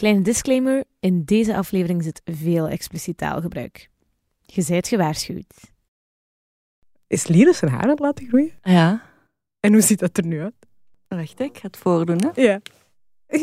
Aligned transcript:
Kleine 0.00 0.22
disclaimer, 0.22 0.84
in 1.00 1.24
deze 1.24 1.56
aflevering 1.56 2.02
zit 2.02 2.20
veel 2.24 2.68
expliciet 2.68 3.16
taalgebruik. 3.16 3.88
Je 4.40 4.62
zijt 4.62 4.88
gewaarschuwd. 4.88 5.54
Is 7.06 7.26
Linus 7.26 7.58
zijn 7.58 7.70
haar 7.70 7.82
aan 7.82 7.88
het 7.88 7.98
laten 7.98 8.26
groeien? 8.28 8.52
Ja. 8.62 9.02
En 9.60 9.72
hoe 9.72 9.80
ziet 9.82 9.98
dat 9.98 10.16
er 10.16 10.26
nu 10.26 10.40
uit? 10.40 10.54
Wacht, 11.08 11.40
ik 11.40 11.58
ga 11.58 11.66
het 11.66 11.76
voordoen, 11.76 12.20
hè. 12.32 12.42
Ja. 12.42 12.60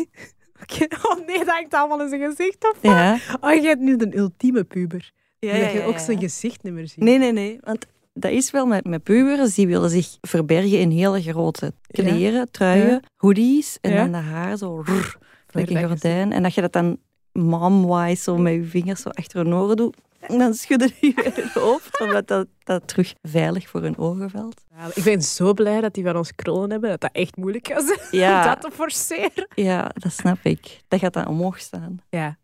Oké, 0.62 0.86
Oh 1.02 1.26
nee, 1.26 1.38
dat 1.38 1.48
hangt 1.48 1.74
allemaal 1.74 2.02
in 2.02 2.08
zijn 2.08 2.30
gezicht 2.30 2.68
op. 2.68 2.76
Ja. 2.82 3.18
Oh, 3.40 3.54
je 3.54 3.60
hebt 3.66 3.80
nu 3.80 3.96
de 3.96 4.16
ultieme 4.16 4.64
puber. 4.64 5.12
Ja, 5.38 5.52
dat 5.52 5.60
ja, 5.60 5.68
je 5.68 5.82
ook 5.82 5.92
ja. 5.92 5.98
zijn 5.98 6.18
gezicht 6.18 6.62
niet 6.62 6.72
meer 6.72 6.88
ziet. 6.88 7.04
Nee, 7.04 7.18
nee, 7.18 7.32
nee. 7.32 7.58
Want 7.60 7.86
dat 8.12 8.30
is 8.30 8.50
wel 8.50 8.66
met, 8.66 8.84
met 8.84 9.02
pubers, 9.02 9.54
die 9.54 9.66
willen 9.66 9.90
zich 9.90 10.16
verbergen 10.20 10.78
in 10.80 10.90
hele 10.90 11.22
grote 11.22 11.72
kleren, 11.86 12.50
truien, 12.50 12.88
Ja. 12.90 13.00
hoodies. 13.16 13.78
En 13.80 13.90
Ja. 13.90 13.96
dan 13.96 14.12
de 14.12 14.18
haar 14.18 14.56
zo 14.56 14.80
rrr, 14.80 15.18
een 15.66 15.86
gordijn. 15.88 16.32
En 16.32 16.42
dat 16.42 16.54
je 16.54 16.60
dat 16.60 16.72
dan 16.72 16.98
mom-wise 17.32 18.22
zo 18.22 18.36
met 18.36 18.52
je 18.54 18.64
vingers 18.64 19.02
zo 19.02 19.08
achter 19.08 19.44
hun 19.44 19.54
oren 19.54 19.76
doet. 19.76 19.96
En 20.20 20.38
dan 20.38 20.54
schudden 20.54 20.90
die 21.00 21.12
weer 21.16 21.34
het 21.34 21.52
hoofd, 21.52 22.00
omdat 22.00 22.26
dat, 22.28 22.46
dat 22.64 22.88
terug 22.88 23.14
veilig 23.22 23.68
voor 23.68 23.82
hun 23.82 23.98
ogen 23.98 24.30
valt. 24.30 24.60
Ja, 24.76 24.88
ik 24.94 25.02
ben 25.04 25.22
zo 25.22 25.52
blij 25.54 25.80
dat 25.80 25.94
die 25.94 26.04
van 26.04 26.16
ons 26.16 26.34
krullen 26.34 26.70
hebben, 26.70 26.90
dat 26.90 27.00
dat 27.00 27.10
echt 27.12 27.36
moeilijk 27.36 27.68
is 27.68 27.90
om 27.92 27.96
Ja, 28.18 28.44
dat 28.54 28.60
te 28.60 28.70
forceren. 28.76 29.48
ja, 29.54 29.90
dat 29.94 30.12
snap 30.12 30.38
ik. 30.42 30.80
Dat 30.88 31.00
gaat 31.00 31.12
dan 31.12 31.26
omhoog 31.26 31.58
staan. 31.58 31.98
Ja. 32.10 32.36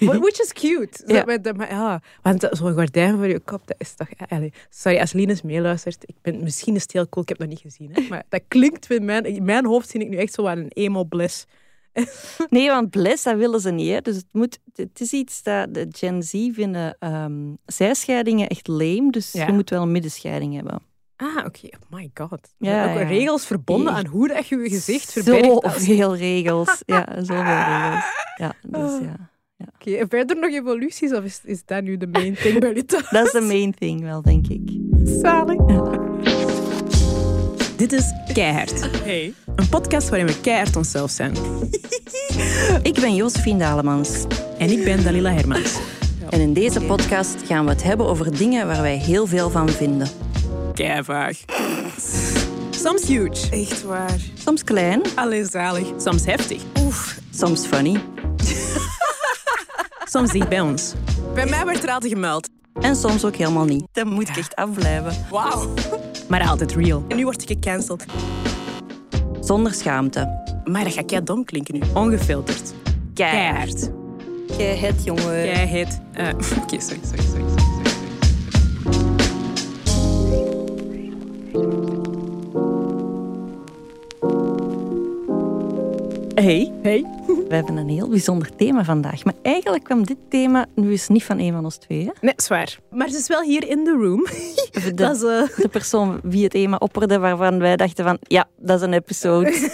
Which 0.00 0.40
is 0.40 0.52
cute. 0.52 1.02
Zo 1.06 1.14
Ja. 1.14 1.24
met 1.24 1.44
de- 1.44 1.54
maar 1.54 1.70
ja, 1.70 2.00
want 2.22 2.48
zo'n 2.50 2.72
gordijn 2.72 3.16
voor 3.16 3.26
je 3.26 3.40
kop, 3.40 3.66
dat 3.66 3.76
is 3.78 3.94
toch... 3.94 4.08
ja, 4.16 4.26
allee, 4.36 4.52
sorry, 4.70 4.98
als 5.00 5.12
Linus 5.12 5.42
meeluistert, 5.42 6.02
ik 6.06 6.14
ben, 6.22 6.42
misschien 6.42 6.74
is 6.74 6.82
het 6.82 6.92
heel 6.92 7.08
cool, 7.08 7.22
ik 7.22 7.28
heb 7.28 7.38
het 7.38 7.48
nog 7.48 7.62
niet 7.62 7.72
gezien. 7.72 7.90
Hè, 7.92 8.08
maar 8.08 8.22
dat 8.28 8.42
klinkt 8.48 8.90
in 8.90 9.04
mijn, 9.04 9.24
in 9.24 9.44
mijn 9.44 9.66
hoofd, 9.66 9.88
zie 9.88 10.00
ik 10.00 10.08
nu 10.08 10.16
echt 10.16 10.32
zo 10.34 10.42
wat 10.42 10.56
een 10.56 10.68
emo-bliss. 10.68 11.44
Nee, 12.50 12.68
want 12.68 12.90
bless, 12.90 13.22
dat 13.22 13.36
willen 13.36 13.60
ze 13.60 13.70
niet. 13.70 13.90
Hè. 13.92 14.00
Dus 14.00 14.16
het, 14.16 14.26
moet, 14.32 14.58
het 14.74 15.00
is 15.00 15.12
iets 15.12 15.42
dat 15.42 15.74
de 15.74 15.86
Gen 15.90 16.22
Z 16.22 16.30
vinden 16.52 16.96
ehm, 16.98 17.54
zijscheidingen 17.66 18.48
echt 18.48 18.66
lame. 18.68 19.10
Dus 19.10 19.32
Ja. 19.32 19.46
je 19.46 19.52
moet 19.52 19.70
wel 19.70 19.82
een 19.82 19.92
middenscheiding 19.92 20.54
hebben. 20.54 20.80
Ah, 21.16 21.36
oké. 21.46 21.64
Oh 21.66 21.90
my 21.98 22.10
god. 22.14 22.54
Ja, 22.58 22.70
Ja, 22.84 22.92
ook 22.92 22.98
ja. 22.98 23.04
regels 23.06 23.46
verbonden 23.46 23.88
Echt. 23.94 24.04
aan 24.04 24.10
hoe 24.10 24.28
dat 24.28 24.46
je 24.46 24.56
je 24.56 24.68
gezicht 24.68 25.12
verbergt. 25.12 25.44
Zo 25.44 25.56
als- 25.58 25.84
veel 25.84 26.16
regels. 26.16 26.82
Ja, 26.86 27.06
zoveel 27.16 27.42
regels. 27.44 28.04
Ja, 28.36 28.54
dus 28.62 28.90
Oh. 28.90 29.02
ja. 29.02 29.30
Oké, 29.74 29.90
en 29.96 30.08
verder 30.08 30.36
nog 30.38 30.50
evoluties, 30.50 31.12
of 31.12 31.24
is, 31.24 31.40
is 31.44 31.64
dat 31.64 31.82
nu 31.82 31.96
de 31.96 32.06
main 32.06 32.34
thing 32.34 32.60
bij 32.60 32.82
thuis? 32.82 33.08
Dat 33.10 33.26
is 33.26 33.32
de 33.32 33.40
main 33.40 33.74
thing 33.74 34.00
wel, 34.02 34.22
denk 34.22 34.46
ik. 34.48 34.70
Zalig. 35.04 35.56
Dit 37.76 37.92
is 37.92 38.12
Keihard. 38.38 39.02
Hey. 39.02 39.34
Een 39.56 39.68
podcast 39.68 40.08
waarin 40.08 40.26
we 40.26 40.40
keihard 40.40 40.76
onszelf 40.76 41.10
zijn. 41.10 41.32
Ik 42.90 43.00
ben 43.00 43.14
Josephine 43.14 43.58
Dalemans. 43.58 44.24
En 44.58 44.70
ik 44.70 44.84
ben 44.84 45.04
Dalila 45.04 45.32
Hermans. 45.32 45.78
En 46.30 46.40
in 46.40 46.52
deze 46.52 46.80
podcast 46.80 47.36
gaan 47.46 47.64
we 47.64 47.70
het 47.70 47.82
hebben 47.82 48.06
over 48.06 48.36
dingen 48.36 48.66
waar 48.66 48.82
wij 48.82 48.96
heel 48.96 49.26
veel 49.26 49.50
van 49.50 49.68
vinden. 49.68 50.08
Keivaag. 50.74 51.38
Soms 52.70 53.06
huge. 53.06 53.50
Echt 53.50 53.82
waar. 53.82 54.20
Soms 54.34 54.64
klein, 54.64 55.02
Allee, 55.14 55.44
zalig. 55.44 55.86
Soms 55.96 56.24
heftig. 56.24 56.62
soms 57.30 57.66
funny. 57.66 58.00
Soms 60.12 60.32
dicht 60.32 60.48
bij 60.48 60.60
ons. 60.60 60.92
Bij 61.34 61.46
mij 61.46 61.64
werd 61.64 61.82
er 61.82 61.90
altijd 61.90 62.12
gemeld. 62.12 62.48
En 62.80 62.96
soms 62.96 63.24
ook 63.24 63.36
helemaal 63.36 63.64
niet. 63.64 63.84
Dat 63.92 64.06
moet 64.06 64.28
ik 64.28 64.36
echt 64.36 64.56
afblijven. 64.56 65.26
Wauw. 65.30 65.74
Maar 66.28 66.48
altijd 66.48 66.74
real. 66.74 67.04
En 67.08 67.16
nu 67.16 67.24
word 67.24 67.42
ik 67.42 67.48
gecanceld. 67.48 68.04
Zonder 69.40 69.74
schaamte. 69.74 70.42
Maar 70.64 70.84
dat 70.84 70.92
gaat 70.92 71.04
kei 71.06 71.22
dom 71.24 71.44
klinken 71.44 71.74
nu. 71.74 71.80
Ongefilterd. 71.94 72.72
Keihard. 73.14 73.90
Jij 74.58 74.76
het, 74.76 75.04
jongen. 75.04 75.24
Keihard. 75.24 75.98
Eh, 76.12 76.28
Oké, 76.62 76.80
sorry, 76.80 77.00
sorry, 77.02 77.22
sorry, 77.22 77.22
sorry, 77.22 77.48
sorry. 77.48 77.68
Hey, 86.34 86.72
Hey. 86.82 87.17
We 87.48 87.54
hebben 87.54 87.76
een 87.76 87.88
heel 87.88 88.08
bijzonder 88.08 88.56
thema 88.56 88.84
vandaag. 88.84 89.24
Maar 89.24 89.34
eigenlijk 89.42 89.84
kwam 89.84 90.04
dit 90.04 90.16
thema 90.28 90.66
nu 90.74 90.90
eens 90.90 91.08
niet 91.08 91.24
van 91.24 91.38
een 91.38 91.52
van 91.52 91.64
ons 91.64 91.76
twee. 91.76 92.04
Hè? 92.04 92.10
Nee, 92.20 92.32
zwaar. 92.36 92.78
Maar 92.90 93.08
ze 93.08 93.16
is 93.16 93.28
wel 93.28 93.42
hier 93.42 93.68
in 93.68 93.84
de 93.84 93.90
room. 93.90 94.24
De, 94.24 94.92
Dat 94.94 95.16
is... 95.16 95.22
eh, 95.22 95.56
de 95.62 95.68
persoon 95.68 96.20
wie 96.22 96.42
het 96.42 96.52
thema 96.52 96.76
opperde, 96.76 97.18
waarvan 97.18 97.58
wij 97.58 97.76
dachten 97.76 98.04
van, 98.04 98.18
ja, 98.20 98.48
dat 98.56 98.80
is 98.80 98.86
een 98.86 98.92
episode. 98.92 99.52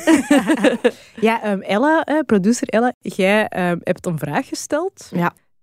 Ja, 1.20 1.42
ehm, 1.42 1.60
Ella, 1.60 2.04
eh, 2.04 2.18
producer 2.26 2.68
Ella, 2.68 2.92
jij 3.00 3.46
ehm, 3.46 3.78
hebt 3.82 4.06
een 4.06 4.18
vraag 4.18 4.48
gesteld. 4.48 5.10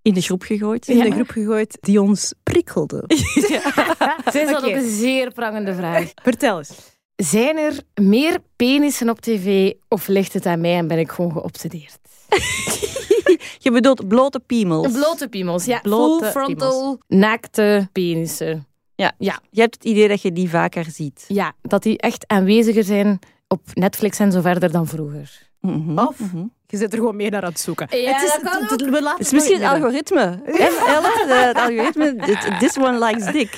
In 0.01 0.13
de 0.13 0.21
groep 0.21 0.41
gegooid. 0.41 0.87
In 0.87 0.99
de 0.99 1.11
groep 1.11 1.29
gegooid 1.29 1.77
die 1.81 2.01
ons 2.01 2.33
prikkelde. 2.43 3.03
Zij 4.31 4.45
zat 4.47 4.57
Oké. 4.57 4.67
op 4.67 4.73
een 4.73 4.89
zeer 4.89 5.31
prangende 5.31 5.75
vraag. 5.75 6.11
Vertel 6.23 6.57
eens. 6.57 6.99
Zijn 7.23 7.57
er 7.57 7.79
meer 8.01 8.37
penissen 8.55 9.09
op 9.09 9.19
tv 9.21 9.73
of 9.87 10.07
ligt 10.07 10.33
het 10.33 10.45
aan 10.45 10.61
mij 10.61 10.77
en 10.77 10.87
ben 10.87 10.99
ik 10.99 11.11
gewoon 11.11 11.31
geobsedeerd? 11.31 11.99
Je 13.63 13.71
bedoelt 13.71 14.07
blote 14.07 14.39
piemels. 14.39 14.91
Blote 14.91 15.27
piemels, 15.27 15.65
ja. 15.65 15.79
Blote 15.79 16.25
Full 16.25 16.31
frontal, 16.31 16.99
naakte 17.07 17.89
penissen. 17.91 18.67
Ja. 18.95 19.11
Ja. 19.17 19.39
Je 19.49 19.61
hebt 19.61 19.73
het 19.73 19.85
idee 19.85 20.07
dat 20.07 20.21
je 20.21 20.31
die 20.31 20.49
vaker 20.49 20.85
ziet. 20.85 21.25
Ja, 21.27 21.53
dat 21.61 21.83
die 21.83 21.97
echt 21.97 22.27
aanweziger 22.27 22.83
zijn 22.83 23.19
op 23.47 23.61
Netflix 23.73 24.19
en 24.19 24.31
zo 24.31 24.41
verder 24.41 24.71
dan 24.71 24.87
vroeger. 24.87 25.49
Mhm, 25.59 25.97
Of? 25.97 26.19
mhm. 26.19 26.45
Je 26.71 26.77
zit 26.77 26.91
er 26.93 26.99
gewoon 26.99 27.15
meer 27.15 27.31
naar 27.31 27.41
aan 27.43 27.49
het 27.49 27.59
zoeken. 27.59 27.87
Ja, 28.01 28.13
het 28.13 28.23
is, 28.23 28.29
dat 28.33 28.51
kan 28.51 28.61
het- 28.61 28.69
het- 28.71 28.81
we 28.81 28.89
laten 28.91 29.09
Het 29.09 29.19
is 29.25 29.31
misschien 29.31 29.61
het 29.61 29.71
algoritme. 29.73 30.39
Het 30.45 31.55
algoritme. 31.55 32.15
dit- 32.25 32.59
This 32.59 32.77
one 32.77 33.05
likes 33.05 33.25
dick. 33.31 33.51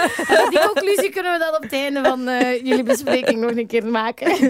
Die 0.50 0.58
conclusie 0.72 1.10
kunnen 1.10 1.32
we 1.32 1.38
dan 1.38 1.54
op 1.56 1.62
het 1.62 1.72
einde 1.72 2.02
van 2.04 2.28
eh, 2.28 2.64
jullie 2.64 2.82
bespreking 2.82 3.40
nog 3.40 3.50
een 3.50 3.66
keer 3.66 3.86
maken. 3.86 4.34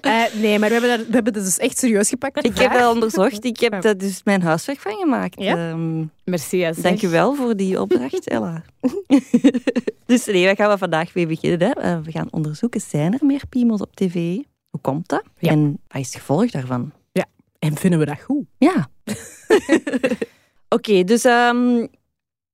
Eh, 0.00 0.22
nee, 0.34 0.58
maar 0.58 0.68
we 0.68 0.74
hebben, 0.74 0.90
daar, 0.90 1.06
we 1.06 1.12
hebben 1.14 1.34
het 1.34 1.44
dus 1.44 1.58
echt 1.58 1.78
serieus 1.78 2.08
gepakt. 2.08 2.44
Ik 2.44 2.58
heb 2.58 2.72
dat 2.72 2.92
onderzocht. 2.94 3.44
Ik 3.44 3.60
heb 3.60 3.82
daar 3.82 3.96
dus 3.96 4.20
mijn 4.24 4.42
huiswerk 4.42 4.80
van 4.80 4.92
gemaakt. 4.92 5.40
Ja? 5.40 5.56
Ehm, 5.70 6.04
Merci. 6.24 6.70
Dank 6.76 6.98
je 6.98 7.08
wel 7.08 7.34
voor 7.34 7.56
die 7.56 7.80
opdracht, 7.80 8.28
Ella. 8.28 8.62
dus 10.06 10.24
nee, 10.26 10.44
waar 10.44 10.56
gaan 10.56 10.70
we 10.70 10.78
vandaag 10.78 11.14
mee 11.14 11.26
beginnen? 11.26 11.60
Hè? 11.68 11.70
Eh, 11.80 11.98
we 12.04 12.10
gaan 12.10 12.28
onderzoeken, 12.30 12.80
zijn 12.80 13.12
er 13.12 13.26
meer 13.26 13.42
piemels 13.48 13.80
op 13.80 13.96
tv? 13.96 14.14
Hoe 14.70 14.80
komt 14.80 15.08
dat? 15.08 15.22
Ja. 15.38 15.50
En 15.50 15.78
wat 15.88 16.00
is 16.00 16.06
het 16.06 16.16
gevolg 16.16 16.50
daarvan? 16.50 16.92
En 17.62 17.76
vinden 17.76 17.98
we 17.98 18.04
dat 18.04 18.20
goed? 18.20 18.44
Ja. 18.58 18.88
Oké, 20.68 21.04
dus 21.04 21.24
ehm, 21.24 21.86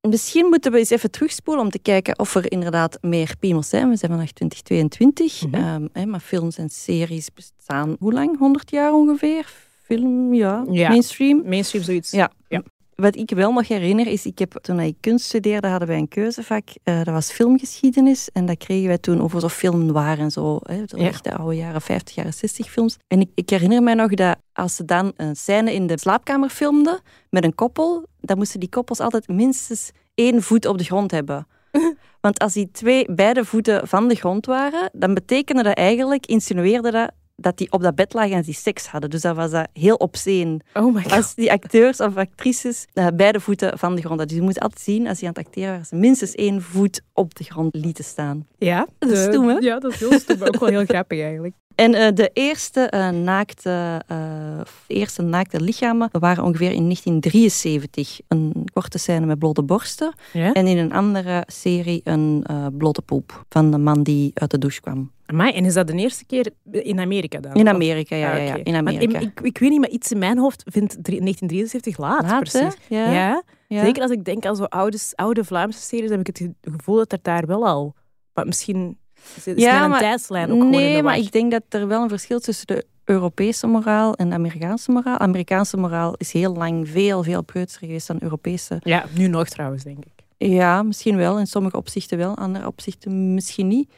misschien 0.01 0.47
moeten 0.47 0.73
we 0.73 0.79
eens 0.79 0.91
even 0.91 1.11
terugspoelen 1.11 1.65
om 1.65 1.71
te 1.71 1.79
kijken 1.79 2.19
of 2.19 2.35
er 2.35 2.53
inderdaad 2.53 2.99
meer 3.01 3.35
piemels 3.39 3.69
zijn. 3.69 3.89
We 3.89 3.97
zijn 3.97 4.11
vandaag 4.11 4.33
2022, 4.33 5.43
Mhm. 5.47 5.55
Ehm, 5.55 5.87
hè, 5.93 6.07
maar 6.07 6.21
films 6.21 6.59
en 6.59 6.69
series 6.69 7.33
bestaan 7.33 7.97
hoe 7.99 8.13
lang? 8.13 8.39
100 8.39 8.71
jaar 8.71 8.93
ongeveer? 8.93 9.53
Film, 9.85 10.35
ja, 10.35 10.65
Ja. 10.71 10.89
mainstream. 10.89 11.43
Mainstream 11.47 11.85
zoiets. 11.85 12.11
Ja. 12.11 12.31
Ja. 12.49 12.63
Wat 13.03 13.17
ik 13.17 13.31
wel 13.31 13.53
nog 13.53 13.69
herinner 13.69 14.07
is, 14.07 14.27
ik 14.27 14.39
heb, 14.39 14.53
toen 14.61 14.81
ik 14.81 14.97
kunst 15.01 15.25
studeerde, 15.25 15.69
hadden 15.69 15.89
wij 15.89 15.97
een 15.99 16.09
keuzevak. 16.09 16.69
eh, 16.83 16.97
dat 16.97 17.15
was 17.15 17.31
filmgeschiedenis. 17.33 18.29
En 18.33 18.47
dat 18.47 18.57
kregen 18.59 18.87
wij 18.89 18.99
toen 18.99 19.21
over 19.23 19.41
zo 19.41 19.49
film 19.49 19.87
noir 19.87 20.19
en 20.19 20.31
zo. 20.31 20.59
Hè, 20.63 20.83
zo 20.87 20.97
Ja. 20.99 21.07
echt 21.07 21.25
de 21.25 21.35
oude 21.37 21.57
jaren 21.57 21.81
50, 21.81 22.15
jaren 22.15 22.35
60 22.35 22.71
films. 22.71 22.97
En 23.09 23.21
ik, 23.21 23.31
ik 23.35 23.51
herinner 23.51 23.83
mij 23.83 23.95
nog 23.95 24.15
dat 24.15 24.37
als 24.53 24.77
ze 24.77 24.85
dan 24.85 25.13
een 25.17 25.37
scène 25.37 25.75
in 25.75 25.87
de 25.87 25.99
slaapkamer 25.99 26.49
filmden 26.49 27.01
met 27.31 27.45
een 27.45 27.55
koppel, 27.55 28.07
dan 28.21 28.37
moesten 28.39 28.61
die 28.61 28.69
koppels 28.69 29.01
altijd 29.01 29.29
minstens 29.29 29.91
één 30.15 30.43
voet 30.43 30.67
op 30.67 30.79
de 30.79 30.85
grond 30.85 31.11
hebben. 31.11 31.47
Want 32.21 32.39
als 32.39 32.53
die 32.53 32.71
twee 32.71 33.15
beide 33.15 33.45
voeten 33.45 33.89
van 33.89 34.09
de 34.09 34.15
grond 34.15 34.47
waren, 34.47 34.91
dan 34.93 35.15
betekende 35.15 35.63
dat 35.63 35.77
eigenlijk, 35.77 36.27
insinueerde 36.27 36.91
dat, 36.91 37.11
dat 37.41 37.59
die 37.59 37.73
op 37.73 37.83
dat 37.83 37.95
bed 37.95 38.13
lagen 38.15 38.33
en 38.37 38.43
die 38.43 38.55
seks 38.55 38.87
hadden. 38.87 39.11
Dus 39.11 39.21
dat 39.21 39.37
was 39.37 39.51
dat 39.51 39.69
heel 39.73 39.95
obscene. 39.95 40.61
Oh 40.75 40.95
my 40.95 41.03
god. 41.03 41.13
Als 41.13 41.35
die 41.35 41.53
acteurs 41.53 42.01
of 42.01 42.17
actrices 42.17 42.87
eh, 42.93 43.07
beide 43.15 43.41
voeten 43.41 43.79
van 43.79 43.95
de 43.95 44.01
grond 44.01 44.09
hadden. 44.19 44.27
Dus 44.29 44.37
je 44.37 44.43
moet 44.43 44.61
altijd 44.61 44.81
zien, 44.81 45.09
als 45.09 45.19
die 45.19 45.29
aan 45.29 45.35
het 45.37 45.47
acteren 45.47 45.69
waren, 45.71 45.87
ze 45.87 45.95
minstens 45.97 46.35
één 46.35 46.63
voet 46.63 47.01
op 47.13 47.35
de 47.35 47.45
grond 47.45 47.75
lieten 47.75 48.05
staan. 48.05 48.47
Ja, 48.59 48.87
Dat 48.99 49.11
is 49.11 49.25
de- 49.25 49.31
stoem, 49.33 49.49
hè? 49.49 49.55
Ja, 49.55 49.79
dat 49.79 49.93
is 49.93 49.99
heel 49.99 50.19
stoem. 50.19 50.39
maar 50.39 50.49
ook 50.49 50.61
wel 50.61 50.69
heel 50.69 50.85
grappig 50.95 51.21
eigenlijk. 51.21 51.55
En 51.79 51.95
eh, 51.95 52.09
de 52.15 52.31
eerste, 52.33 52.81
eh, 52.81 53.09
naakte, 53.09 54.03
eh, 54.07 54.61
eerste 54.87 55.23
naakte 55.23 55.61
lichamen 55.61 56.09
waren 56.13 56.45
ongeveer 56.45 56.73
in 56.73 56.87
1973. 56.87 58.21
Een 58.29 58.69
korte 58.73 58.99
scène 58.99 59.27
met 59.27 59.39
blote 59.39 59.63
borsten. 59.63 60.15
Ja? 60.33 60.53
En 60.53 60.67
in 60.67 60.79
een 60.79 60.93
andere 60.93 61.45
serie 61.47 62.01
een 62.05 62.47
blote 62.79 63.03
poep 63.03 63.45
van 63.49 63.71
de 63.71 63.79
man 63.79 64.03
die 64.03 64.31
uit 64.35 64.51
de 64.51 64.59
douche 64.59 64.81
kwam. 64.81 65.11
Amai, 65.27 65.53
en 65.53 65.65
is 65.65 65.75
dat 65.75 65.87
de 65.87 65.93
eerste 65.93 66.27
keer 66.27 66.51
in 66.71 67.01
Amerika 67.01 67.41
dan? 67.41 67.55
In 67.55 67.69
Amerika, 67.69 68.17
ja. 68.17 68.31
Ah, 68.31 68.37
ja, 68.37 68.43
ja, 68.43 68.51
oké. 68.51 68.61
in 68.63 68.73
Want 68.73 68.87
Amerika. 68.87 69.19
ik, 69.19 69.41
ik 69.41 69.59
weet 69.59 69.71
niet, 69.71 69.81
maar 69.81 69.91
iets 69.91 70.13
in 70.13 70.19
mijn 70.19 70.39
hoofd 70.39 70.63
vindt 70.67 70.97
drie- 71.03 71.21
1973 71.21 71.99
laat, 71.99 72.41
precies. 72.41 72.77
Ja. 72.89 73.13
Ja? 73.13 73.43
Ja. 73.69 73.85
Zeker 73.85 74.03
als 74.03 74.11
ik 74.11 74.25
denk 74.25 74.47
aan 74.47 74.57
zo 74.57 74.65
oude, 74.65 74.99
oude 75.15 75.45
Vlaamse 75.45 75.81
series, 75.81 76.11
heb 76.11 76.21
ik 76.21 76.27
het 76.27 76.49
gevoel 76.61 76.97
dat 76.97 77.13
er 77.13 77.19
daar 77.23 77.47
wel 77.47 77.67
al... 77.67 77.95
Maar 78.33 78.47
misschien 78.47 78.99
is, 79.37 79.47
is 79.47 79.63
Ja, 79.63 79.89
maar- 79.89 80.01
tijdslijn 80.01 80.53
ook 80.53 80.63
Nee, 80.65 80.97
de 80.97 81.03
maar 81.03 81.17
ik 81.19 81.33
denk 81.33 81.51
dat 81.51 81.63
er 81.69 81.89
wel 81.89 82.03
een 82.03 82.09
verschil 82.09 82.37
is 82.39 82.43
tussen 82.45 82.67
de 82.67 82.87
Europese 83.05 83.67
moraal 83.67 84.15
en 84.15 84.33
Amerikaanse 84.33 84.91
moraal. 84.91 85.19
Amerikaanse 85.19 85.77
moraal 85.77 86.15
is 86.17 86.33
heel 86.33 86.55
lang 86.55 86.89
veel, 86.89 87.23
veel 87.23 87.43
preutser 87.43 87.81
geweest 87.81 88.07
dan 88.07 88.17
Europese. 88.21 88.77
Ja, 88.83 89.05
nu 89.15 89.27
nog 89.27 89.49
trouwens, 89.49 89.83
denk 89.85 90.05
ik. 90.05 90.13
Ja, 90.49 90.83
misschien 90.83 91.17
wel. 91.17 91.39
In 91.39 91.47
sommige 91.47 91.77
opzichten 91.77 92.19
wel, 92.19 92.37
andere 92.37 92.67
opzichten 92.67 93.35
misschien 93.35 93.67
niet. 93.69 93.91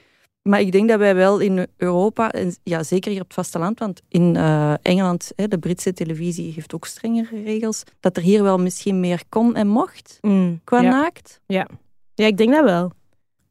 Maar 0.43 0.61
ik 0.61 0.73
denk 0.73 0.89
dat 0.89 0.99
wij 0.99 1.15
wel 1.15 1.39
in 1.39 1.67
Europa, 1.77 2.31
en 2.33 2.55
ja, 2.63 2.83
zeker 2.83 3.11
hier 3.11 3.21
op 3.21 3.27
het 3.27 3.35
vasteland, 3.35 3.79
want 3.79 4.01
in 4.09 4.35
uh, 4.35 4.73
Engeland, 4.83 5.33
hè, 5.37 5.49
de 5.49 5.59
Britse 5.59 5.93
televisie 5.93 6.53
heeft 6.53 6.75
ook 6.75 6.87
strengere 6.87 7.43
regels, 7.43 7.83
dat 8.01 8.17
er 8.17 8.23
hier 8.23 8.43
wel 8.43 8.59
misschien 8.59 9.01
meer 9.01 9.23
kon 9.29 9.55
en 9.57 9.67
mocht 9.69 10.19
Mm, 10.21 10.61
qua 10.65 10.81
ja. 10.81 10.91
naakt. 10.91 11.41
Ja. 11.47 11.67
ja, 12.15 12.27
ik 12.27 12.37
denk 12.37 12.53
dat 12.53 12.65
wel. 12.65 12.93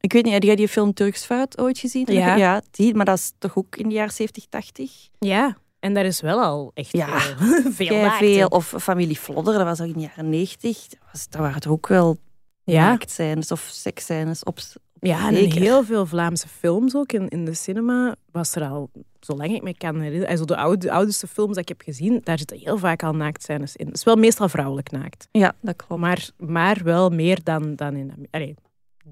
Ik 0.01 0.13
weet 0.13 0.24
niet, 0.24 0.34
heb 0.34 0.44
jij 0.44 0.56
die 0.56 0.68
film 0.68 0.94
Turks 0.94 1.25
Fruit 1.25 1.60
ooit 1.60 1.78
gezien? 1.78 2.06
Ja. 2.13 2.36
ja 2.36 2.62
die, 2.72 2.94
maar 2.96 3.06
dat 3.06 3.18
is 3.18 3.31
toch 3.38 3.57
ook 3.57 3.75
in 3.75 3.88
de 3.88 3.94
jaren 3.96 4.13
70, 4.13 4.46
80? 4.50 4.92
Ja, 5.19 5.57
en 5.80 5.94
daar 5.94 6.06
is 6.06 6.22
wel 6.22 6.42
al 6.42 6.72
echt 6.74 6.92
Ja, 6.92 7.07
eh, 7.16 7.22
veel 7.72 8.10
veel. 8.10 8.40
in. 8.46 8.51
Of 8.51 8.74
Familie 8.78 9.16
Flodder, 9.16 9.54
dat 9.54 9.63
was 9.66 9.81
ook 9.81 9.88
in 9.88 9.94
de 9.94 10.00
jaren 10.00 10.30
90. 10.30 10.88
Dat, 10.88 11.00
was, 11.12 11.30
dat 11.30 11.42
waren 11.42 11.62
er 11.62 11.72
ook 11.72 11.88
wel 11.88 12.18
Ja, 12.63 12.90
naaktscènes 12.90 13.51
of 13.51 13.69
seksscènes 13.72 14.44
op. 14.44 14.60
ja 15.00 15.28
en 15.28 15.36
in 15.36 15.51
heel 15.51 15.84
veel 15.84 16.06
Vlaamse 16.06 16.48
films 16.48 16.95
ook. 16.95 17.12
In, 17.12 17.28
in 17.30 17.45
de 17.45 17.54
cinema 17.54 18.16
was 18.31 18.56
er 18.56 18.63
al, 18.63 18.90
zolang 19.19 19.54
ik 19.56 19.62
me 19.63 19.78
kan 19.78 19.95
herinneren, 19.95 20.28
also 20.30 20.45
de, 20.45 20.57
oude, 20.57 20.78
de 20.78 20.92
oudste 20.92 21.28
films 21.28 21.50
dat 21.54 21.62
ik 21.62 21.68
heb 21.68 21.81
gezien, 21.81 22.22
daar 22.24 22.38
zitten 22.38 22.57
heel 22.60 22.78
vaak 22.78 23.04
al 23.04 23.13
naaktscènes 23.13 23.75
in. 23.75 23.86
Het 23.86 23.95
is 23.95 24.04
wel 24.04 24.16
meestal 24.16 24.50
vrouwelijk 24.50 24.92
naakt. 24.92 25.28
Ja, 25.31 25.54
dat 25.62 25.75
klopt. 25.75 26.02
Maar, 26.02 26.30
maar 26.38 26.80
wel 26.84 27.10
meer 27.10 27.40
dan, 27.44 27.75
dan 27.75 27.95
in. 27.95 28.28
Allee, 28.31 28.56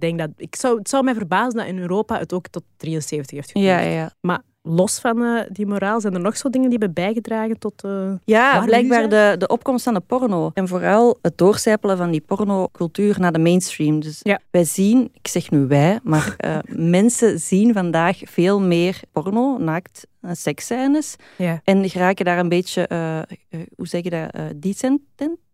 denk 0.01 0.19
dat, 0.19 0.29
ik 0.37 0.55
zou, 0.55 0.77
het 0.77 0.89
zou 0.89 1.03
mij 1.03 1.13
verbazen 1.15 1.57
dat 1.59 1.67
in 1.67 1.77
Europa 1.79 2.17
het 2.19 2.33
ook 2.33 2.47
tot 2.47 2.63
73 2.77 3.37
heeft 3.37 3.51
geduurd. 3.51 3.69
Ja, 3.69 3.79
ja. 3.79 4.11
Maar 4.21 4.41
los 4.61 4.99
van 4.99 5.23
eh, 5.23 5.41
die 5.51 5.65
moraal, 5.65 6.01
zijn 6.01 6.13
er 6.13 6.19
nog 6.19 6.37
zo 6.37 6.49
dingen 6.49 6.69
die 6.69 6.77
hebben 6.79 7.03
bijgedragen 7.03 7.59
tot... 7.59 7.83
eh, 7.83 8.11
Ja, 8.25 8.63
blijkbaar 8.65 9.09
de, 9.09 9.35
de 9.37 9.47
opkomst 9.47 9.83
van 9.83 9.93
de 9.93 9.99
porno. 9.99 10.51
En 10.53 10.67
vooral 10.67 11.17
het 11.21 11.37
doorcijpelen 11.37 11.97
van 11.97 12.11
die 12.11 12.21
pornocultuur 12.21 13.19
naar 13.19 13.31
de 13.31 13.39
mainstream. 13.39 13.99
Dus 13.99 14.19
Ja. 14.23 14.39
wij 14.51 14.63
zien, 14.63 15.09
ik 15.13 15.27
zeg 15.27 15.51
nu 15.51 15.67
wij, 15.67 15.99
maar 16.03 16.33
eh, 16.37 16.57
mensen 16.71 17.39
zien 17.39 17.73
vandaag 17.73 18.17
veel 18.23 18.61
meer 18.61 18.99
porno, 19.11 19.57
naakt, 19.57 20.07
seksscènes. 20.31 21.15
ja. 21.37 21.61
En 21.63 21.89
geraken 21.89 22.25
daar 22.25 22.39
een 22.39 22.49
beetje, 22.49 22.87
hoe 23.75 23.87
zeg 23.87 24.03
je 24.03 24.09
dat, 24.09 24.29
decent, 24.55 25.01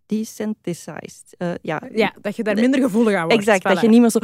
desensitized. 0.06 1.36
Eh, 1.38 1.52
ja, 1.62 1.82
ja, 1.94 2.14
dat 2.22 2.36
je 2.36 2.44
daar 2.44 2.56
minder 2.56 2.82
gevoelig 2.82 3.16
aan 3.16 3.28
wordt. 3.28 3.38
Exact, 3.38 3.64
dat 3.64 3.82
je 3.82 3.88
niet 3.88 4.02
meer 4.02 4.10
zo 4.10 4.20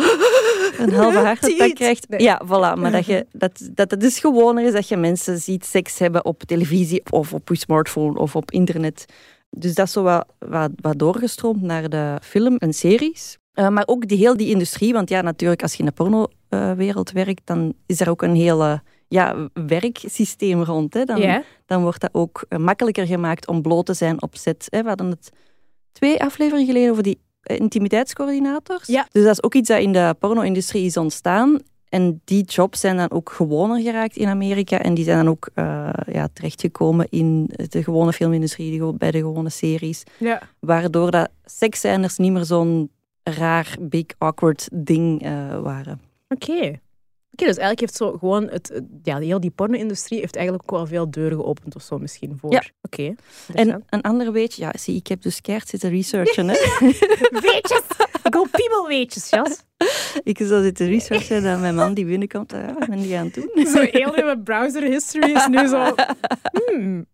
een 0.78 0.94
halve 0.94 1.18
hartattack 1.30 1.76
krijgt. 1.76 2.10
Nee. 2.10 2.22
Ja, 2.22 2.42
voilà. 2.46 2.80
Maar 2.80 2.92
dat, 2.92 3.06
je, 3.06 3.26
dat, 3.32 3.70
dat 3.74 3.92
het 3.92 4.00
dus 4.00 4.20
gewoner 4.20 4.66
is 4.66 4.74
dat 4.74 4.88
je 4.88 4.98
mensen 4.98 5.38
ziet 5.38 5.66
seks 5.66 6.00
hebben 6.00 6.26
op 6.26 6.44
televisie 6.44 7.02
of 7.10 7.34
op 7.34 7.48
je 7.48 7.58
smartphone 7.58 8.20
of 8.20 8.36
op 8.36 8.52
internet. 8.52 9.06
Dus 9.50 9.74
dat 9.74 9.86
is 9.86 9.92
zo 9.92 10.04
wat, 10.04 10.26
wat, 10.40 10.72
wat 10.76 11.00
doorgestroomd 11.00 11.62
naar 11.62 11.90
de 11.90 12.18
film 12.22 12.56
en 12.56 12.74
series. 12.74 13.38
Eh, 13.54 13.70
maar 13.70 13.84
ook 13.86 14.08
die, 14.08 14.18
heel 14.18 14.38
die 14.38 14.50
industrie, 14.50 14.94
want 14.94 15.10
ja, 15.10 15.22
natuurlijk, 15.22 15.62
als 15.62 15.74
je 15.74 15.80
in 15.80 15.86
de 15.86 15.92
pornowereld 15.92 17.12
werkt, 17.12 17.42
dan 17.46 17.74
is 17.86 18.00
er 18.02 18.10
ook 18.10 18.22
een 18.22 18.36
hele 18.36 18.82
ja, 19.08 19.50
werksysteem 19.54 20.64
rond. 20.64 20.94
Hè. 20.94 21.06
Dan, 21.06 21.44
dan 21.66 21.82
wordt 21.82 22.02
dat 22.02 22.14
ook 22.14 22.46
eh, 22.50 22.60
makkelijker 22.60 23.06
gemaakt 23.06 23.48
om 23.48 23.62
bloot 23.62 23.86
te 23.86 23.94
zijn 23.94 24.22
op 24.22 24.36
set. 24.36 24.68
Hè. 24.70 24.82
We 24.82 24.88
hadden 24.88 25.10
het 25.10 25.32
twee 25.92 26.24
afleveringen 26.24 26.68
geleden 26.68 26.92
over 26.92 27.04
die 27.04 27.20
eh, 27.42 27.60
intimiteitscoördinators. 27.60 28.88
Ja. 28.88 29.08
Dus 29.12 29.24
dat 29.24 29.32
is 29.32 29.44
ook 29.44 29.54
iets 29.54 29.70
dat 29.70 29.80
in 29.80 29.92
de 29.92 30.16
porno-industrie 30.20 30.86
is 30.86 30.98
ontstaan. 30.98 31.60
En 31.90 32.22
die 32.24 32.44
jobs 32.44 32.80
zijn 32.80 32.98
dan 32.98 33.12
ook 33.12 33.32
gewoner 33.32 33.82
geraakt 33.82 34.16
in 34.18 34.28
Amerika. 34.28 34.80
En 34.80 34.94
die 34.94 35.04
zijn 35.04 35.18
dan 35.18 35.30
ook 35.30 35.50
eh, 35.54 35.90
ja, 36.12 36.28
terechtgekomen 36.34 37.08
in 37.10 37.50
de 37.70 37.84
gewone 37.84 38.14
filmindustrie, 38.14 38.94
bij 38.94 39.12
de 39.12 39.18
gewone 39.18 39.50
series. 39.50 40.04
ja. 40.18 40.42
Waardoor 40.60 41.12
dat 41.12 41.30
seksscènes 41.46 42.18
niet 42.18 42.32
meer 42.32 42.46
zo'n 42.46 42.92
raar, 43.24 43.76
big, 43.80 44.06
awkward 44.18 44.70
ding 44.74 45.24
eh, 45.24 45.60
waren. 45.62 46.02
Oké. 46.28 46.80
Oké, 47.32 47.46
dus 47.46 47.58
eigenlijk 47.58 47.80
heeft 47.80 47.96
zo 47.96 48.18
gewoon 48.18 48.50
het, 48.50 48.82
ja, 49.04 49.20
heel 49.20 49.40
die 49.40 49.52
porno-industrie 49.52 50.20
heeft 50.20 50.36
eigenlijk 50.36 50.72
ook 50.72 50.78
wel 50.78 50.88
veel 50.88 51.12
deuren 51.12 51.38
geopend 51.38 51.76
of 51.76 51.82
zo 51.82 51.98
misschien 51.98 52.38
voor. 52.40 52.52
Ja. 52.52 52.64
Oké. 52.82 53.16
En 53.54 53.84
een 53.90 54.02
ander 54.02 54.32
weetje, 54.32 54.62
ja, 54.62 54.74
zie, 54.78 54.96
ik 54.96 55.08
heb 55.08 55.22
dus 55.22 55.42
keihard 55.42 55.70
zitten 55.70 55.90
researchen. 55.90 56.48
Hè. 56.48 56.58
weetjes! 57.52 57.84
Ik 58.24 58.34
wil 58.34 58.48
piebelweetjes, 58.52 59.30
Jas. 59.30 59.64
Ik 60.24 60.38
zou 60.38 60.64
zitten 60.64 60.88
researchen 60.88 61.44
dat 61.44 61.60
mijn 61.60 61.76
man 61.76 61.94
die 61.94 62.06
binnenkomt, 62.06 62.52
ja, 62.52 62.74
wat 62.74 62.90
ben 62.90 63.02
die 63.02 63.18
aan 63.18 63.26
het 63.26 63.34
doen? 63.34 63.66
Zo 63.74 63.82
heel 63.82 64.16
in 64.16 64.44
browser 64.44 64.84
history 64.84 65.32
is 65.32 65.48
nu 65.48 65.68
zo... 65.68 65.94
Hmm. 66.52 67.06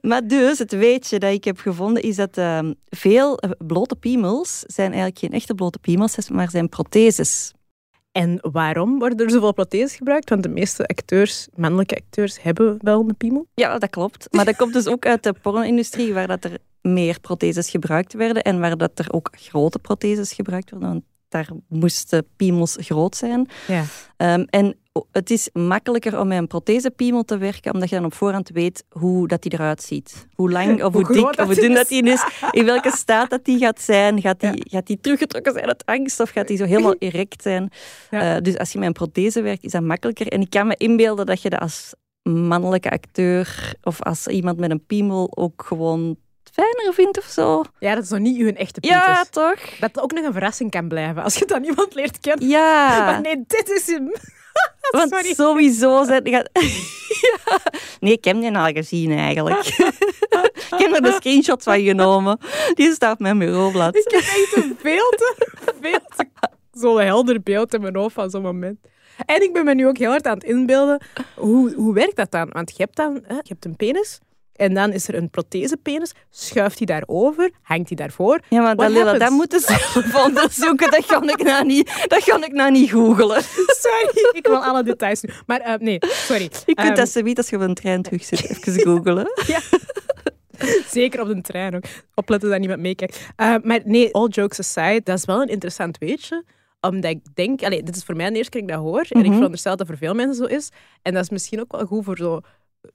Maar 0.00 0.26
dus, 0.26 0.58
het 0.58 0.72
weetje 0.72 1.18
dat 1.18 1.32
ik 1.32 1.44
heb 1.44 1.58
gevonden 1.58 2.02
is 2.02 2.16
dat 2.16 2.36
ehm, 2.36 2.72
veel 2.88 3.38
eh, 3.38 3.50
blote 3.58 3.96
piemels 3.96 4.62
zijn 4.66 4.86
eigenlijk 4.86 5.18
geen 5.18 5.32
echte 5.32 5.54
blote 5.54 5.78
piemels, 5.78 6.28
maar 6.28 6.50
zijn 6.50 6.68
protheses. 6.68 7.52
En 8.12 8.38
waarom 8.40 8.98
worden 8.98 9.26
er 9.26 9.30
zoveel 9.30 9.52
protheses 9.52 9.96
gebruikt? 9.96 10.30
Want 10.30 10.42
de 10.42 10.48
meeste 10.48 10.86
acteurs, 10.86 11.48
mannelijke 11.54 11.96
acteurs, 11.96 12.42
hebben 12.42 12.78
wel 12.80 13.00
een 13.00 13.16
piemel. 13.16 13.46
Ja, 13.54 13.78
dat 13.78 13.90
klopt. 13.90 14.26
Maar 14.30 14.44
dat 14.44 14.56
komt 14.56 14.72
dus 14.72 14.86
ook 14.86 15.06
uit 15.06 15.22
de 15.22 15.32
porno-industrie, 15.42 16.12
waar 16.12 16.26
dat 16.26 16.44
er 16.44 16.58
meer 16.80 17.20
protheses 17.20 17.70
gebruikt 17.70 18.12
werden 18.12 18.42
en 18.42 18.60
waar 18.60 18.76
dat 18.76 18.98
er 18.98 19.12
ook 19.12 19.28
grote 19.32 19.78
protheses 19.78 20.32
gebruikt 20.32 20.70
werden, 20.70 20.88
want 20.88 21.02
daar 21.28 21.48
moesten 21.68 22.26
piemels 22.36 22.76
groot 22.80 23.16
zijn. 23.16 23.48
Ja. 23.66 23.84
Ehm, 24.16 24.44
en 24.50 24.76
het 25.12 25.30
is 25.30 25.48
makkelijker 25.52 26.18
om 26.18 26.28
met 26.28 26.38
een 26.38 26.46
prothesepiemel 26.46 27.22
te 27.22 27.38
werken, 27.38 27.72
omdat 27.72 27.88
je 27.88 27.96
dan 27.96 28.04
op 28.04 28.14
voorhand 28.14 28.48
weet 28.48 28.84
hoe 28.88 29.28
dat 29.28 29.42
die 29.42 29.52
eruit 29.52 29.82
ziet. 29.82 30.26
Hoe 30.34 30.50
lang 30.50 30.84
of 30.84 30.92
Hoe 30.92 31.12
dik 31.12 31.26
of 31.26 31.44
hoe 31.44 31.54
dun 31.54 31.74
dat 31.74 31.88
die 31.88 32.02
is. 32.02 32.24
In 32.50 32.64
welke 32.64 32.90
staat 32.96 33.30
dat 33.30 33.44
die 33.44 33.58
gaat 33.58 33.80
zijn. 33.80 34.20
Gaat 34.20 34.40
die, 34.40 34.66
gaat 34.70 34.86
die 34.86 35.00
teruggetrokken 35.00 35.52
zijn 35.52 35.66
uit 35.66 35.86
angst 35.86 36.20
of 36.20 36.30
gaat 36.30 36.48
die 36.48 36.56
zo 36.56 36.64
helemaal 36.64 36.94
erect 37.08 37.42
zijn? 37.42 37.70
Ja. 38.10 38.36
Eh, 38.36 38.42
dus 38.42 38.58
als 38.58 38.72
je 38.72 38.78
met 38.78 38.86
een 38.86 38.92
prothese 38.92 39.42
werkt, 39.42 39.64
is 39.64 39.72
dat 39.72 39.82
makkelijker. 39.82 40.26
En 40.28 40.40
ik 40.40 40.50
kan 40.50 40.66
me 40.66 40.74
inbeelden 40.76 41.26
dat 41.26 41.42
je 41.42 41.50
dat 41.50 41.60
als 41.60 41.94
mannelijke 42.22 42.90
acteur 42.90 43.74
of 43.82 44.02
als 44.02 44.26
iemand 44.26 44.58
met 44.58 44.70
een 44.70 44.86
piemel 44.86 45.36
ook 45.36 45.62
gewoon 45.66 46.16
fijner 46.52 46.94
vindt 46.94 47.18
of 47.18 47.24
zo. 47.24 47.62
Ja, 47.78 47.94
dat 47.94 48.04
is 48.04 48.10
nog 48.10 48.18
niet 48.18 48.38
uw 48.38 48.52
echte 48.52 48.80
piet 48.80 48.90
Ja, 48.90 49.24
toch? 49.30 49.60
Dat 49.80 49.94
het 49.94 50.00
ook 50.00 50.12
nog 50.12 50.24
een 50.24 50.32
verrassing 50.32 50.70
kan 50.70 50.88
blijven 50.88 51.22
als 51.22 51.36
je 51.36 51.46
dan 51.46 51.64
iemand 51.64 51.94
leert 51.94 52.20
kennen. 52.20 52.48
Ja. 52.48 53.04
Maar 53.10 53.20
nee, 53.20 53.44
dit 53.46 53.68
is 53.68 53.86
hem. 53.86 54.12
Want 54.90 55.10
Sorry. 55.10 55.34
sowieso 55.34 56.04
ja. 57.20 57.58
Nee, 58.00 58.12
ik 58.12 58.24
heb 58.24 58.40
die 58.40 58.56
al 58.56 58.72
gezien 58.72 59.18
eigenlijk. 59.18 59.66
ik 60.70 60.78
heb 60.78 60.94
er 60.94 61.02
de 61.02 61.12
screenshots 61.12 61.64
van 61.64 61.80
genomen. 61.80 62.38
Die 62.74 62.92
staat 62.92 63.12
op 63.12 63.18
mijn 63.18 63.38
bureaublad. 63.38 63.96
Ik 63.96 64.10
heb 64.10 64.20
echt 64.20 64.56
een 64.56 64.76
veel 64.80 65.08
te 65.10 66.00
zo'n 66.72 67.00
helder 67.00 67.42
beeld 67.42 67.74
in 67.74 67.80
mijn 67.80 67.96
hoofd 67.96 68.14
van 68.14 68.30
zo'n 68.30 68.42
moment. 68.42 68.78
En 69.26 69.42
ik 69.42 69.52
ben 69.52 69.64
me 69.64 69.74
nu 69.74 69.86
ook 69.86 69.98
heel 69.98 70.10
hard 70.10 70.26
aan 70.26 70.34
het 70.34 70.44
inbeelden. 70.44 71.02
Hoe, 71.34 71.74
hoe 71.74 71.94
werkt 71.94 72.16
dat 72.16 72.30
dan? 72.30 72.48
Want 72.52 72.70
je 72.70 72.82
hebt 72.82 72.96
dan 72.96 73.20
hè, 73.26 73.34
je 73.34 73.48
hebt 73.48 73.64
een 73.64 73.76
penis. 73.76 74.20
En 74.60 74.74
dan 74.74 74.92
is 74.92 75.08
er 75.08 75.14
een 75.14 75.30
prothesepenis. 75.30 76.12
Schuift 76.30 76.76
hij 76.78 76.86
daarover? 76.86 77.50
Hangt 77.62 77.88
hij 77.88 77.96
daarvoor? 77.96 78.40
Ja, 78.48 78.60
maar 78.60 78.76
dat, 78.76 79.18
dat 79.20 79.30
moeten 79.30 79.60
ze 79.60 80.00
onderzoeken. 80.26 80.90
Dat 80.90 81.06
kan 81.06 81.28
ik 81.28 81.42
nou 81.42 81.64
niet, 81.66 82.04
dat 82.08 82.24
kan 82.24 82.44
ik 82.44 82.52
nou 82.52 82.70
niet 82.70 82.90
googelen. 82.90 83.42
Sorry, 83.84 84.28
ik 84.32 84.46
wil 84.46 84.64
alle 84.64 84.82
details 84.82 85.20
nu. 85.20 85.32
Maar 85.46 85.60
eh, 85.60 85.74
nee, 85.78 85.98
sorry. 86.08 86.42
Je 86.42 86.74
kunt 86.74 86.88
Ehm, 86.88 86.94
dat 86.94 87.08
zoiets 87.08 87.36
als 87.36 87.48
je 87.50 87.56
op 87.56 87.62
een 87.62 87.74
trein 87.74 88.02
terug 88.02 88.24
zit, 88.24 88.50
even 88.50 88.72
googelen. 88.86 89.26
Zeker 90.90 91.20
op 91.20 91.26
de 91.28 91.40
trein 91.40 91.76
ook. 91.76 91.84
Opletten 92.14 92.50
dat 92.50 92.58
niemand 92.58 92.80
meekijkt. 92.80 93.20
Eh, 93.36 93.54
maar 93.62 93.80
nee, 93.84 94.14
all 94.14 94.28
jokes 94.28 94.58
aside, 94.58 95.00
dat 95.04 95.18
is 95.18 95.24
wel 95.24 95.42
een 95.42 95.48
interessant 95.48 95.98
weetje. 95.98 96.44
Omdat 96.80 97.10
ik 97.10 97.20
denk, 97.34 97.62
allee, 97.62 97.82
dit 97.82 97.96
is 97.96 98.04
voor 98.04 98.16
mij 98.16 98.30
de 98.30 98.36
eerste 98.36 98.50
keer 98.50 98.60
dat 98.60 98.70
ik 98.70 98.76
dat 98.76 98.84
hoor. 98.84 99.06
En 99.08 99.18
ik 99.20 99.26
Mhm. 99.26 99.34
veronderstel 99.34 99.70
dat 99.76 99.78
dat 99.86 99.86
voor 99.96 100.06
veel 100.06 100.14
mensen 100.14 100.46
zo 100.48 100.54
is. 100.54 100.68
En 101.02 101.14
dat 101.14 101.22
is 101.22 101.30
misschien 101.30 101.60
ook 101.60 101.72
wel 101.72 101.86
goed 101.86 102.04
voor 102.04 102.16
zo 102.16 102.40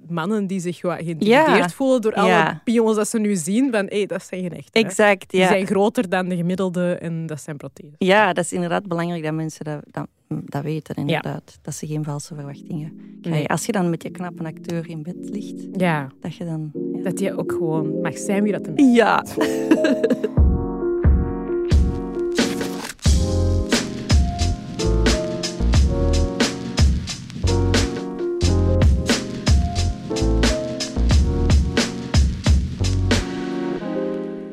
mannen 0.08 0.48
die 0.48 0.60
zich 0.60 0.82
wat 0.82 0.94
geïntimideerd 0.96 1.48
Ja. 1.58 1.70
voelen 1.70 2.02
door 2.02 2.14
alle 2.14 2.28
Ja. 2.28 2.62
piemels 2.64 2.96
dat 2.96 3.08
ze 3.08 3.20
nu 3.20 3.36
zien. 3.36 3.72
Van, 3.72 3.86
hé, 3.90 4.06
dat 4.06 4.24
zijn 4.24 4.42
geen 4.42 4.54
echte. 4.54 4.80
Exact, 4.80 5.30
Die 5.32 5.40
ja. 5.40 5.48
zijn 5.48 5.66
groter 5.66 6.10
dan 6.10 6.30
de 6.30 6.36
gemiddelde 6.36 6.94
en 6.96 7.26
dat 7.26 7.42
zijn 7.42 7.58
protheses. 7.58 7.94
Ja, 7.98 8.34
dat 8.34 8.44
is 8.44 8.54
inderdaad 8.54 8.88
belangrijk 8.88 9.24
dat 9.24 9.34
mensen 9.34 9.66
dat, 9.66 9.80
dat, 9.92 10.08
dat 10.28 10.64
weten, 10.64 10.96
inderdaad. 10.96 11.60
Dat 11.62 11.74
ze 11.76 11.88
geen 11.88 12.04
valse 12.04 12.36
verwachtingen 12.36 12.94
krijgen. 13.22 13.32
Nee. 13.32 13.48
Als 13.48 13.66
je 13.66 13.72
dan 13.72 13.90
met 13.90 14.04
je 14.04 14.10
knappe 14.10 14.44
acteur 14.44 14.90
in 14.90 15.04
bed 15.04 15.16
ligt, 15.20 15.62
Ja, 15.72 16.08
dat 16.20 16.36
je 16.36 16.46
dan... 16.46 16.72
Dat 17.04 17.20
je 17.20 17.38
ook 17.38 17.52
gewoon 17.52 18.02
mag 18.02 18.18
zijn 18.18 18.44
wie 18.44 18.52
dat 18.52 18.66
hem 18.66 18.76
is. 18.76 18.96
Ja. 18.96 19.24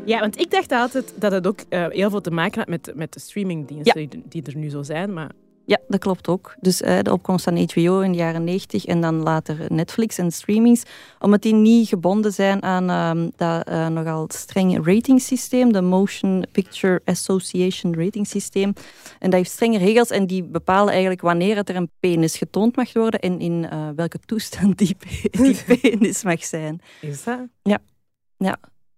Ja, 0.04 0.20
want 0.20 0.40
ik 0.40 0.50
dacht 0.50 0.72
altijd 0.72 1.14
dat 1.16 1.32
het 1.32 1.46
ook 1.46 1.60
eh, 1.68 1.86
heel 1.88 2.10
veel 2.10 2.20
te 2.20 2.30
maken 2.30 2.58
had 2.58 2.68
met, 2.68 2.92
met 2.94 3.12
de 3.12 3.20
streamingdiensten 3.20 4.08
die, 4.08 4.22
die 4.28 4.42
er 4.42 4.56
nu 4.56 4.68
zo 4.70 4.82
zijn. 4.82 5.12
Maar 5.12 5.30
Ja, 5.64 5.78
dat 5.88 6.00
klopt 6.00 6.28
ook. 6.28 6.54
Dus 6.60 6.80
eh, 6.80 6.98
de 7.02 7.12
opkomst 7.12 7.44
van 7.44 7.56
HBO 7.72 8.00
in 8.00 8.12
de 8.12 8.18
jaren 8.18 8.44
90 8.44 8.84
en 8.84 9.00
dan 9.00 9.14
later 9.22 9.56
Netflix 9.68 10.18
en 10.18 10.30
streamings, 10.32 10.82
omdat 11.20 11.42
die 11.42 11.54
niet 11.54 11.88
gebonden 11.88 12.32
zijn 12.32 12.62
aan 12.62 12.90
ehm, 12.90 13.30
dat 13.36 13.66
eh, 13.66 13.88
nogal 13.88 14.24
strenge 14.28 14.80
ratingsysteem, 14.82 15.72
de 15.72 15.80
Motion 15.80 16.44
Picture 16.52 17.00
Association 17.04 17.94
ratingsysteem. 17.94 18.72
En 19.18 19.30
dat 19.30 19.32
heeft 19.32 19.50
strenge 19.50 19.78
regels 19.78 20.10
en 20.10 20.26
die 20.26 20.42
bepalen 20.42 20.90
eigenlijk 20.92 21.20
wanneer 21.22 21.56
het 21.56 21.68
er 21.68 21.76
een 21.76 21.90
penis 22.00 22.36
getoond 22.36 22.76
mag 22.76 22.92
worden 22.92 23.20
en 23.20 23.38
in 23.40 23.66
welke 23.96 24.18
toestand 24.26 24.78
die, 24.78 24.94
pe- 24.98 25.42
die 25.42 25.56
penis 25.80 26.22
mag 26.22 26.44
zijn. 26.44 26.80
Is 27.00 27.24
dat? 27.24 27.40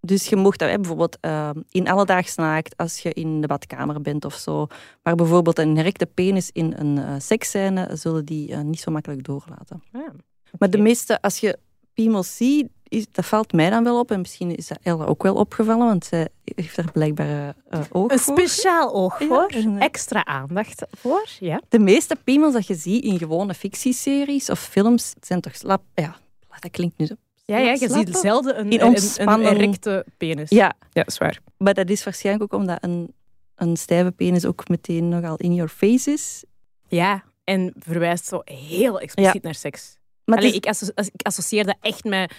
Dus 0.05 0.27
je 0.27 0.35
mocht 0.35 0.59
dat 0.59 0.75
bijvoorbeeld 0.75 1.17
eh, 1.21 1.49
in 1.69 1.87
alledaags 1.87 2.35
naakt 2.35 2.77
als 2.77 2.99
je 2.99 3.13
in 3.13 3.41
de 3.41 3.47
badkamer 3.47 4.01
bent 4.01 4.25
of 4.25 4.33
zo. 4.33 4.67
Maar 5.03 5.15
bijvoorbeeld 5.15 5.59
een 5.59 5.77
erecte 5.77 6.05
penis 6.05 6.49
in 6.51 6.73
een 6.77 6.97
eh 6.97 7.13
seksscène 7.17 7.89
zullen 7.93 8.25
die 8.25 8.51
eh, 8.51 8.61
niet 8.61 8.79
zo 8.79 8.91
makkelijk 8.91 9.23
doorlaten. 9.23 9.83
Ja. 9.93 10.11
Maar 10.59 10.69
de 10.69 10.77
meeste, 10.77 11.21
als 11.21 11.37
je 11.37 11.57
piemels 11.93 12.35
ziet, 12.35 12.67
is, 12.87 13.05
dat 13.11 13.25
valt 13.25 13.53
mij 13.53 13.69
dan 13.69 13.83
wel 13.83 13.99
op. 13.99 14.11
En 14.11 14.19
misschien 14.19 14.55
is 14.55 14.67
dat 14.67 14.77
Ella 14.81 15.05
ook 15.05 15.23
wel 15.23 15.35
opgevallen, 15.35 15.85
want 15.85 16.05
zij 16.05 16.27
heeft 16.43 16.77
er 16.77 16.91
blijkbaar 16.91 17.55
oog 17.91 18.11
Een 18.11 18.19
voor. 18.19 18.37
speciaal 18.37 18.93
oog 18.93 19.17
voor. 19.17 19.51
Extra 19.79 20.25
aandacht 20.25 20.85
voor. 20.91 21.27
Ja. 21.39 21.61
De 21.69 21.79
meeste 21.79 22.15
piemels 22.23 22.53
dat 22.53 22.67
je 22.67 22.75
ziet 22.75 23.03
in 23.03 23.17
gewone 23.17 23.53
fictieseries 23.53 24.49
of 24.49 24.59
films, 24.59 25.13
zijn 25.21 25.41
toch 25.41 25.55
slap... 25.55 25.81
Ja, 25.93 26.15
dat 26.59 26.71
klinkt 26.71 26.97
nu 26.97 27.05
zo. 27.05 27.15
Ja, 27.45 27.57
ja, 27.57 27.71
je 27.71 27.89
ziet 27.89 28.15
zelden 28.17 28.59
een, 28.59 28.69
een, 28.81 28.95
een, 29.17 29.27
erecte 29.45 30.05
penis. 30.17 30.49
Ja, 30.49 30.73
ja, 30.91 31.03
zwaar. 31.05 31.39
maar 31.57 31.73
dat 31.73 31.89
is 31.89 32.03
waarschijnlijk 32.03 32.53
ook 32.53 32.59
omdat 32.59 32.83
een, 32.83 33.13
een 33.55 33.77
stijve 33.77 34.11
penis 34.11 34.45
ook 34.45 34.67
meteen 34.67 35.09
nogal 35.09 35.35
in 35.37 35.53
your 35.53 35.69
face 35.69 36.11
is. 36.11 36.43
Ja, 36.87 37.23
en 37.43 37.73
verwijst 37.77 38.25
zo 38.25 38.41
heel 38.43 38.99
expliciet 38.99 39.43
naar 39.43 39.55
seks. 39.55 39.97
Maar 40.25 40.37
Allee, 40.37 40.53
het 40.53 40.65
is- 40.65 40.71
ik, 40.71 40.75
asso- 40.81 40.91
as- 40.95 41.09
ik 41.13 41.21
associeer 41.25 41.65
dat 41.65 41.75
echt 41.81 42.03
met, 42.03 42.33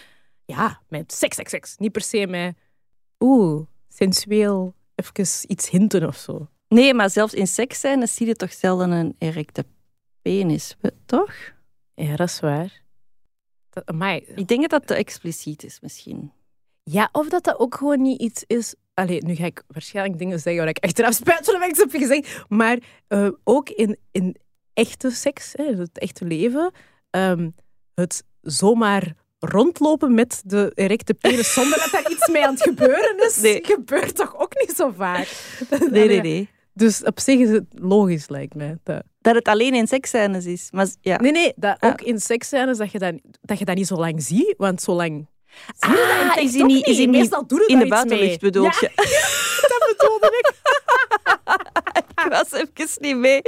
ja, 0.44 0.80
met 0.88 1.12
seks, 1.12 1.36
seks, 1.36 1.50
seks. 1.50 1.76
Niet 1.78 1.92
per 1.92 2.02
se 2.02 2.26
met, 2.26 2.56
oeh, 3.18 3.66
sensueel, 3.88 4.74
even 4.94 5.50
iets 5.50 5.70
hinten 5.70 6.06
of 6.06 6.16
zo. 6.16 6.48
Nee, 6.68 6.94
maar 6.94 7.10
zelfs 7.10 7.34
in 7.34 7.46
seksscènes 7.46 8.14
zie 8.14 8.26
je 8.26 8.34
toch 8.36 8.52
zelden 8.52 8.90
een 8.90 9.14
erecte 9.18 9.64
penis, 10.22 10.76
we- 10.80 10.92
toch? 11.06 11.32
Ja, 11.94 12.16
dat 12.16 12.28
is 12.28 12.40
waar. 12.40 12.84
Amai. 13.84 14.24
Ik 14.34 14.46
denk 14.48 14.60
dat 14.60 14.70
dat 14.70 14.86
te 14.86 14.94
expliciet 14.94 15.64
is, 15.64 15.80
misschien. 15.80 16.32
Ja, 16.82 17.08
of 17.12 17.28
dat 17.28 17.44
dat 17.44 17.58
ook 17.58 17.74
gewoon 17.74 18.02
niet 18.02 18.20
iets 18.20 18.44
is... 18.46 18.74
Allee, 18.94 19.24
nu 19.24 19.34
ga 19.34 19.44
ik 19.44 19.62
waarschijnlijk 19.68 20.18
dingen 20.18 20.40
zeggen 20.40 20.62
waar 20.62 20.70
ik 20.70 20.84
achteraf 20.84 21.14
spijt 21.14 21.44
van 21.44 21.60
heb 21.60 21.70
ik 21.70 21.76
heb 21.76 21.90
gezegd. 21.90 22.44
Maar 22.48 22.78
eh, 23.08 23.28
ook 23.44 23.68
in, 23.68 23.98
in 24.10 24.36
echte 24.72 25.10
seks, 25.10 25.52
hè, 25.52 25.64
in 25.64 25.78
het 25.78 25.98
echte 25.98 26.24
leven, 26.24 26.72
ehm, 27.10 27.50
het 27.94 28.24
zomaar 28.40 29.14
rondlopen 29.38 30.14
met 30.14 30.42
de 30.44 30.72
erecte 30.74 31.14
penis 31.14 31.52
zonder 31.52 31.78
dat 31.78 31.88
daar 31.90 32.10
iets 32.10 32.28
mee 32.28 32.46
aan 32.46 32.54
het 32.54 32.62
gebeuren 32.62 33.26
is, 33.26 33.40
Nee. 33.42 33.64
gebeurt 33.64 34.14
toch 34.16 34.36
ook 34.38 34.58
niet 34.60 34.76
zo 34.76 34.90
vaak? 34.96 35.28
Nee, 35.90 36.08
nee, 36.08 36.20
nee. 36.20 36.48
Dus 36.72 37.02
op 37.02 37.20
zich 37.20 37.38
is 37.38 37.50
het 37.50 37.64
logisch, 37.70 38.28
lijkt 38.28 38.54
mij. 38.54 38.78
Dat... 38.82 39.02
Dat 39.26 39.34
het 39.34 39.48
alleen 39.48 39.74
in 39.74 39.86
seksscènes 39.86 40.44
is. 40.44 40.68
Maar 40.70 40.86
ja. 41.00 41.16
Nee, 41.20 41.32
nee, 41.32 41.52
dat 41.56 41.76
ook 41.80 42.00
in 42.00 42.20
seksscènes 42.20 42.78
dat 42.78 42.90
je 42.92 42.98
dat, 42.98 43.14
dat 43.42 43.58
je 43.58 43.64
dat 43.64 43.76
niet 43.76 43.86
zo 43.86 43.96
lang 43.96 44.22
ziet, 44.22 44.54
want 44.56 44.82
zo 44.82 44.92
lang... 44.92 45.26
Dat 45.78 45.90
Ah, 45.90 46.36
is 46.42 46.60
ook 46.60 46.66
niet- 46.66 46.86
is 46.86 46.96
die 46.96 47.06
niet 47.08 47.16
Meestal 47.18 47.46
doe 47.46 47.60
je 47.60 47.66
in 47.66 47.78
de 47.78 47.86
daar 47.86 47.98
iets 48.04 48.10
mee. 48.10 48.18
buitenlucht 48.18 48.40
bedoel 48.40 48.64
Ja, 48.64 48.72
je? 48.80 48.90
dat 49.72 49.96
bedoelde 49.96 50.26
ik. 50.38 50.54
Ik 52.26 52.32
was 52.32 52.52
even 52.52 52.88
niet 53.00 53.16
mee. 53.16 53.40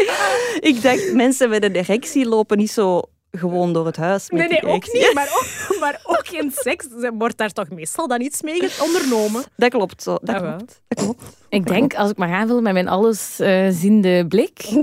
Ik 0.61 0.83
dacht, 0.83 1.13
mensen 1.13 1.49
met 1.49 1.65
een 1.65 1.75
erectie 1.75 2.27
lopen 2.29 2.59
niet 2.59 2.71
zo 2.71 3.03
gewoon 3.31 3.73
door 3.73 3.87
het 3.87 3.97
huis 3.97 4.31
met 4.31 4.41
Nee, 4.51 4.61
nee, 4.63 4.73
ook 4.73 4.93
niet. 4.93 5.11
Maar 5.15 5.29
ook, 5.39 5.79
maar 5.81 6.01
ook 6.05 6.29
in 6.29 6.53
seks 6.55 6.87
wordt 7.19 7.37
daar 7.39 7.51
toch 7.53 7.69
meestal 7.71 8.09
dan 8.09 8.21
iets 8.21 8.43
mee 8.43 8.69
ondernomen. 8.83 9.45
Dat 9.57 9.71
klopt 9.71 10.03
zo. 10.03 10.17
Dat 10.23 10.35
Ah, 10.35 10.41
klopt. 10.57 10.81
Dat 10.89 11.05
klopt. 11.05 11.23
Ik 11.49 11.67
denk, 11.67 11.95
als 11.95 12.11
ik 12.11 12.17
mag 12.17 12.31
aanvullen 12.31 12.63
met 12.63 12.73
mijn 12.73 12.89
allesziende 12.89 14.27
blik, 14.29 14.59
eh, 14.59 14.79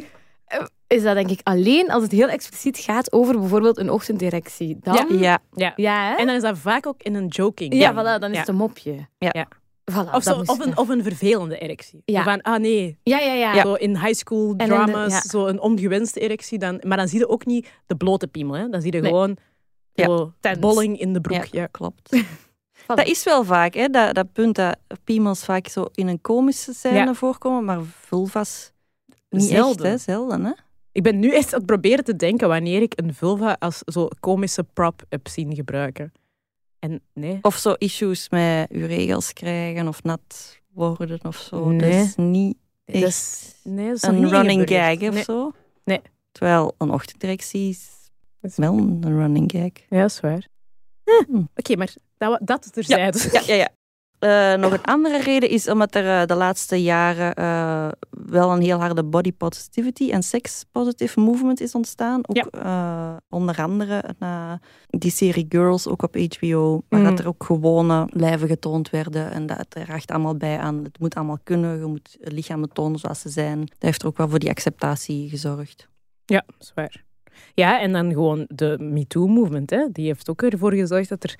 is 0.88 1.04
dat 1.04 1.16
denk 1.16 1.30
ik 1.30 1.40
alleen 1.44 1.92
als 1.92 2.04
het 2.04 2.12
heel 2.12 2.28
expliciet 2.30 2.78
gaat 2.78 3.12
over 3.14 3.40
bijvoorbeeld 3.40 3.78
een 3.78 3.90
ochtenderectie. 3.90 4.78
Dan, 4.82 5.18
Ja. 5.18 5.40
Ja. 5.56 5.74
ja, 5.76 6.10
hè? 6.10 6.16
En 6.16 6.26
dan 6.26 6.36
is 6.36 6.42
dat 6.42 6.58
vaak 6.58 6.88
ook 6.88 7.04
in 7.04 7.16
een 7.16 7.28
joking. 7.28 7.74
ja, 7.74 7.92
voilà, 7.94 8.20
dan 8.20 8.30
is 8.30 8.34
Ja. 8.34 8.40
het 8.40 8.48
een 8.48 8.56
mopje. 8.56 9.08
Ja. 9.18 9.30
Ja. 9.32 9.48
Voilà, 9.92 10.14
Of, 10.14 10.24
zo, 10.24 10.42
of, 10.46 10.60
een, 10.60 10.78
of 10.78 10.90
een 10.90 11.04
vervelende 11.04 11.58
erectie. 11.58 12.02
Ja. 12.06 12.24
Van, 12.24 12.42
ah 12.42 12.60
nee, 12.60 12.98
Ja, 13.04 13.20
ja, 13.20 13.34
ja. 13.34 13.62
zo 13.62 13.74
in 13.74 13.98
high 13.98 14.14
school 14.14 14.58
de- 14.58 14.66
dramas, 14.66 15.12
ja. 15.12 15.22
zo 15.22 15.46
een 15.48 15.60
ongewenste 15.60 16.20
erectie. 16.20 16.60
Dan, 16.60 16.82
maar 16.88 16.98
dan 16.98 17.08
zie 17.08 17.20
je 17.20 17.28
ook 17.30 17.46
niet 17.46 17.68
de 17.86 17.96
blote 17.96 18.28
piemel. 18.28 18.56
Hè. 18.56 18.70
Dan 18.70 18.82
zie 18.82 18.94
je 18.94 19.00
Nee. 19.02 19.10
gewoon 19.12 19.38
Ja. 19.94 20.30
bolling 20.60 21.00
in 21.00 21.14
de 21.14 21.22
broek. 21.22 21.46
Ja, 21.46 21.62
Ja. 21.62 21.68
klopt. 21.72 22.10
Dat 22.88 23.08
is 23.08 23.24
wel 23.24 23.44
vaak, 23.44 23.74
hè? 23.74 23.88
Dat, 23.88 24.16
dat 24.16 24.32
punt 24.34 24.56
dat 24.56 24.78
piemels 25.04 25.44
vaak 25.46 25.68
zo 25.68 25.86
in 25.94 26.08
een 26.08 26.22
komische 26.22 26.74
scène 26.74 26.96
Ja. 26.98 27.14
voorkomen, 27.14 27.64
maar 27.66 27.80
vulva's 28.00 28.72
niet 29.30 29.44
Zelden. 29.44 29.86
echt, 29.86 29.92
hè? 30.06 30.14
Zelden, 30.14 30.46
hè? 30.46 30.52
Ik 30.96 31.04
ben 31.04 31.20
nu 31.20 31.34
echt 31.34 31.54
aan 31.54 31.58
het 31.58 31.66
proberen 31.68 32.04
te 32.04 32.16
denken 32.16 32.48
wanneer 32.48 32.82
ik 32.82 32.94
een 32.96 33.14
vulva 33.14 33.56
als 33.60 33.82
zo 33.86 34.08
komische 34.20 34.64
prop 34.64 35.04
heb 35.10 35.28
zien 35.28 35.56
gebruiken. 35.56 36.12
En 36.80 37.02
nee. 37.14 37.38
Of 37.42 37.56
zo 37.56 37.74
issues 37.74 38.30
met 38.30 38.70
uw 38.72 38.86
regels 38.86 39.34
krijgen 39.34 39.88
of 39.88 40.04
nat 40.04 40.60
worden 40.74 41.20
of 41.26 41.36
zo. 41.38 41.70
Nee. 41.70 41.80
Dat 41.92 42.06
is 42.06 42.16
niet 42.16 42.58
Dat 42.86 42.96
echt 42.96 43.06
is, 43.08 43.56
nee, 43.64 43.88
dat 43.88 43.96
is 43.96 44.02
nog 44.02 44.12
een 44.16 44.30
running 44.30 44.70
gag 44.70 45.02
of 45.02 45.14
Nee. 45.14 45.24
zo. 45.24 45.52
Nee. 45.84 46.02
Terwijl 46.32 46.76
een 46.78 46.92
ochtenddirectie 46.92 47.70
is 48.42 48.56
wel 48.56 48.74
een 48.78 49.04
running 49.18 49.52
gag. 49.52 49.72
Ja, 49.90 50.02
dat 50.02 50.10
is 50.10 50.20
waar. 50.20 50.48
Hm. 51.04 51.44
Oké, 51.56 51.76
maar 51.76 51.94
dat, 52.18 52.40
dat 52.44 52.74
terzijde. 52.74 53.30
Ja, 53.32 53.42
ja, 53.46 53.54
ja. 53.56 53.70
Eh, 54.20 54.54
nog 54.54 54.72
een 54.72 54.84
andere 54.84 55.22
reden 55.22 55.50
is 55.50 55.68
omdat 55.70 55.96
er 55.96 56.22
eh, 56.22 56.28
de 56.28 56.36
laatste 56.36 56.82
jaren 56.84 57.34
eh, 57.36 57.88
wel 58.10 58.52
een 58.52 58.62
heel 58.62 58.80
harde 58.80 59.04
body 59.04 59.32
positivity 59.34 60.12
en 60.12 60.24
sex 60.24 60.66
positive 60.72 61.20
movement 61.20 61.62
is 61.62 61.76
ontstaan. 61.76 62.22
Ook 62.28 62.48
Ja. 62.54 63.22
onder 63.30 63.62
andere 63.62 64.04
na 64.20 64.60
die 64.88 65.12
serie 65.12 65.46
Girls, 65.50 65.88
ook 65.88 66.02
op 66.04 66.16
HBO, 66.16 66.82
waar 66.90 67.00
Mm. 67.00 67.06
dat 67.06 67.20
er 67.20 67.28
ook 67.28 67.44
gewone 67.44 68.08
lijven 68.12 68.48
getoond 68.48 68.90
werden. 68.90 69.32
En 69.32 69.46
dat 69.46 69.66
draagt 69.70 70.12
allemaal 70.12 70.36
bij 70.38 70.58
aan, 70.60 70.84
het 70.84 71.00
moet 71.00 71.16
allemaal 71.16 71.40
kunnen, 71.44 71.80
je 71.80 71.86
moet 71.86 72.18
lichamen 72.20 72.70
tonen 72.74 73.00
zoals 73.00 73.20
ze 73.20 73.30
zijn. 73.30 73.60
Dat 73.60 73.76
heeft 73.80 74.02
er 74.02 74.08
ook 74.08 74.18
wel 74.18 74.30
voor 74.30 74.40
die 74.40 74.50
acceptatie 74.50 75.30
gezorgd. 75.30 75.88
Ja, 76.26 76.44
dat 76.48 76.56
is 76.60 76.72
waar. 76.76 77.04
Ja, 77.54 77.82
en 77.82 77.92
dan 77.94 78.10
gewoon 78.12 78.46
de 78.48 78.78
MeToo-movement. 78.80 79.70
hè. 79.70 79.86
Die 79.92 80.06
heeft 80.06 80.30
ook 80.30 80.42
ervoor 80.42 80.74
gezorgd 80.74 81.10
dat 81.10 81.24
er... 81.24 81.36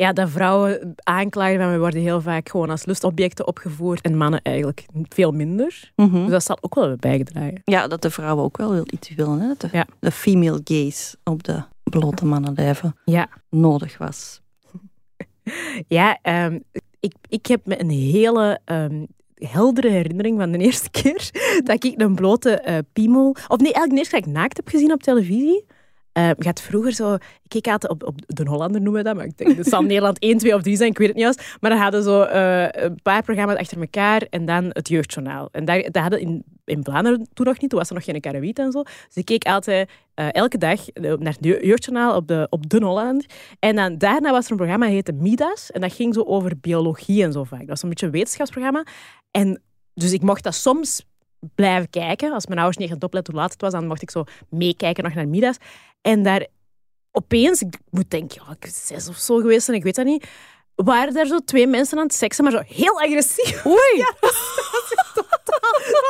Ja, 0.00 0.12
dat 0.12 0.30
vrouwen 0.30 0.94
aanklagen 1.02 1.58
van 1.58 1.72
we 1.72 1.78
worden 1.78 2.00
heel 2.00 2.20
vaak 2.20 2.48
gewoon 2.48 2.70
als 2.70 2.84
lustobjecten 2.86 3.46
opgevoerd 3.46 4.00
en 4.00 4.16
mannen 4.16 4.42
eigenlijk 4.42 4.84
veel 5.08 5.32
minder. 5.32 5.92
Mhm. 5.96 6.22
Dus 6.22 6.30
dat 6.30 6.44
zal 6.44 6.58
ook 6.60 6.74
wel 6.74 6.88
hebben 6.88 7.10
bijgedragen. 7.10 7.60
Ja, 7.64 7.86
dat 7.88 8.02
de 8.02 8.10
vrouwen 8.10 8.44
ook 8.44 8.56
wel 8.56 8.82
iets 8.92 9.14
willen. 9.14 9.40
Hè? 9.40 9.46
Dat 9.46 9.60
de, 9.60 9.68
Ja. 9.72 9.86
de 10.00 10.10
female 10.10 10.60
gaze 10.64 11.16
op 11.24 11.42
de 11.42 11.62
blote 11.82 12.24
mannenlijven 12.26 12.96
Ja. 13.04 13.28
nodig 13.50 13.98
was. 13.98 14.40
Ja, 15.88 16.18
ehm, 16.22 16.58
ik, 17.00 17.14
ik 17.28 17.46
heb 17.46 17.66
me 17.66 17.80
een 17.80 17.90
hele 17.90 18.60
ehm, 18.64 19.04
heldere 19.34 19.88
herinnering 19.88 20.38
van 20.38 20.50
de 20.52 20.58
eerste 20.68 20.90
keer 20.90 21.30
dat 21.64 21.84
ik 21.84 22.00
een 22.00 22.14
blote 22.14 22.50
eh, 22.60 22.78
piemel... 22.92 23.28
Of 23.30 23.58
nee, 23.58 23.72
eigenlijk 23.72 23.90
de 23.90 23.96
eerste 23.96 24.10
keer 24.14 24.20
dat 24.20 24.28
ik 24.30 24.36
naakt 24.36 24.56
heb 24.56 24.68
gezien 24.68 24.92
op 24.92 25.02
televisie. 25.02 25.64
Je 26.22 26.34
had 26.44 26.60
vroeger 26.60 26.92
zo... 26.92 27.14
Ik 27.14 27.48
keek 27.62 27.66
altijd 27.68 27.92
op, 27.92 28.02
op 28.06 28.14
De 28.26 28.48
Hollander 28.48 28.80
noemen 28.80 29.02
we 29.02 29.08
dat, 29.08 29.16
maar 29.16 29.24
ik 29.24 29.36
denk 29.38 29.56
dat 29.56 29.66
zal 29.66 29.82
Nederland 29.82 30.18
1, 30.18 30.38
2 30.38 30.54
of 30.54 30.62
3 30.62 30.76
zijn, 30.76 30.90
ik 30.90 30.98
weet 30.98 31.08
het 31.08 31.16
niet 31.16 31.26
eens. 31.26 31.56
Maar 31.60 31.70
dan 31.70 31.80
hadden 31.80 32.02
zo 32.02 32.22
eh, 32.22 32.66
een 32.70 32.98
paar 33.02 33.22
programma's 33.22 33.56
achter 33.58 33.80
elkaar 33.80 34.22
en 34.30 34.44
dan 34.44 34.64
het 34.68 34.88
Jeugdjournaal. 34.88 35.48
En 35.52 35.64
daar, 35.64 35.82
dat 35.82 35.96
hadden 36.02 36.20
in, 36.20 36.44
in 36.64 36.84
Vlaanderen 36.84 37.28
toen 37.34 37.46
nog 37.46 37.60
niet, 37.60 37.70
toen 37.70 37.78
was 37.78 37.88
er 37.88 37.94
nog 37.94 38.04
geen 38.04 38.20
karawiet 38.20 38.58
en 38.58 38.72
zo. 38.72 38.82
Dus 38.82 39.14
ik 39.14 39.24
keek 39.24 39.44
altijd 39.44 39.88
eh, 40.14 40.26
elke 40.32 40.58
dag 40.58 40.80
naar 40.94 41.18
het 41.32 41.38
Je- 41.40 41.66
Jeugdjournaal 41.66 42.16
op 42.16 42.28
de, 42.28 42.46
op 42.50 42.68
de 42.68 42.84
Hollander. 42.84 43.24
En 43.58 43.76
dan 43.76 43.98
daarna 43.98 44.30
was 44.30 44.44
er 44.44 44.50
een 44.50 44.56
programma, 44.56 44.84
dat 44.84 44.94
heette 44.94 45.12
Midas. 45.12 45.70
En 45.70 45.80
dat 45.80 45.92
ging 45.92 46.14
zo 46.14 46.22
over 46.22 46.52
biologie 46.60 47.22
en 47.22 47.32
zo 47.32 47.44
vaak. 47.44 47.58
Dat 47.60 47.68
was 47.68 47.82
een 47.82 47.88
beetje 47.88 48.06
een 48.06 48.12
wetenschapsprogramma. 48.12 48.84
En 49.30 49.62
dus 49.94 50.12
ik 50.12 50.22
mocht 50.22 50.42
dat 50.44 50.54
soms 50.54 51.04
blijven 51.54 51.90
kijken. 51.90 52.32
Als 52.32 52.46
mijn 52.46 52.58
ouders 52.58 52.78
niet 52.78 52.90
echt 52.90 53.04
opletten 53.04 53.32
hoe 53.32 53.42
laat 53.42 53.52
het 53.52 53.60
was, 53.60 53.72
dan 53.72 53.86
mocht 53.86 54.02
ik 54.02 54.10
zo 54.10 54.24
meekijken 54.48 55.04
nog 55.04 55.14
naar 55.14 55.28
Midas. 55.28 55.56
En 56.00 56.22
daar 56.22 56.46
opeens, 57.10 57.62
ik 57.62 57.78
moet 57.90 58.10
denken, 58.10 58.42
ja, 58.46 58.56
ik 58.60 58.66
zes 58.66 59.08
of 59.08 59.16
zo 59.16 59.36
geweest 59.36 59.64
zijn, 59.64 59.76
ik 59.76 59.82
weet 59.82 59.94
dat 59.94 60.04
niet, 60.04 60.28
waren 60.84 61.14
daar 61.14 61.26
zo 61.26 61.38
twee 61.44 61.66
mensen 61.66 61.98
aan 61.98 62.04
het 62.04 62.14
seksen, 62.14 62.44
maar 62.44 62.52
zo 62.52 62.62
heel 62.66 63.00
agressief. 63.00 63.64
Oei! 63.66 63.96
Ja, 63.96 64.12
dat 64.20 64.30
was 64.70 64.92
echt 64.96 65.14
totaal... 65.14 65.36
Dat 65.44 65.60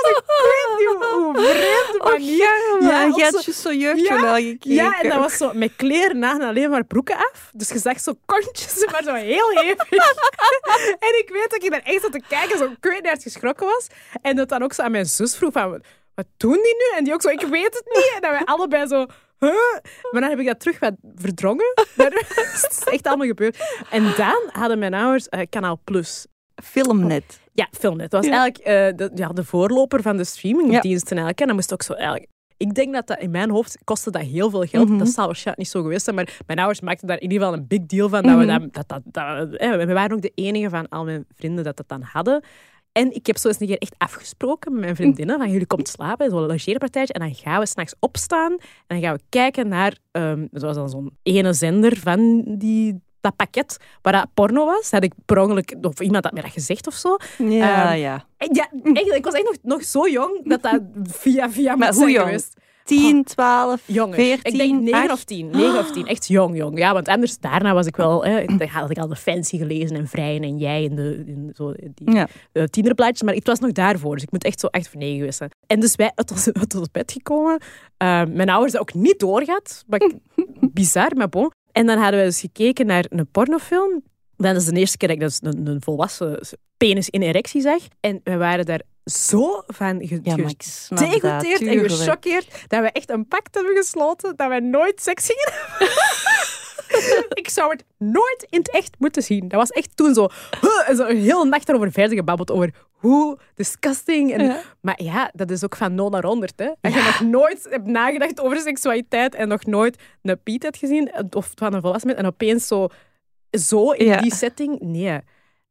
was 0.02 0.10
ik 0.10 0.24
weet 0.26 0.78
niet 0.78 0.88
hoe, 0.88 1.22
hoe 1.22 1.34
vreemde 1.34 2.10
manier. 2.10 2.88
Ja, 2.90 3.02
je 3.02 3.22
had 3.24 3.32
zo- 3.34 3.40
je 3.44 3.52
zo 3.52 3.72
jeugdjournaal 3.72 4.34
gekeken. 4.34 4.70
ja, 4.74 5.00
en 5.00 5.08
dat 5.08 5.18
was 5.18 5.36
zo 5.36 5.50
met 5.54 5.72
kleren 5.76 6.24
aan 6.24 6.40
en 6.40 6.48
alleen 6.48 6.70
maar 6.70 6.84
broeken 6.84 7.16
af. 7.16 7.50
Dus 7.54 7.68
je 7.68 7.78
zag 7.78 8.00
zo 8.00 8.12
kontjes, 8.26 8.84
maar 8.92 9.02
zo 9.02 9.14
heel 9.14 9.48
hevig. 9.50 9.90
en 11.06 11.18
ik 11.18 11.28
weet 11.32 11.50
dat 11.50 11.62
ik 11.64 11.70
daar 11.70 11.82
echt 11.84 12.02
zat 12.02 12.12
te 12.12 12.22
kijken, 12.28 12.58
zo 12.58 12.64
ik 12.64 12.76
weet 12.80 12.92
niet 12.94 13.06
hard 13.06 13.22
geschrokken 13.22 13.66
was. 13.66 13.86
En 14.22 14.36
dat 14.36 14.48
dan 14.48 14.62
ook 14.62 14.72
zo 14.72 14.82
aan 14.82 14.90
mijn 14.90 15.06
zus 15.06 15.36
vroeg 15.36 15.52
van... 15.52 15.82
wat 16.18 16.26
doen 16.36 16.52
die 16.52 16.74
nu? 16.76 16.98
En 16.98 17.04
die 17.04 17.12
ook 17.12 17.22
zo, 17.22 17.28
ik 17.28 17.40
weet 17.40 17.74
het 17.74 17.84
niet. 17.94 18.12
En 18.14 18.20
dan 18.20 18.30
wij 18.30 18.44
allebei 18.44 18.86
zo, 18.86 18.98
huh? 19.38 19.50
Maar 20.10 20.20
dan 20.20 20.30
heb 20.30 20.38
ik 20.38 20.46
dat 20.46 20.60
terug 20.60 20.78
wat 20.78 20.94
verdrongen. 21.14 21.74
Dat 21.96 22.12
is 22.70 22.82
echt 22.84 23.06
allemaal 23.06 23.26
gebeurd. 23.26 23.56
En 23.90 24.02
dan 24.16 24.42
hadden 24.52 24.78
mijn 24.78 24.94
ouders 24.94 25.28
eh, 25.28 25.40
Kanaal 25.50 25.80
Plus. 25.84 26.26
Filmnet. 26.64 27.40
Ja, 27.52 27.68
Filmnet. 27.70 28.10
Dat 28.10 28.24
was 28.24 28.32
eigenlijk 28.32 28.58
eh, 28.58 28.96
de, 28.96 29.10
ja, 29.14 29.28
de 29.28 29.44
voorloper 29.44 30.02
van 30.02 30.16
de 30.16 30.24
streamingdiensten 30.24 31.08
eigenlijk. 31.16 31.40
En 31.40 31.46
dan 31.46 31.54
moest 31.56 31.72
ook 31.72 31.82
zo 31.82 31.92
eigenlijk... 31.92 32.26
Ik 32.56 32.74
denk 32.74 32.92
dat 32.94 33.06
dat 33.06 33.18
in 33.18 33.30
mijn 33.30 33.50
hoofd 33.50 33.78
kostte 33.84 34.10
dat 34.10 34.22
heel 34.22 34.50
veel 34.50 34.64
geld. 34.64 34.88
Mhm. 34.88 34.98
Dat 34.98 35.08
zal 35.08 35.26
waarschijnlijk 35.26 35.58
niet 35.58 35.68
zo 35.76 35.82
geweest 35.82 36.04
zijn, 36.04 36.16
maar 36.16 36.36
mijn 36.46 36.58
ouders 36.58 36.80
maakten 36.80 37.06
daar 37.06 37.16
in 37.20 37.30
ieder 37.30 37.38
geval 37.38 37.54
een 37.60 37.66
big 37.66 37.86
deal 37.86 38.08
van. 38.08 38.22
Dat 38.22 38.38
we, 38.38 38.44
Mhm. 38.44 38.68
dat, 38.70 38.72
dat, 38.72 38.88
dat, 38.88 39.02
dat- 39.04 39.54
eh, 39.54 39.70
we 39.76 39.92
waren 39.92 40.12
ook 40.16 40.22
de 40.22 40.32
enige 40.34 40.68
van 40.68 40.88
al 40.88 41.04
mijn 41.04 41.24
vrienden 41.34 41.64
dat 41.64 41.76
dat 41.76 41.88
dan 41.88 42.02
hadden. 42.02 42.44
En 42.92 43.14
ik 43.14 43.26
heb 43.26 43.36
zo 43.36 43.48
eens 43.48 43.60
een 43.60 43.66
keer 43.66 43.78
echt 43.78 43.94
afgesproken 43.98 44.72
met 44.72 44.80
mijn 44.80 44.96
vriendinnen 44.96 45.38
van 45.38 45.50
jullie 45.50 45.66
komt 45.66 45.88
slapen, 45.88 46.30
zo'n 46.30 46.46
logeerpartijtje, 46.46 47.14
en 47.14 47.20
dan 47.20 47.34
gaan 47.34 47.60
we 47.60 47.66
s'nachts 47.66 47.94
opstaan 48.00 48.52
en 48.52 48.60
dan 48.86 49.00
gaan 49.00 49.14
we 49.14 49.20
kijken 49.28 49.68
naar, 49.68 49.96
ehm 50.10 50.46
dat 50.50 50.62
was 50.62 50.74
dan 50.76 50.88
zo'n 50.88 51.10
ene 51.22 51.52
zender 51.52 51.96
van 51.96 52.44
die, 52.58 53.00
dat 53.20 53.36
pakket 53.36 53.76
waar 54.02 54.12
dat 54.12 54.26
porno 54.34 54.64
was. 54.64 54.80
Dat 54.82 54.90
had 54.90 55.02
ik 55.02 55.12
per 55.26 55.38
ongeluk, 55.38 55.74
of 55.80 56.00
iemand 56.00 56.24
had 56.24 56.32
me 56.32 56.40
dat 56.42 56.50
gezegd 56.52 56.86
of 56.86 56.94
zo. 56.94 57.16
Ja, 57.38 57.90
Ehm, 57.92 58.00
ja. 58.00 58.26
Ja, 58.38 58.68
echt, 58.92 59.14
ik 59.14 59.24
was 59.24 59.34
echt 59.34 59.44
nog, 59.44 59.56
nog 59.62 59.84
zo 59.84 60.08
jong 60.08 60.40
dat 60.48 60.62
dat 60.62 60.80
via 61.02 61.50
via 61.50 61.76
Maar 61.76 61.94
hoe 61.94 62.10
jong? 62.10 62.24
geweest. 62.24 62.56
10, 62.88 63.24
12, 63.24 63.82
Jonger. 63.86 64.14
14, 64.14 64.52
ik 64.52 64.58
denk 64.58 64.80
9 64.80 65.00
8. 65.00 65.12
of 65.12 65.24
10. 65.24 65.50
9 65.50 65.78
of 65.78 65.90
10. 65.92 66.06
Echt 66.06 66.26
jong, 66.26 66.56
jong. 66.56 66.78
Ja, 66.78 66.92
want 66.92 67.08
anders, 67.08 67.38
daarna 67.38 67.74
was 67.74 67.86
ik 67.86 67.96
wel... 67.96 68.24
Hè, 68.24 68.44
dan 68.44 68.68
had 68.68 68.90
ik 68.90 68.98
al 68.98 69.08
de 69.08 69.16
fancy 69.16 69.58
gelezen 69.58 69.96
en 69.96 70.08
Vrijen 70.08 70.42
en 70.42 70.58
jij 70.58 70.82
in 70.82 70.94
de, 70.96 71.22
in 71.26 71.50
zo, 71.56 71.72
die 71.94 72.10
Ja. 72.14 72.28
eh, 72.52 72.64
tienerplaatjes. 72.64 73.22
Maar 73.22 73.34
het 73.34 73.46
was 73.46 73.58
nog 73.58 73.72
daarvoor. 73.72 74.14
Dus 74.14 74.22
ik 74.22 74.30
moet 74.32 74.44
echt 74.44 74.60
zo 74.60 74.66
echt 74.66 74.88
voor 74.88 75.00
9 75.00 75.16
geweest 75.18 75.38
zijn. 75.38 75.50
En 75.66 75.80
dus 75.80 75.94
wij 75.96 76.12
uit 76.14 76.30
ons, 76.30 76.52
uit 76.52 76.74
ons 76.74 76.90
bed 76.90 77.12
gekomen. 77.12 77.60
Eh, 77.96 78.22
mijn 78.28 78.48
ouders 78.48 78.76
ook 78.78 78.94
niet 78.94 79.18
doorgehad. 79.18 79.84
Maar 79.86 80.00
ik- 80.02 80.14
bizar, 80.72 81.16
maar 81.16 81.28
bon. 81.28 81.50
En 81.72 81.86
dan 81.86 81.98
hadden 81.98 82.20
we 82.20 82.26
dus 82.26 82.40
gekeken 82.40 82.86
naar 82.86 83.04
een 83.08 83.30
pornofilm. 83.30 84.02
Dat 84.36 84.56
is 84.56 84.64
de 84.64 84.78
eerste 84.78 84.96
keer 84.96 85.08
dat 85.08 85.16
ik 85.16 85.22
dus 85.22 85.38
een, 85.42 85.66
een 85.66 85.82
volwassen 85.82 86.38
penis 86.76 87.08
in 87.08 87.22
erectie 87.22 87.60
zag. 87.60 87.82
En 88.00 88.20
we 88.24 88.36
waren 88.36 88.64
daar 88.66 88.82
zo 89.10 89.62
van 89.66 90.06
ge, 90.06 90.20
Ja, 90.22 90.34
gedegoteerd 90.88 91.60
en 91.60 91.90
gechoqueerd 91.90 92.64
dat 92.68 92.80
we 92.80 92.90
echt 92.92 93.10
een 93.10 93.28
pact 93.28 93.54
hebben 93.54 93.76
gesloten 93.76 94.36
dat 94.36 94.48
we 94.48 94.60
nooit 94.60 95.00
seks 95.02 95.26
gingen. 95.26 95.52
Ik 97.28 97.48
zou 97.48 97.70
het 97.70 97.84
nooit 97.98 98.46
in 98.50 98.58
het 98.58 98.70
echt 98.70 98.94
moeten 98.98 99.22
zien. 99.22 99.48
Dat 99.48 99.58
was 99.60 99.70
echt 99.70 99.96
toen 99.96 100.14
zo, 100.14 100.28
huh, 100.60 100.96
zo 100.96 101.04
een 101.06 101.16
hele 101.20 101.44
nacht 101.44 101.68
erover 101.68 101.92
verder 101.92 102.16
gebabbeld 102.16 102.50
over 102.50 102.70
hoe 102.92 103.38
disgusting. 103.54 104.32
En, 104.32 104.44
Ja. 104.44 104.62
Maar 104.80 105.02
ja, 105.02 105.30
dat 105.34 105.50
is 105.50 105.64
ook 105.64 105.76
van 105.76 105.94
0 105.94 106.10
naar 106.10 106.24
100. 106.24 106.52
Hè. 106.56 106.70
Als 106.80 106.94
je 106.94 107.00
nog 107.02 107.20
nooit 107.20 107.66
hebt 107.70 107.86
nagedacht 107.86 108.40
over 108.40 108.58
seksualiteit 108.60 109.34
en 109.34 109.48
nog 109.48 109.64
nooit 109.64 110.02
een 110.22 110.42
Piet 110.42 110.62
hebt 110.62 110.76
gezien, 110.76 111.12
of 111.30 111.52
van 111.54 111.74
een 111.74 111.80
volwassen 111.80 112.16
en 112.16 112.26
opeens 112.26 112.66
zo, 112.66 112.88
zo 113.50 113.90
in 113.90 114.06
Ja. 114.06 114.20
die 114.20 114.34
setting, 114.34 114.80
nee. 114.80 115.18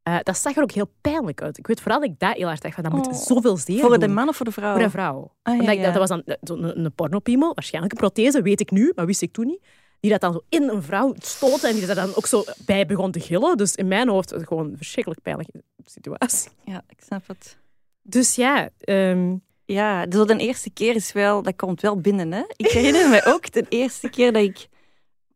Eh, 0.08 0.18
dat 0.22 0.38
zag 0.38 0.56
er 0.56 0.62
ook 0.62 0.72
heel 0.72 0.90
pijnlijk 1.00 1.42
uit. 1.42 1.58
Ik 1.58 1.66
weet 1.66 1.80
vooral 1.80 2.00
dat 2.00 2.08
ik 2.10 2.18
dat 2.18 2.36
heel 2.36 2.46
hard 2.46 2.62
dacht 2.62 2.74
van, 2.74 2.84
dat 2.84 2.92
moet 2.92 3.06
Oh. 3.06 3.12
zoveel 3.14 3.56
zeer 3.56 3.80
Voor 3.80 3.98
de 3.98 4.06
doen. 4.06 4.14
man 4.14 4.28
of 4.28 4.36
voor 4.36 4.46
de 4.46 4.52
vrouw? 4.52 4.72
Voor 4.72 4.82
een 4.82 4.90
vrouw. 4.90 5.34
Ah, 5.42 5.54
ja, 5.54 5.60
Omdat 5.60 5.74
ik, 5.74 5.80
ja. 5.80 5.84
dat, 5.84 5.94
dat 5.94 6.08
was 6.08 6.22
dan 6.24 6.36
zo'n 6.40 6.84
een, 6.84 6.92
pornopiemel, 6.94 7.54
waarschijnlijk 7.54 7.92
een 7.94 8.00
prothese, 8.00 8.42
weet 8.42 8.60
ik 8.60 8.70
nu, 8.70 8.92
maar 8.94 9.06
wist 9.06 9.22
ik 9.22 9.32
toen 9.32 9.46
niet. 9.46 9.66
Die 10.00 10.10
dat 10.10 10.20
dan 10.20 10.32
zo 10.32 10.40
in 10.48 10.68
een 10.68 10.82
vrouw 10.82 11.14
stootte 11.18 11.68
en 11.68 11.74
die 11.74 11.86
daar 11.86 11.94
dan 11.94 12.14
ook 12.14 12.26
zo 12.26 12.44
bij 12.66 12.86
begon 12.86 13.10
te 13.10 13.20
gillen. 13.20 13.56
Dus 13.56 13.74
in 13.74 13.88
mijn 13.88 14.08
hoofd 14.08 14.30
was 14.30 14.38
het 14.40 14.48
gewoon 14.48 14.70
een 14.70 14.76
verschrikkelijk 14.76 15.22
pijnlijke 15.22 15.62
situatie. 15.84 16.50
Ja, 16.64 16.82
ik 16.88 17.00
snap 17.06 17.26
het. 17.28 17.58
Dus 18.02 18.34
ja, 18.34 18.68
ehm, 18.78 19.36
Ja, 19.64 20.06
zo 20.10 20.24
de 20.24 20.36
eerste 20.36 20.70
keer 20.70 20.94
is 20.94 21.12
wel, 21.12 21.42
dat 21.42 21.56
komt 21.56 21.80
wel 21.80 22.00
binnen. 22.00 22.32
Hè? 22.32 22.42
Ik 22.56 22.66
herinner 22.70 23.08
me 23.08 23.24
ook 23.24 23.52
de 23.52 23.66
eerste 23.68 24.08
keer 24.08 24.32
dat 24.32 24.42
ik 24.42 24.68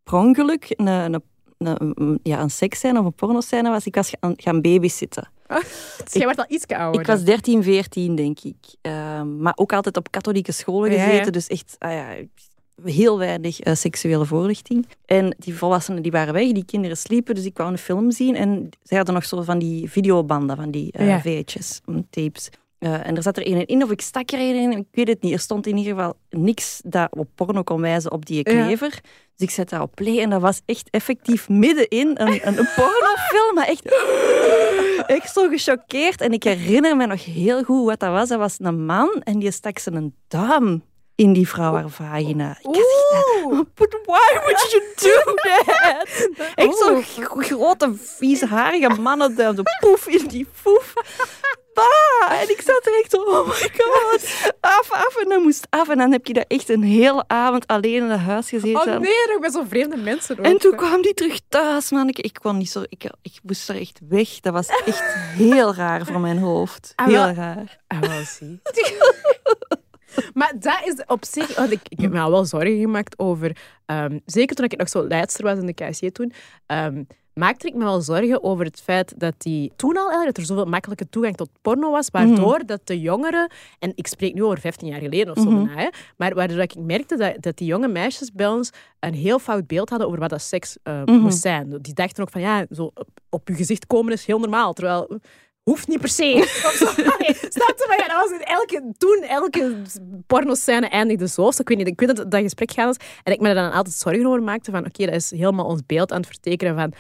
per 0.04 0.14
ongeluk 0.14 0.66
een, 0.76 0.86
een, 0.86 1.22
een, 1.66 2.18
ja, 2.22 2.40
een 2.40 2.50
seksscène 2.50 2.98
of 2.98 3.04
een 3.04 3.12
pornoscène 3.14 3.70
was. 3.70 3.86
Ik 3.86 3.94
was 3.94 4.12
gaan, 4.20 4.34
gaan 4.36 4.60
babysitten. 4.60 5.28
dus 6.04 6.12
jij 6.12 6.26
werd 6.26 6.38
al 6.38 6.44
iets 6.48 6.66
ouder. 6.66 7.00
Ik 7.00 7.06
was 7.06 7.24
13, 7.24 7.62
14, 7.62 8.14
denk 8.14 8.40
ik. 8.40 8.56
Ehm, 8.80 9.38
maar 9.38 9.52
ook 9.56 9.72
altijd 9.72 9.96
op 9.96 10.10
katholieke 10.10 10.52
scholen 10.52 10.90
Ja, 10.92 10.96
ja. 10.96 11.04
gezeten. 11.08 11.32
Dus 11.32 11.46
echt 11.46 11.76
ah 11.78 11.92
ja, 11.92 12.06
heel 12.84 13.18
weinig 13.18 13.60
eh, 13.60 13.74
seksuele 13.74 14.24
voorlichting. 14.24 14.86
En 15.04 15.36
die 15.38 15.54
volwassenen 15.54 16.02
die 16.02 16.12
waren 16.12 16.34
weg, 16.34 16.52
die 16.52 16.64
kinderen 16.64 16.96
sliepen. 16.96 17.34
Dus 17.34 17.44
ik 17.44 17.56
wou 17.56 17.70
een 17.70 17.78
film 17.78 18.10
zien. 18.10 18.36
En 18.36 18.68
zij 18.82 18.96
hadden 18.96 19.14
nog 19.14 19.24
zo 19.24 19.42
van 19.42 19.58
die 19.58 19.90
videobanden, 19.90 20.56
van 20.56 20.70
die 20.70 20.92
eh, 20.92 21.06
Ja. 21.06 21.20
VHS, 21.20 21.80
Eh, 22.82 23.06
en 23.06 23.16
er 23.16 23.22
zat 23.22 23.36
er 23.36 23.46
een 23.46 23.66
in, 23.66 23.82
of 23.82 23.90
ik 23.90 24.00
stak 24.00 24.30
er 24.30 24.38
een 24.38 24.54
in, 24.54 24.72
ik 24.72 24.86
weet 24.90 25.08
het 25.08 25.22
niet. 25.22 25.32
Er 25.32 25.38
stond 25.38 25.66
in 25.66 25.76
ieder 25.76 25.94
geval 25.94 26.16
niks 26.30 26.80
dat 26.84 27.08
op 27.10 27.28
porno 27.34 27.62
kon 27.62 27.80
wijzen 27.80 28.12
op 28.12 28.26
die 28.26 28.36
Ja. 28.36 28.42
klever. 28.64 28.90
Dus 29.36 29.48
ik 29.48 29.50
zette 29.50 29.74
dat 29.74 29.84
op 29.84 29.94
play 29.94 30.20
en 30.20 30.30
dat 30.30 30.40
was 30.40 30.60
echt 30.66 30.88
effectief 30.90 31.48
middenin 31.48 32.08
een, 32.14 32.28
een, 32.28 32.58
een 32.58 32.68
pornofilm. 32.76 33.54
Maar 33.54 33.66
echt, 33.66 33.82
echt 35.18 35.32
zo 35.32 35.48
gechoqueerd. 35.48 36.20
En 36.20 36.32
ik 36.32 36.42
herinner 36.42 36.96
me 36.96 37.06
nog 37.06 37.24
heel 37.24 37.62
goed 37.64 37.84
wat 37.86 38.00
dat 38.00 38.10
was. 38.10 38.28
Dat 38.28 38.38
was 38.38 38.54
een 38.58 38.84
man 38.84 39.20
en 39.24 39.38
die 39.38 39.50
stak 39.50 39.78
zijn 39.78 40.14
duim 40.28 40.82
in 41.14 41.32
die 41.32 41.48
vrouw 41.48 41.74
haar 41.74 41.88
vagina. 41.88 42.50
Ik 42.50 42.64
had 42.64 42.74
echt, 42.76 43.44
Oeh. 43.44 43.60
But 43.74 43.96
why 44.04 44.38
would 44.44 44.70
you 44.70 44.82
do 44.94 45.34
that? 45.42 46.28
Echt 46.54 46.76
zo'n 46.78 47.02
grote, 47.42 47.94
vieze, 47.94 48.46
harige 48.46 49.00
mannenduim. 49.00 49.56
Zo 49.56 49.62
poef 49.80 50.06
in 50.08 50.26
die 50.28 50.46
poef. 50.62 50.92
En 52.28 52.50
ik 52.50 52.60
zat 52.60 52.86
er 52.86 53.00
echt 53.02 53.14
oh 53.18 53.46
my 53.48 53.70
god. 53.76 54.52
Af, 54.60 54.90
af. 54.92 55.16
En 55.22 55.28
dan 55.28 55.42
moest 55.42 55.66
af. 55.70 55.88
En 55.88 55.98
dan 55.98 56.12
heb 56.12 56.26
je 56.26 56.32
daar 56.32 56.44
echt 56.48 56.68
een 56.68 56.82
hele 56.82 57.24
avond 57.26 57.66
alleen 57.66 58.02
in 58.02 58.10
het 58.10 58.20
huis 58.20 58.48
gezeten. 58.48 58.80
Oh 58.94 59.00
nee, 59.00 59.26
nog 59.28 59.40
met 59.40 59.52
zo'n 59.52 59.68
vreemde 59.68 59.96
mensen. 59.96 60.38
ook. 60.38 60.44
En 60.44 60.58
toen 60.58 60.76
kwam 60.76 61.02
die 61.02 61.14
terug 61.14 61.40
thuis, 61.48 61.90
man. 61.90 62.08
Ik, 62.08 62.18
ik 62.18 62.38
kon 62.42 62.56
niet 62.58 62.70
zo... 62.70 62.82
Ik, 62.88 63.04
ik 63.22 63.38
moest 63.42 63.68
er 63.68 63.80
echt 63.80 64.00
weg. 64.08 64.40
Dat 64.40 64.52
was 64.52 64.66
echt 64.86 65.02
heel 65.44 65.74
raar 65.74 66.06
voor 66.06 66.20
mijn 66.20 66.38
hoofd. 66.38 66.92
Ah, 66.96 67.06
Heel 67.06 67.30
raar. 67.34 67.80
Ah, 67.86 68.00
wel, 68.00 68.22
zie. 68.24 68.60
maar 70.34 70.52
dat 70.58 70.80
is 70.84 71.02
op 71.06 71.24
zich... 71.24 71.56
want 71.56 71.70
ik, 71.72 71.80
ik 71.88 72.00
heb 72.00 72.12
me 72.12 72.20
al 72.20 72.30
wel 72.30 72.44
zorgen 72.44 72.78
gemaakt 72.80 73.18
over... 73.18 73.56
ehm, 73.86 74.18
zeker 74.26 74.56
toen 74.56 74.64
ik 74.64 74.76
nog 74.76 74.88
zo 74.88 75.06
leidster 75.06 75.44
was 75.44 75.58
in 75.58 75.66
de 75.66 75.74
KSJ 75.74 76.10
toen... 76.10 76.32
ehm, 76.66 77.02
maakte 77.34 77.66
ik 77.66 77.74
me 77.74 77.84
wel 77.84 78.00
zorgen 78.00 78.42
over 78.42 78.64
het 78.64 78.80
feit 78.80 79.14
dat 79.16 79.34
die 79.38 79.72
toen 79.76 79.96
al 79.96 80.06
eigenlijk, 80.06 80.36
dat 80.36 80.38
er 80.38 80.54
zoveel 80.54 80.70
makkelijke 80.70 81.08
toegang 81.08 81.36
tot 81.36 81.48
porno 81.62 81.90
was, 81.90 82.08
waardoor 82.10 82.66
dat 82.66 82.80
de 82.84 83.00
jongeren, 83.00 83.50
en 83.78 83.92
ik 83.94 84.06
spreek 84.06 84.34
nu 84.34 84.44
over 84.44 84.60
15 84.60 84.88
jaar 84.88 85.00
geleden 85.00 85.36
of 85.36 85.42
zo 85.42 85.48
bijna, 85.48 85.74
hè, 85.74 85.88
maar 86.16 86.34
waardoor 86.34 86.58
ik 86.58 86.76
merkte 86.76 87.16
dat, 87.16 87.36
dat 87.40 87.56
die 87.56 87.66
jonge 87.66 87.88
meisjes 87.88 88.32
bij 88.32 88.48
ons 88.48 88.70
een 89.00 89.14
heel 89.14 89.38
fout 89.38 89.66
beeld 89.66 89.88
hadden 89.88 90.08
over 90.08 90.20
wat 90.20 90.30
dat 90.30 90.42
seks 90.42 90.76
eh, 90.82 91.04
moest 91.04 91.40
zijn. 91.40 91.78
Die 91.80 91.94
dachten 91.94 92.22
ook 92.22 92.30
van, 92.30 92.40
ja, 92.40 92.66
zo 92.70 92.84
op, 92.94 93.08
op 93.28 93.48
je 93.48 93.54
gezicht 93.54 93.86
komen 93.86 94.12
is 94.12 94.26
heel 94.26 94.38
normaal, 94.38 94.72
terwijl... 94.72 95.20
Hoeft 95.62 95.88
niet 95.88 96.00
per 96.00 96.08
se. 96.08 96.24
Nee, 97.18 97.34
Snap 97.34 97.74
je? 97.76 97.84
Maar 97.88 97.98
ja, 97.98 98.08
dat 98.08 98.30
was 98.30 98.38
in 98.38 98.44
elke, 98.44 98.92
toen 98.98 99.22
elke 99.28 99.76
pornoscène 100.26 100.88
eindigde 100.88 101.28
zo. 101.28 101.46
Dus 101.46 101.58
ik 101.58 101.68
weet 101.68 101.78
niet, 101.78 101.86
ik 101.86 102.00
weet 102.00 102.16
dat 102.16 102.30
dat 102.30 102.40
gesprek 102.40 102.70
gaat. 102.70 103.04
En 103.22 103.32
ik 103.32 103.40
me 103.40 103.48
er 103.48 103.54
dan 103.54 103.72
altijd 103.72 103.94
zorgen 103.94 104.26
over 104.26 104.42
maakte 104.42 104.70
van 104.70 104.86
oké, 104.86 105.04
dat 105.04 105.14
is 105.14 105.30
helemaal 105.30 105.66
ons 105.66 105.80
beeld 105.86 106.12
aan 106.12 106.20
het 106.20 106.26
vertekenen 106.26 106.74
van... 106.74 106.92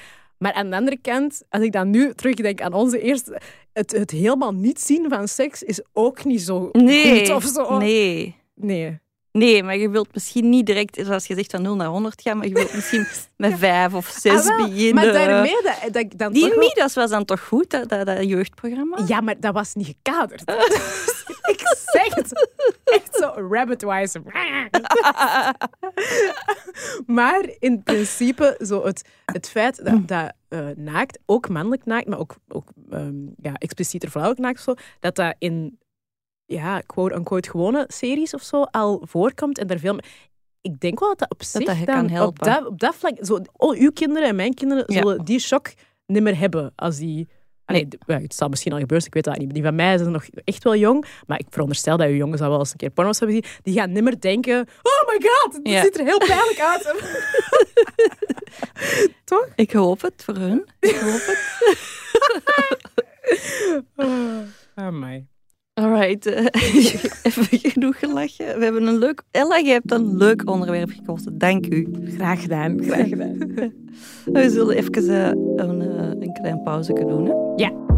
Maar 0.42 0.52
aan 0.52 0.70
de 0.70 0.76
andere 0.76 0.98
kant, 1.02 1.42
als 1.48 1.62
ik 1.62 1.72
dan 1.72 1.90
nu 1.90 2.14
terugdenk 2.14 2.60
aan 2.60 2.72
onze 2.72 3.00
eerste... 3.00 3.40
Het, 3.72 3.92
het 3.92 4.10
helemaal 4.10 4.52
niet 4.54 4.80
zien 4.80 5.08
van 5.08 5.28
seks 5.28 5.62
is 5.62 5.80
ook 5.92 6.24
niet 6.24 6.42
zo 6.42 6.68
Nee. 6.72 7.18
goed 7.18 7.34
of 7.34 7.44
zo. 7.44 7.78
Nee. 7.78 8.36
Nee. 8.54 8.98
Nee, 9.32 9.62
maar 9.62 9.76
je 9.76 9.90
wilt 9.90 10.08
misschien 10.14 10.48
niet 10.48 10.66
direct, 10.66 10.98
zoals 11.04 11.26
je 11.26 11.34
zegt, 11.34 11.50
van 11.50 11.62
0 11.62 11.76
naar 11.76 11.86
100 11.88 12.22
gaan, 12.22 12.36
maar 12.36 12.46
je 12.46 12.54
wilt 12.54 12.74
misschien 12.74 13.06
met 13.36 13.58
5 13.58 13.94
of 13.94 14.06
6 14.06 14.32
Ah, 14.32 14.46
wel, 14.56 14.68
beginnen. 14.68 14.94
Maar 14.94 15.12
daarmee 15.12 15.62
dat, 15.62 15.78
dat 15.92 15.96
ik 16.02 16.18
dan 16.18 16.32
Die 16.32 16.42
toch 16.42 16.54
wel- 16.54 16.68
Midas 16.68 16.94
was 16.94 17.10
dan 17.10 17.24
toch 17.24 17.46
goed, 17.46 17.70
dat, 17.70 17.88
dat, 17.88 18.06
dat 18.06 18.24
jeugdprogramma? 18.28 18.98
Ja, 19.06 19.20
maar 19.20 19.40
dat 19.40 19.54
was 19.54 19.74
niet 19.74 19.86
gekaderd. 19.86 20.42
ik 21.52 21.60
zeg 21.92 22.14
het. 22.14 22.48
Echt 22.84 23.16
zo 23.16 23.26
rabbit-wise. 23.50 24.22
maar 27.06 27.50
in 27.58 27.82
principe, 27.82 28.58
zo 28.66 28.84
het, 28.84 29.02
het 29.24 29.48
feit 29.48 29.84
dat, 29.84 30.08
dat 30.08 30.32
eh, 30.48 30.66
naakt, 30.76 31.18
ook 31.26 31.48
mannelijk 31.48 31.84
naakt, 31.84 32.06
maar 32.06 32.18
ook, 32.18 32.34
ook 32.48 32.68
ehm, 32.90 33.14
ja, 33.42 33.52
explicieter 33.54 34.10
vrouwelijk 34.10 34.42
naakt, 34.44 34.60
zo, 34.62 34.74
dat 35.00 35.14
dat 35.14 35.34
in 35.38 35.78
ja, 36.46 36.80
quote-unquote 36.80 37.50
gewone 37.50 37.84
series 37.88 38.34
of 38.34 38.42
zo 38.42 38.62
al 38.62 39.02
voorkomt 39.08 39.58
en 39.58 39.66
daar 39.66 39.78
veel... 39.78 39.98
Ik 40.60 40.80
denk 40.80 41.00
wel 41.00 41.08
dat 41.08 41.18
dat 41.18 41.30
op 41.30 41.42
zich 41.42 41.64
dat 41.64 41.76
dan 41.76 41.84
kan 41.94 42.04
op 42.04 42.10
helpen. 42.10 42.44
dat, 42.52 42.66
op 42.66 42.80
dat 42.80 42.94
vlak... 42.94 43.16
Zo, 43.20 43.38
al 43.56 43.74
uw 43.74 43.90
kinderen 43.90 44.28
en 44.28 44.36
mijn 44.36 44.54
kinderen 44.54 44.84
Ja. 44.86 44.98
zullen 45.00 45.24
die 45.24 45.38
shock 45.38 45.72
niet 46.06 46.22
meer 46.22 46.38
hebben 46.38 46.72
als 46.76 46.96
die... 46.96 47.28
Ja, 48.06 48.18
het 48.20 48.34
zal 48.34 48.48
misschien 48.48 48.72
al 48.72 48.78
gebeuren, 48.78 49.06
ik 49.06 49.14
weet 49.14 49.24
dat 49.24 49.38
niet. 49.38 49.54
Die 49.54 49.62
van 49.62 49.74
mij 49.74 49.98
zijn 49.98 50.10
nog 50.10 50.24
echt 50.44 50.64
wel 50.64 50.76
jong, 50.76 51.04
maar 51.26 51.38
ik 51.38 51.46
veronderstel 51.50 51.96
dat 51.96 52.08
uw 52.08 52.14
jongens 52.14 52.40
al 52.40 52.48
wel 52.48 52.58
eens 52.58 52.70
een 52.70 52.76
keer 52.76 52.90
porno's 52.90 53.18
hebben 53.18 53.36
gezien. 53.42 53.58
Die 53.62 53.74
gaan 53.74 53.92
niet 53.92 54.02
meer 54.02 54.20
denken, 54.20 54.60
oh 54.82 55.08
my 55.08 55.28
god, 55.28 55.52
het 55.54 55.68
Ja. 55.68 55.82
ziet 55.82 55.98
er 55.98 56.04
heel 56.04 56.18
pijnlijk 56.18 56.60
uit. 56.60 56.94
Toch? 59.24 59.48
Ik 59.54 59.72
hoop 59.72 60.00
het 60.02 60.24
voor 60.24 60.34
hun. 60.36 60.66
Ik 60.80 60.94
hoop 60.96 61.20
het. 61.26 61.40
Oh 64.76 64.88
my. 64.90 65.26
Alright. 65.74 66.26
Eh, 66.26 66.44
even 67.22 67.58
genoeg 67.70 67.98
gelachen. 67.98 68.58
We 68.58 68.64
hebben 68.64 68.86
een 68.86 68.98
leuk... 68.98 69.22
Ella, 69.30 69.56
je 69.56 69.70
hebt 69.70 69.92
een 69.92 70.16
leuk 70.16 70.50
onderwerp 70.50 70.90
gekozen. 70.90 71.38
Dank 71.38 71.66
u. 71.66 71.88
Graag 72.04 72.40
gedaan, 72.40 72.82
graag 72.82 73.08
gedaan. 73.08 73.38
We 74.32 74.50
zullen 74.50 74.76
even 74.76 74.92
eh, 74.94 75.26
een, 75.66 75.80
eh, 75.80 76.08
een 76.20 76.32
klein 76.32 76.62
pauze 76.62 76.92
doen. 76.92 77.26
Hè? 77.26 77.32
Ja. 77.56 77.91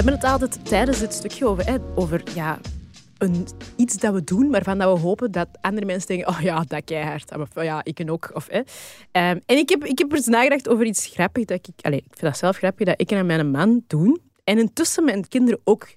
Hebben 0.00 0.20
het 0.20 0.30
altijd 0.32 0.68
tijdens 0.68 0.98
dit 0.98 1.12
stukje 1.12 1.46
over, 1.46 1.66
hè, 1.66 1.76
over 1.94 2.22
ja, 2.34 2.58
een, 3.18 3.46
iets 3.76 3.96
dat 3.96 4.14
we 4.14 4.24
doen, 4.24 4.50
waarvan 4.50 4.78
dat 4.78 4.92
we 4.92 5.00
hopen 5.00 5.30
dat 5.30 5.48
andere 5.60 5.86
mensen 5.86 6.08
denken, 6.08 6.28
oh 6.28 6.40
ja, 6.40 6.64
dat 6.68 6.84
keihard. 6.84 7.36
Of 7.36 7.48
oh 7.56 7.64
ja, 7.64 7.84
ik 7.84 8.02
ook. 8.06 8.30
Of, 8.34 8.46
hè. 8.50 8.60
Ehm, 9.12 9.38
en 9.46 9.56
ik 9.56 9.68
heb, 9.68 9.84
ik 9.84 9.98
heb 9.98 10.12
eens 10.12 10.26
nagedacht 10.26 10.68
over 10.68 10.84
iets 10.84 11.06
grappigs. 11.06 11.46
Dat 11.46 11.68
ik, 11.68 11.84
allez, 11.86 11.98
ik 11.98 12.04
vind 12.10 12.20
dat 12.20 12.36
zelf 12.36 12.56
grappig, 12.56 12.86
dat 12.86 13.00
ik 13.00 13.10
en 13.10 13.26
mijn 13.26 13.50
man 13.50 13.84
doen. 13.86 14.20
En 14.44 14.58
intussen 14.58 15.04
mijn 15.04 15.28
kinderen 15.28 15.60
ook. 15.64 15.88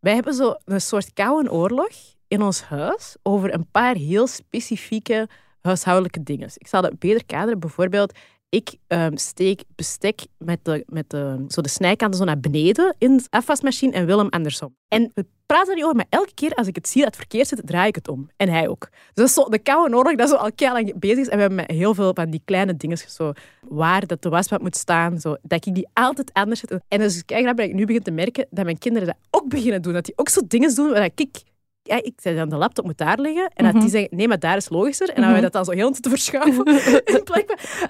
Wij 0.00 0.14
hebben 0.14 0.34
zo 0.34 0.54
een 0.64 0.80
soort 0.80 1.12
koude 1.12 1.50
oorlog 1.52 1.90
in 2.28 2.42
ons 2.42 2.62
huis 2.62 3.16
over 3.22 3.54
een 3.54 3.66
paar 3.70 3.94
heel 3.94 4.26
specifieke 4.26 5.28
huishoudelijke 5.60 6.22
dingen. 6.22 6.48
Ik 6.54 6.66
zal 6.66 6.82
dat 6.82 6.98
beter 6.98 7.24
kaderen. 7.24 7.60
Bijvoorbeeld, 7.60 8.12
ik 8.54 8.74
ehm, 8.86 9.16
steek 9.16 9.62
bestek 9.74 10.26
met, 10.38 10.58
de, 10.62 10.84
met 10.88 11.10
de, 11.10 11.44
zo 11.48 11.60
de 11.60 11.68
snijkanten 11.68 12.18
zo 12.18 12.24
naar 12.24 12.40
beneden 12.40 12.94
in 12.98 13.16
de 13.16 13.24
afwasmachine 13.30 13.92
en 13.92 14.06
Willem 14.06 14.28
andersom. 14.28 14.76
En 14.88 15.10
we 15.14 15.26
praten 15.46 15.74
niet 15.74 15.84
over, 15.84 15.96
maar 15.96 16.06
elke 16.08 16.34
keer 16.34 16.54
als 16.54 16.66
ik 16.66 16.74
het 16.74 16.88
zie 16.88 17.02
dat 17.02 17.10
het 17.10 17.16
verkeerd 17.16 17.48
zit, 17.48 17.66
draai 17.66 17.88
ik 17.88 17.94
het 17.94 18.08
om. 18.08 18.30
En 18.36 18.48
hij 18.48 18.68
ook. 18.68 18.88
Dus 18.90 19.14
dat 19.14 19.26
is 19.26 19.34
zo 19.34 19.44
de 19.44 19.58
koude 19.58 19.96
oorlog 19.96 20.14
dat 20.14 20.28
zo 20.28 20.34
al 20.34 20.52
keihard 20.52 20.84
lang 20.84 20.98
bezig 20.98 21.18
is. 21.18 21.28
En 21.28 21.34
we 21.34 21.40
hebben 21.40 21.58
met 21.66 21.70
heel 21.70 21.94
veel 21.94 22.14
van 22.14 22.30
die 22.30 22.42
kleine 22.44 22.76
dingen, 22.76 22.98
zo, 22.98 23.32
waar 23.68 24.06
dat 24.06 24.22
de 24.22 24.28
wasband 24.28 24.62
moet 24.62 24.76
staan, 24.76 25.20
zo, 25.20 25.36
dat 25.42 25.66
ik 25.66 25.74
die 25.74 25.88
altijd 25.92 26.32
anders 26.32 26.60
zet. 26.60 26.70
En 26.88 26.98
kei 27.24 27.42
grappig 27.42 27.64
dat 27.64 27.68
ik 27.68 27.74
nu 27.74 27.86
begin 27.86 28.02
te 28.02 28.10
merken 28.10 28.46
dat 28.50 28.64
mijn 28.64 28.78
kinderen 28.78 29.06
dat 29.08 29.16
ook 29.30 29.48
beginnen 29.48 29.82
doen. 29.82 29.92
Dat 29.92 30.04
die 30.04 30.18
ook 30.18 30.28
zo 30.28 30.40
dingen 30.46 30.74
doen 30.74 30.90
waar 30.90 31.10
ik 31.14 31.42
ja, 31.86 32.02
ik 32.02 32.12
zei 32.16 32.36
dan, 32.36 32.48
de 32.48 32.56
laptop 32.56 32.84
moet 32.84 32.98
daar 32.98 33.18
liggen. 33.20 33.50
En 33.54 33.64
dat 33.72 33.80
die 33.82 33.90
zeggen, 33.90 34.16
nee, 34.16 34.28
maar 34.28 34.38
daar 34.38 34.56
is 34.56 34.68
logischer. 34.68 35.08
En 35.10 35.22
dan 35.22 35.32
wij 35.32 35.40
dat 35.40 35.52
dan 35.52 35.64
zo 35.64 35.70
heel 35.70 35.90
te 35.90 36.08
verschuiven. 36.08 36.64
in. 37.06 37.22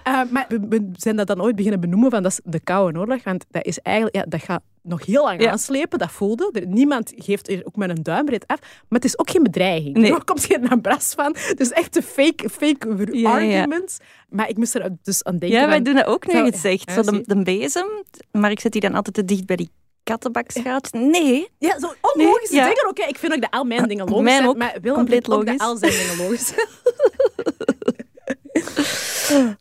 Uh, 0.08 0.20
maar 0.30 0.44
we, 0.48 0.60
we 0.68 0.90
zijn 0.92 1.16
dat 1.16 1.26
dan 1.26 1.42
ooit 1.42 1.56
beginnen 1.56 1.80
benoemen 1.80 2.10
van 2.10 2.22
dat 2.22 2.32
is 2.32 2.40
de 2.44 2.60
Koude 2.60 2.98
Oorlog. 2.98 3.22
Want 3.24 3.44
dat 3.50 3.64
is 3.66 3.78
eigenlijk, 3.78 4.16
ja, 4.16 4.24
dat 4.28 4.42
gaat 4.42 4.62
nog 4.82 5.06
heel 5.06 5.22
lang 5.24 5.42
Ja. 5.42 5.50
aanslepen. 5.50 5.98
Dat 5.98 6.10
voelde. 6.12 6.50
Er- 6.52 6.66
Niemand 6.66 7.12
geeft 7.16 7.50
er 7.50 7.60
ook 7.64 7.76
met 7.76 7.88
een 7.90 8.02
duimbreed 8.02 8.46
af. 8.46 8.58
Maar 8.60 9.00
het 9.00 9.04
is 9.04 9.18
ook 9.18 9.30
geen 9.30 9.42
bedreiging. 9.42 9.96
Nee. 9.96 10.14
Er 10.14 10.24
komt 10.30 10.44
geen 10.44 10.68
ambras 10.68 11.12
van. 11.16 11.36
Dus 11.56 11.70
echt 11.70 11.94
de 11.94 12.02
fake, 12.02 12.48
fake 12.50 13.08
Ja, 13.12 13.38
ja. 13.38 13.56
arguments. 13.60 13.96
Maar 14.28 14.48
ik 14.48 14.56
moest 14.56 14.74
er 14.74 14.90
dus 15.02 15.24
aan 15.24 15.38
denken. 15.38 15.58
Ja, 15.58 15.66
wij 15.66 15.74
van- 15.74 15.84
doen 15.84 15.94
dat 15.94 16.06
ook 16.06 16.26
nu 16.32 16.44
je 16.44 16.56
zegt. 16.56 16.92
Zo 16.92 17.02
de, 17.02 17.22
de 17.26 17.42
bezem, 17.42 17.86
maar 18.32 18.50
ik 18.50 18.60
zet 18.60 18.72
die 18.72 18.80
dan 18.80 18.94
altijd 18.94 19.14
te 19.14 19.24
dicht 19.24 19.46
bij 19.46 19.56
die 19.56 19.70
kattenbakschuit. 20.04 20.92
Nee, 20.92 21.48
Ja, 21.58 21.78
zo 21.78 21.94
onlogische 22.00 22.54
Nee, 22.54 22.64
dingen. 22.64 22.88
Oké, 22.88 23.02
ik 23.04 23.18
vind 23.18 23.32
ook 23.32 23.40
dat 23.40 23.50
al 23.50 23.64
mijn 23.64 23.88
dingen 23.88 24.04
logisch 24.10 24.22
Mijn 24.24 24.36
zijn. 24.36 24.48
ook. 24.48 24.56
Maar 24.56 24.76
Willem 24.80 24.96
Compleet 24.96 25.26
vindt 25.26 25.40
ook 25.40 25.44
logisch. 25.44 25.58
dat 25.58 25.68
al 25.68 25.76
zijn 25.76 25.92
dingen 25.92 26.16
logisch. 26.16 26.52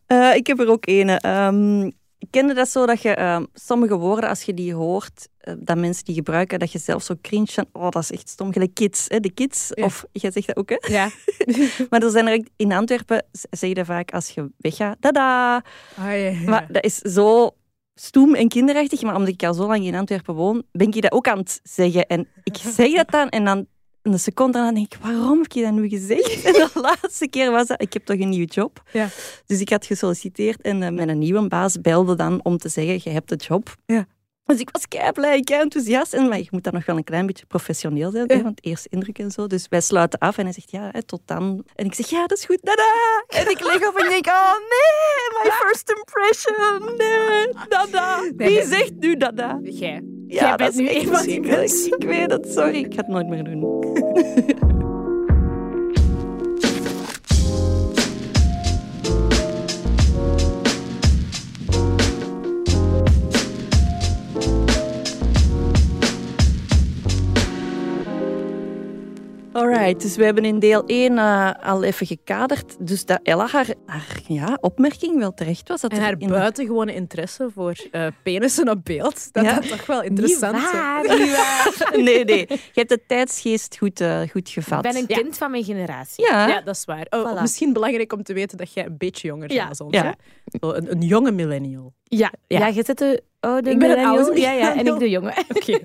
Eh, 0.06 0.34
ik 0.34 0.46
heb 0.46 0.60
er 0.60 0.68
ook. 0.68 0.86
Ehm 0.86 1.90
ik 2.18 2.30
kende 2.30 2.54
dat 2.54 2.68
zo 2.68 2.86
dat 2.86 3.02
je 3.02 3.14
ehm, 3.14 3.44
sommige 3.54 3.96
woorden, 3.96 4.28
als 4.28 4.42
je 4.42 4.54
die 4.54 4.74
hoort, 4.74 5.28
eh, 5.38 5.54
dat 5.58 5.76
mensen 5.76 6.04
die 6.04 6.14
gebruiken, 6.14 6.58
dat 6.58 6.72
je 6.72 6.78
zelf 6.78 7.02
zo 7.02 7.14
cringe 7.22 7.46
van, 7.46 7.66
oh, 7.72 7.88
dat 7.90 8.02
is 8.02 8.10
echt 8.10 8.28
stom. 8.28 8.52
Gelijk 8.52 8.74
kids, 8.74 9.04
hè, 9.08 9.20
de 9.20 9.30
kids. 9.32 9.70
Ja. 9.74 9.84
Of 9.84 10.04
jij 10.12 10.30
zegt 10.30 10.46
dat 10.46 10.56
ook, 10.56 10.68
hè? 10.70 10.76
Ja. 10.92 11.08
Maar 11.90 12.02
er 12.02 12.10
zijn 12.10 12.26
er 12.26 12.46
in 12.56 12.72
Antwerpen 12.72 13.26
zeg 13.50 13.68
je 13.68 13.74
dat 13.74 13.86
vaak 13.86 14.12
als 14.12 14.30
je 14.30 14.50
weggaat. 14.56 14.96
Tada! 15.00 15.62
Ja, 15.96 16.10
ja. 16.10 16.38
Maar 16.46 16.66
dat 16.70 16.84
is 16.84 16.96
zo 16.98 17.50
stoem 17.94 18.34
en 18.34 18.48
kinderachtig. 18.48 19.02
Maar 19.02 19.14
omdat 19.14 19.28
ik 19.28 19.42
al 19.42 19.54
zo 19.54 19.66
lang 19.66 19.84
in 19.84 19.94
Antwerpen 19.94 20.34
woon, 20.34 20.62
ben 20.72 20.86
ik 20.86 21.02
dat 21.02 21.12
ook 21.12 21.28
aan 21.28 21.38
het 21.38 21.60
zeggen. 21.62 22.06
En 22.06 22.28
ik 22.42 22.56
zeg 22.56 22.94
dat 22.94 23.10
dan 23.10 23.28
en 23.28 23.44
dan 23.44 23.66
een 24.02 24.18
seconde 24.18 24.52
daarna 24.52 24.72
denk 24.72 24.94
ik, 24.94 24.98
waarom 25.02 25.40
heb 25.40 25.52
je 25.52 25.62
dat 25.62 25.72
nu 25.72 25.88
gezegd? 25.88 26.42
En 26.46 26.52
de 26.52 26.70
laatste 26.74 27.28
keer 27.28 27.50
was 27.50 27.66
dat, 27.66 27.82
ik 27.82 27.92
heb 27.92 28.04
toch 28.04 28.18
een 28.18 28.28
nieuwe 28.28 28.46
job. 28.46 28.82
Ja. 28.92 29.08
Dus 29.46 29.60
ik 29.60 29.68
had 29.68 29.86
gesolliciteerd 29.86 30.60
en 30.60 30.82
eh, 30.82 30.90
mijn 30.90 31.18
nieuwe 31.18 31.48
baas 31.48 31.80
belde 31.80 32.14
dan 32.14 32.40
om 32.42 32.58
te 32.58 32.68
zeggen, 32.68 33.00
je 33.02 33.10
hebt 33.10 33.28
de 33.28 33.36
job. 33.36 33.74
Ja. 33.86 34.06
Dus 34.44 34.60
ik 34.60 34.68
was 34.72 34.88
kei 34.88 35.12
blij, 35.12 35.40
kei 35.40 35.60
enthousiast. 35.60 36.14
En, 36.14 36.28
maar 36.28 36.38
je 36.38 36.48
moet 36.50 36.64
dan 36.64 36.72
nog 36.72 36.86
wel 36.86 36.96
een 36.96 37.04
klein 37.04 37.26
beetje 37.26 37.46
professioneel 37.46 38.10
zijn, 38.10 38.30
hè, 38.30 38.42
want 38.42 38.64
eerste 38.64 38.88
indruk 38.90 39.18
en 39.18 39.30
zo. 39.30 39.46
Dus 39.46 39.66
wij 39.68 39.80
sluiten 39.80 40.18
af 40.18 40.38
en 40.38 40.44
hij 40.44 40.52
zegt, 40.52 40.70
ja, 40.70 40.88
hè, 40.92 41.02
tot 41.02 41.20
dan. 41.24 41.64
En 41.74 41.84
ik 41.84 41.94
zeg, 41.94 42.06
ja, 42.08 42.26
dat 42.26 42.38
is 42.38 42.44
goed, 42.44 42.58
dada. 42.62 43.24
En 43.28 43.50
ik 43.50 43.60
lig 43.60 43.88
op 43.88 43.96
en 43.96 44.04
ik 44.04 44.10
denk, 44.10 44.26
oh 44.26 44.52
nee, 44.52 45.42
my 45.42 45.50
first 45.50 45.90
impression. 45.96 46.96
Nee, 46.96 47.48
dada. 47.68 48.30
Wie 48.36 48.66
zegt 48.66 48.92
nu 48.98 49.16
dada? 49.16 49.58
Jij. 49.62 50.02
Ja, 50.26 50.40
Jij 50.40 50.48
dat 50.48 50.56
bent 50.56 50.74
is 50.74 50.76
nu 50.76 50.86
die 51.22 51.40
mensen. 51.40 51.98
Ik 51.98 52.04
weet 52.04 52.30
het, 52.30 52.52
sorry. 52.52 52.76
Ik 52.76 52.94
ga 52.94 53.00
het 53.00 53.08
nooit 53.08 53.28
meer 53.28 53.44
doen. 53.44 54.72
Dus 69.92 70.16
we 70.16 70.24
hebben 70.24 70.44
in 70.44 70.58
deel 70.58 70.82
1 70.86 71.18
eh, 71.18 71.50
al 71.62 71.82
even 71.82 72.06
gekaderd. 72.06 72.76
Dus 72.86 73.04
dat 73.04 73.20
Ella 73.22 73.46
haar, 73.46 73.66
haar 73.86 74.18
ja, 74.28 74.58
opmerking 74.60 75.18
wel 75.18 75.34
terecht 75.34 75.68
was. 75.68 75.80
Dat 75.80 75.90
En 75.90 75.96
er 75.96 76.02
haar 76.02 76.14
in- 76.18 76.28
buitengewone 76.28 76.94
interesse 76.94 77.48
voor 77.54 77.74
eh 77.90 78.06
penissen 78.22 78.68
op 78.68 78.84
beeld, 78.84 79.32
dat 79.32 79.44
Ja. 79.44 79.54
dat 79.54 79.68
toch 79.68 79.86
wel 79.86 80.02
interessant 80.02 80.56
is. 80.56 80.62
Niet 80.62 80.72
waar. 80.72 81.02
Nee, 82.04 82.24
nee. 82.24 82.46
Je 82.48 82.58
hebt 82.72 82.88
de 82.88 83.00
tijdsgeest 83.06 83.76
goed, 83.78 84.00
eh, 84.00 84.20
goed 84.20 84.48
Ik 84.48 84.52
gevat. 84.54 84.82
ben 84.82 84.96
een 84.96 85.04
Ja. 85.06 85.16
kind 85.16 85.36
van 85.36 85.50
mijn 85.50 85.64
generatie. 85.64 86.24
Ja, 86.26 86.48
Ja, 86.48 86.60
dat 86.60 86.76
is 86.76 86.84
waar. 86.84 87.06
Oh, 87.10 87.32
Voilà. 87.36 87.40
Misschien 87.40 87.72
belangrijk 87.72 88.12
om 88.12 88.22
te 88.22 88.32
weten 88.32 88.58
dat 88.58 88.72
jij 88.72 88.84
een 88.86 88.96
beetje 88.98 89.28
jonger 89.28 89.46
bent 89.48 89.60
Ja. 89.60 89.68
dan 89.70 89.86
ons. 89.86 89.96
Ja. 89.96 90.02
hè? 90.04 90.10
Zo 90.60 90.72
Een, 90.72 90.90
een 90.90 91.00
jonge 91.02 91.30
millennial. 91.32 91.92
Ja, 92.04 92.32
Ja. 92.46 92.58
ja. 92.58 92.66
je 92.66 92.82
zit 92.84 92.98
de 92.98 93.22
oude 93.40 93.70
Ik 93.70 93.78
ben 93.78 93.88
een 93.90 93.96
millennial. 93.96 94.24
oude 94.24 94.40
Ja, 94.40 94.50
ja, 94.52 94.76
en 94.76 94.86
ik 94.86 94.98
de 94.98 95.10
jonge. 95.10 95.32
Oké. 95.54 95.78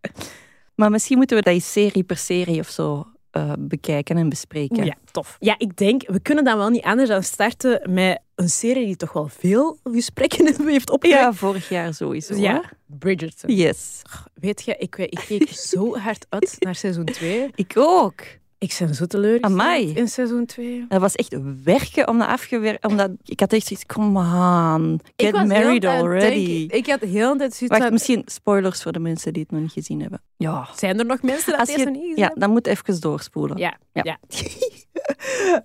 maar 0.74 0.90
misschien 0.90 1.16
moeten 1.18 1.36
we 1.36 1.42
dat 1.42 1.52
eens 1.52 1.72
serie 1.72 2.02
per 2.04 2.16
serie 2.16 2.60
of 2.60 2.68
zo 2.68 3.06
eh, 3.36 3.52
bekijken 3.58 4.16
en 4.16 4.28
bespreken. 4.28 4.84
Ja, 4.84 4.94
tof. 5.10 5.36
Ja, 5.40 5.54
ik 5.58 5.76
denk, 5.76 6.02
we 6.06 6.20
kunnen 6.20 6.44
dan 6.44 6.56
wel 6.56 6.68
niet 6.68 6.82
anders 6.82 7.08
dan 7.08 7.22
starten 7.22 7.92
met 7.92 8.20
een 8.34 8.48
serie 8.48 8.86
die 8.86 8.96
toch 8.96 9.12
wel 9.12 9.28
veel 9.28 9.78
gesprekken 9.84 10.46
heeft 10.66 10.90
opgewekt. 10.90 11.20
Ja, 11.22 11.32
vorig 11.32 11.68
jaar 11.68 11.94
sowieso. 11.94 12.34
ja. 12.34 12.62
Bridgerton. 12.86 13.54
Yes. 13.54 14.02
Weet 14.34 14.62
je, 14.62 14.76
ik, 14.78 14.96
ik 14.96 15.24
keek 15.26 15.48
zo 15.48 15.96
hard 15.96 16.26
uit 16.28 16.56
naar 16.58 16.74
seizoen 16.74 17.04
2. 17.04 17.50
Ik 17.54 17.72
ook. 17.76 18.22
Ik 18.58 18.76
ben 18.78 18.94
zo 18.94 19.06
teleurgesteld 19.06 19.96
in 19.96 20.08
seizoen 20.08 20.46
2. 20.46 20.84
Dat 20.88 21.00
was 21.00 21.14
echt 21.14 21.36
werken 21.64 22.08
om 22.08 22.18
dat 22.18 22.28
afgewerkt. 22.28 22.86
Omdat 22.86 23.10
ik 23.24 23.40
had 23.40 23.52
echt 23.52 23.66
zoiets, 23.66 23.86
come 23.86 24.18
on, 24.18 25.00
get 25.16 25.32
married 25.32 25.86
already. 25.86 26.66
ik 26.70 26.86
had 26.86 27.00
heel 27.00 27.32
de 27.32 27.38
tijd 27.38 27.54
zoiets 27.54 27.78
Wacht, 27.78 27.92
misschien 27.92 28.22
spoilers 28.26 28.82
voor 28.82 28.92
de 28.92 28.98
mensen 28.98 29.32
die 29.32 29.42
het 29.42 29.50
nog 29.50 29.60
niet 29.60 29.72
gezien 29.72 30.00
hebben. 30.00 30.22
Ja. 30.36 30.68
zijn 30.76 30.98
er 30.98 31.06
nog 31.06 31.22
mensen 31.22 31.50
dat 31.50 31.60
Als 31.60 31.68
deze 31.68 31.80
je, 31.80 31.90
niet 31.90 32.00
gezien 32.00 32.16
ja, 32.16 32.32
dan 32.34 32.50
moet 32.50 32.66
even 32.66 33.00
doorspoelen. 33.00 33.56
Ja, 33.56 33.78
ja. 33.92 34.02
Ja. 34.04 34.18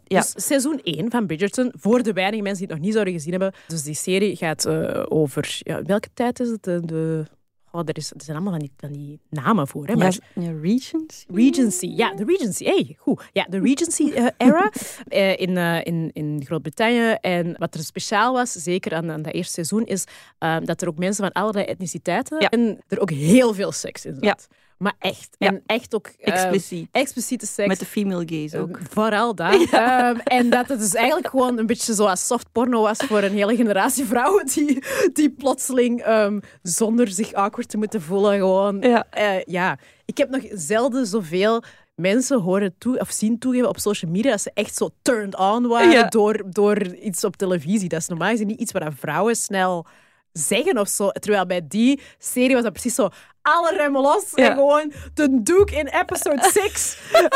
ja. 0.04 0.22
Dus 0.22 0.34
seizoen 0.36 0.80
1 0.84 1.12
van 1.12 1.26
Bridgerton, 1.28 1.74
voor 1.78 2.04
de 2.04 2.14
weinige 2.14 2.44
mensen 2.44 2.60
die 2.60 2.68
het 2.68 2.76
nog 2.76 2.86
niet 2.86 2.94
zouden 2.94 3.14
gezien 3.14 3.32
hebben. 3.32 3.54
Dus 3.68 3.84
die 3.84 3.94
serie 3.96 4.36
gaat 4.36 4.66
eh, 4.66 5.06
over... 5.10 5.60
Ja, 5.60 5.84
welke 5.84 6.10
tijd 6.14 6.40
is 6.40 6.50
het? 6.50 6.64
De, 6.64 6.86
de, 6.86 7.26
oh, 7.72 7.82
er, 7.86 7.98
is, 7.98 8.12
er 8.12 8.22
zijn 8.24 8.38
allemaal 8.38 8.60
van 8.60 8.62
die, 8.62 8.72
van 8.78 8.92
die 8.92 9.20
namen 9.30 9.68
voor. 9.68 9.88
Hè? 9.88 9.96
Maar 9.96 10.18
ja, 10.36 10.52
Regents? 10.62 11.26
Regency, 11.34 11.86
ja, 11.88 12.14
de 12.14 12.24
Regency. 12.26 12.64
Hey, 12.64 12.96
goed. 13.00 13.24
Ja, 13.34 13.46
de 13.50 13.60
Regency-era 13.60 14.72
eh, 15.08 15.40
in, 15.40 15.58
eh, 15.58 15.86
in, 15.86 16.10
in 16.14 16.42
Groot-Brittannië. 16.46 17.12
En 17.22 17.56
wat 17.58 17.74
er 17.74 17.84
speciaal 17.84 18.34
was, 18.34 18.52
zeker 18.52 18.94
aan, 18.94 19.12
aan 19.12 19.22
dat 19.22 19.34
eerste 19.34 19.54
seizoen, 19.54 19.86
is 19.86 20.04
eh, 20.38 20.58
dat 20.64 20.82
er 20.82 20.88
ook 20.88 20.98
mensen 20.98 21.24
van 21.24 21.42
allerlei 21.42 21.66
etniciteiten 21.66 22.40
Ja. 22.42 22.50
en 22.50 22.80
er 22.88 23.00
ook 23.00 23.12
heel 23.12 23.54
veel 23.54 23.72
seks 23.72 24.06
in 24.06 24.14
zat. 24.14 24.24
Ja. 24.24 24.38
Maar 24.82 24.94
echt. 25.00 25.36
Ja. 25.38 25.48
En 25.48 25.64
echt 25.66 25.96
ook 25.96 26.08
eh, 26.08 26.34
Expliciet. 26.34 26.88
expliciete 26.92 27.46
seks. 27.46 27.68
Met 27.68 27.80
de 27.80 27.86
female 27.86 28.24
gaze 28.26 28.58
ook. 28.60 28.78
Eh, 28.78 28.84
Vooral 28.90 29.36
dat. 29.36 29.68
Ehm, 29.72 30.18
en 30.24 30.50
dat 30.50 30.68
het 30.70 30.80
dus 30.80 30.94
eigenlijk 30.96 31.28
gewoon 31.28 31.58
een 31.58 31.66
beetje 31.66 31.94
zoals 31.94 32.28
soft 32.28 32.52
porno 32.52 32.82
was 32.82 32.98
voor 32.98 33.22
een 33.24 33.32
hele 33.32 33.56
generatie 33.56 34.06
vrouwen 34.06 34.46
die, 34.54 34.84
die 35.14 35.30
plotseling 35.30 36.02
ehm, 36.02 36.40
zonder 36.62 37.08
zich 37.08 37.34
awkward 37.34 37.70
te 37.70 37.78
moeten 37.78 38.02
voelen 38.02 38.38
gewoon... 38.38 38.80
Ja. 38.82 39.06
eh, 39.10 39.44
ja, 39.44 39.78
ik 40.06 40.18
heb 40.18 40.30
nog 40.30 40.42
zelden 40.52 41.06
zoveel 41.06 41.64
mensen 41.96 42.40
horen 42.42 42.76
toe, 42.78 43.00
of 43.00 43.12
zien 43.12 43.40
toegeven 43.40 43.70
op 43.70 43.80
social 43.80 44.12
media 44.12 44.32
dat 44.32 44.42
ze 44.42 44.52
echt 44.54 44.76
zo 44.76 44.90
turned 45.02 45.38
on 45.38 45.68
waren 45.68 45.92
Ja. 45.92 46.08
door, 46.08 46.42
door 46.50 46.82
iets 46.86 47.24
op 47.24 47.36
televisie. 47.36 47.90
Dat 47.90 48.00
is 48.00 48.08
normaal 48.08 48.30
gezien 48.30 48.48
niet 48.48 48.60
iets 48.60 48.72
waar 48.72 48.94
vrouwen 48.94 49.36
snel 49.36 49.86
zeggen 50.34 50.78
of 50.78 50.88
zo. 50.88 51.10
Terwijl 51.10 51.46
bij 51.46 51.62
die 51.68 52.02
serie 52.18 52.54
was 52.56 52.64
dat 52.64 52.72
precies 52.74 52.96
zo 52.96 53.10
alle 53.42 53.76
remmen 53.76 54.02
los 54.02 54.32
Ja. 54.36 54.50
en 54.50 54.56
gewoon 54.56 54.92
de 55.14 55.42
Duke 55.44 55.76
in 55.76 55.88
episode 55.88 56.50
6. 56.54 56.98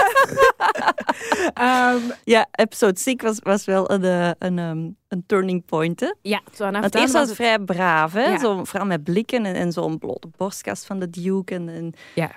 Ehm, 1.54 2.00
Ja, 2.24 2.48
episode 2.52 3.00
6 3.00 3.16
was, 3.22 3.40
was 3.44 3.66
wel 3.66 3.92
een, 3.92 4.04
eh, 4.04 4.30
een, 4.40 4.60
ehm, 4.60 4.90
een 5.08 5.24
turning 5.26 5.66
point. 5.66 6.00
Hè? 6.00 6.14
ja, 6.22 6.42
Want 6.58 6.96
eerst 6.96 7.14
was 7.14 7.28
het 7.28 7.36
vrij 7.36 7.60
braaf, 7.60 8.14
hè? 8.14 8.26
Ja. 8.26 8.40
Zo, 8.40 8.64
vooral 8.64 8.88
met 8.88 9.04
blikken 9.04 9.46
en, 9.46 9.56
en 9.56 9.72
zo'n 9.72 9.98
blote 9.98 10.28
borstkast 10.38 10.86
van 10.86 11.00
de 11.00 11.10
Duke. 11.10 11.54
En, 11.56 11.70
en- 11.70 11.94
Ja. 12.16 12.32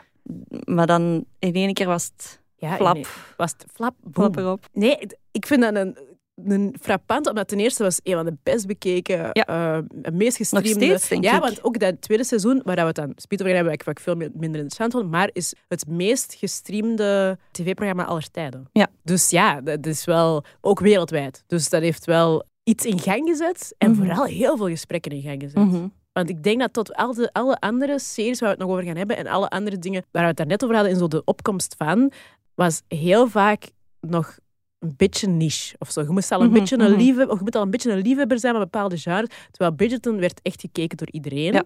Maar 0.65 0.87
dan 0.87 1.25
in 1.39 1.55
één 1.55 1.75
keer 1.75 1.87
was 1.87 2.11
het 2.17 2.41
Ja, 2.57 2.75
flap, 2.77 2.95
nee, 2.95 3.07
was 3.37 3.51
het 3.59 3.65
flap, 3.75 3.95
boom. 4.01 4.13
flap 4.13 4.37
erop. 4.37 4.67
Nee, 4.73 4.99
ik 5.33 5.47
vind 5.47 5.61
dat 5.63 5.75
een, 5.75 5.99
een 6.45 6.75
frappant, 6.81 7.29
omdat 7.29 7.49
ten 7.49 7.59
eerste 7.61 7.83
was 7.83 8.01
een 8.03 8.15
van 8.15 8.25
de 8.25 8.37
best 8.43 8.67
bekeken, 8.67 9.31
Ja. 9.33 9.45
eh, 9.45 9.79
meest 10.13 10.37
gestreamde... 10.37 10.71
steeds, 10.71 11.09
denk 11.09 11.25
ja, 11.25 11.35
ik. 11.37 11.41
want 11.43 11.65
ook 11.65 11.79
dat 11.79 12.01
tweede 12.03 12.25
seizoen, 12.25 12.61
waar 12.65 12.77
we 12.77 12.83
het 12.83 12.95
dan 12.95 13.13
speed 13.17 13.41
over 13.43 13.55
hebben, 13.55 13.77
wat 13.79 13.89
ik 13.89 14.01
veel 14.01 14.15
mi- 14.15 14.29
minder 14.33 14.61
interessant 14.61 14.93
vond, 14.93 15.11
maar 15.11 15.31
is 15.33 15.55
het 15.69 15.87
meest 15.89 16.35
gestreamde 16.35 17.39
tv-programma 17.51 18.05
aller 18.05 18.31
tijden. 18.31 18.69
Ja. 18.73 18.87
Dus 19.03 19.31
ja, 19.31 19.61
dat 19.61 19.87
is 19.87 20.05
wel 20.05 20.45
ook 20.61 20.81
wereldwijd. 20.81 21.45
Dus 21.47 21.69
dat 21.69 21.83
heeft 21.83 22.05
wel 22.05 22.45
iets 22.65 22.85
in 22.85 22.99
gang 23.01 23.29
gezet 23.29 23.75
en 23.79 23.91
Mhm. 23.91 23.99
vooral 24.05 24.25
heel 24.25 24.57
veel 24.57 24.69
gesprekken 24.69 25.13
in 25.13 25.23
gang 25.23 25.43
gezet. 25.43 25.65
Mhm. 25.65 25.87
Want 26.13 26.31
ik 26.31 26.43
denk 26.43 26.61
dat 26.61 26.73
tot 26.73 26.95
al 26.95 27.15
de, 27.15 27.29
alle 27.33 27.61
andere 27.61 27.99
series 27.99 28.41
waar 28.41 28.49
we 28.49 28.55
het 28.55 28.65
nog 28.65 28.71
over 28.77 28.85
gaan 28.89 28.97
hebben 28.97 29.17
en 29.17 29.27
alle 29.27 29.49
andere 29.49 29.79
dingen 29.79 30.05
waar 30.11 30.23
we 30.23 30.29
het 30.29 30.37
daarnet 30.37 30.63
over 30.65 30.75
hadden 30.75 30.93
in 30.93 30.99
zo 30.99 31.09
de 31.09 31.25
opkomst 31.25 31.75
van, 31.79 32.13
was 32.55 32.83
heel 32.89 33.29
vaak 33.29 33.71
nog 34.01 34.39
een 34.79 34.95
beetje 34.97 35.27
niche 35.29 35.77
of 35.79 35.91
zo. 35.91 36.01
Je 36.01 36.09
moest 36.09 36.33
al 36.33 36.41
een, 36.41 36.47
Mhm, 36.51 36.59
beetje 36.59 36.79
een, 36.79 36.93
mhm. 37.15 37.29
of 37.31 37.39
je 37.39 37.45
moet 37.45 37.55
al 37.57 37.63
een 37.63 37.71
beetje 37.71 37.93
een 37.93 37.99
liefhebber 38.03 38.39
zijn 38.39 38.53
met 38.53 38.63
bepaalde 38.63 38.97
genres. 38.99 39.29
Terwijl 39.51 39.73
Bridgerton 39.77 40.19
werd 40.21 40.41
echt 40.43 40.61
gekeken 40.61 40.97
door 40.97 41.09
iedereen. 41.11 41.53
Ja. 41.53 41.63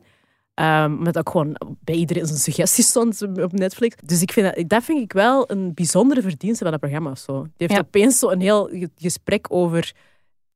Ehm, 0.55 1.03
met 1.03 1.19
ook 1.19 1.31
gewoon 1.31 1.57
bij 1.81 1.95
iedereen 1.95 2.27
zijn 2.27 2.39
suggesties 2.39 2.87
stond 2.89 3.23
op 3.23 3.53
Netflix. 3.53 3.97
Dus 4.05 4.23
ik 4.23 4.33
vind 4.33 4.55
dat, 4.57 4.69
dat 4.69 4.85
vind 4.85 5.01
ik 5.01 5.13
wel 5.13 5.51
een 5.51 5.75
bijzondere 5.75 6.23
verdienste 6.23 6.63
van 6.63 6.71
dat 6.73 6.81
programma. 6.81 7.11
Of 7.11 7.19
zo. 7.19 7.43
Die 7.43 7.53
heeft 7.57 7.73
Ja. 7.73 7.79
opeens 7.79 8.19
zo 8.19 8.31
een 8.31 8.41
heel 8.41 8.65
ge- 8.73 8.91
gesprek 8.97 9.47
over... 9.49 9.93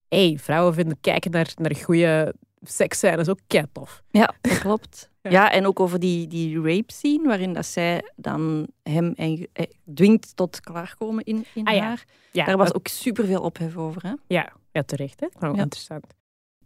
hey, 0.08 0.38
vrouwen 0.40 0.74
vinden 0.74 0.98
kijken 1.00 1.30
naar, 1.30 1.52
naar 1.56 1.76
goede 1.76 2.34
seks 2.62 2.98
zijn 2.98 3.18
is 3.18 3.28
ook 3.28 3.38
kei 3.46 3.64
tof. 3.72 4.02
Ja, 4.10 4.34
dat 4.40 4.58
klopt. 4.58 5.08
Ja. 5.26 5.32
Ja. 5.32 5.50
en 5.52 5.66
ook 5.66 5.80
over 5.80 6.00
die, 6.00 6.26
die 6.26 6.60
rape 6.62 6.92
scene, 6.92 7.26
waarin 7.26 7.52
dat 7.52 7.66
zij 7.66 8.02
dan 8.16 8.66
hem 8.82 9.12
en, 9.16 9.48
eh, 9.52 9.64
dwingt 9.94 10.36
tot 10.36 10.60
klaarkomen 10.60 11.24
in, 11.24 11.44
in 11.54 11.64
Ah 11.66 11.78
haar. 11.80 12.04
Ja, 12.32 12.44
Daar 12.44 12.56
was 12.56 12.66
dat- 12.66 12.76
ook 12.76 12.88
superveel 12.88 13.40
ophef 13.40 13.76
over. 13.76 14.02
Hè? 14.02 14.12
Ja, 14.26 14.52
ja 14.72 14.82
terecht. 14.82 15.20
Hè? 15.20 15.26
Gewoon 15.38 15.58
interessant. 15.58 16.04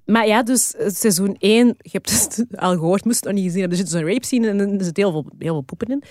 Maar 0.04 0.26
ja, 0.26 0.42
dus 0.42 0.74
eh, 0.74 0.88
seizoen 0.88 1.36
1, 1.38 1.66
je 1.66 1.88
hebt 1.92 2.10
het 2.10 2.44
al 2.56 2.72
gehoord, 2.72 3.04
moest 3.04 3.16
het 3.16 3.24
nog 3.24 3.34
niet 3.34 3.44
gezien 3.44 3.60
hebben. 3.60 3.78
Er 3.78 3.84
zit 3.84 3.92
dus 3.92 4.02
een 4.02 4.08
rape 4.12 4.26
scene 4.26 4.48
en 4.48 4.78
er 4.78 4.84
zit 4.84 4.96
heel 4.96 5.10
veel, 5.10 5.26
heel 5.38 5.52
veel 5.52 5.60
poepen 5.62 5.88
in. 5.88 6.02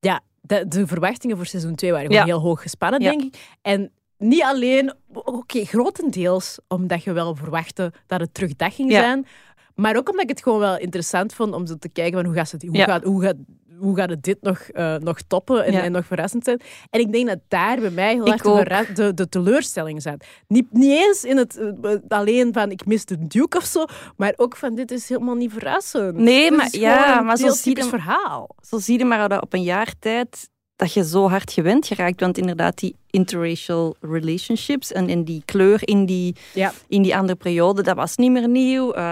Ja, 0.00 0.20
de, 0.40 0.68
de 0.68 0.86
verwachtingen 0.86 1.36
voor 1.36 1.46
seizoen 1.46 1.74
2 1.74 1.90
waren 1.92 2.06
gewoon 2.06 2.26
Ja. 2.26 2.32
heel 2.32 2.42
hoog 2.42 2.62
gespannen, 2.62 3.00
Ja. 3.00 3.10
denk 3.10 3.22
ik. 3.22 3.56
En 3.62 3.90
niet 4.18 4.42
alleen, 4.42 4.92
oké, 5.12 5.64
grotendeels 5.64 6.58
omdat 6.68 7.02
je 7.04 7.12
wel 7.12 7.34
verwachtte 7.34 7.92
dat 8.06 8.20
het 8.20 8.34
terug 8.34 8.56
dat 8.56 8.74
ging 8.74 8.90
Ja. 8.90 9.00
zijn. 9.00 9.26
Maar 9.74 9.96
ook 9.96 10.08
omdat 10.08 10.22
ik 10.22 10.28
het 10.28 10.42
gewoon 10.42 10.58
wel 10.58 10.78
interessant 10.78 11.34
vond 11.34 11.54
om 11.54 11.66
zo 11.66 11.74
te 11.78 11.88
kijken 11.88 12.14
van 12.18 12.24
hoe 12.24 12.34
gaat 12.34 12.50
het, 12.50 12.62
hoe 12.62 12.76
Ja. 12.76 12.84
gaat, 12.84 13.02
hoe 13.04 13.22
gaat, 13.22 13.36
hoe 13.78 13.96
gaat 13.96 14.10
het 14.10 14.22
dit 14.22 14.38
nog, 14.40 14.58
eh, 14.58 14.94
nog 14.96 15.20
toppen 15.26 15.64
en, 15.64 15.72
Ja. 15.72 15.82
en 15.82 15.92
nog 15.92 16.06
verrassend 16.06 16.44
zijn. 16.44 16.60
En 16.90 17.00
ik 17.00 17.12
denk 17.12 17.26
dat 17.26 17.38
daar 17.48 17.80
bij 17.80 17.90
mij 17.90 18.12
heel 18.14 18.26
erg 18.26 18.42
de, 18.42 18.92
de, 18.94 19.14
de 19.14 19.28
teleurstelling 19.28 20.02
zat. 20.02 20.24
Niet, 20.48 20.66
niet 20.72 20.90
eens 21.06 21.24
in 21.24 21.36
het 21.36 21.56
eh, 21.82 21.94
alleen 22.08 22.52
van 22.52 22.70
ik 22.70 22.86
mis 22.86 23.04
de 23.04 23.26
Duke 23.26 23.56
of 23.56 23.64
zo, 23.64 23.84
maar 24.16 24.32
ook 24.36 24.56
van 24.56 24.74
dit 24.74 24.90
is 24.90 25.08
helemaal 25.08 25.34
niet 25.34 25.52
verrassend. 25.52 26.16
Nee, 26.16 26.50
maar- 26.50 26.66
is 26.66 26.72
ja, 26.72 27.20
maar 27.20 27.36
zo 27.36 27.48
zie 27.50 27.76
je 27.76 27.84
verhaal. 27.84 28.48
Zo 28.68 28.78
zie 28.78 28.98
je 28.98 29.04
maar 29.04 29.28
dat 29.28 29.42
op 29.42 29.52
een 29.52 29.62
jaar 29.62 29.94
tijd 29.98 30.50
dat 30.78 30.92
je 30.92 31.04
zo 31.04 31.28
hard 31.28 31.52
gewend 31.52 31.86
geraakt. 31.86 32.20
Want 32.20 32.38
inderdaad, 32.38 32.78
die 32.78 32.96
interracial 33.10 33.96
relationships 34.00 34.92
en, 34.92 35.08
en 35.08 35.24
die 35.24 35.42
kleur 35.44 35.88
in 35.88 36.06
die, 36.06 36.36
Ja. 36.54 36.72
in 36.88 37.02
die 37.02 37.16
andere 37.16 37.38
periode, 37.38 37.82
dat 37.82 37.96
was 37.96 38.16
niet 38.16 38.30
meer 38.30 38.48
nieuw. 38.48 38.92
Eh, 38.92 39.02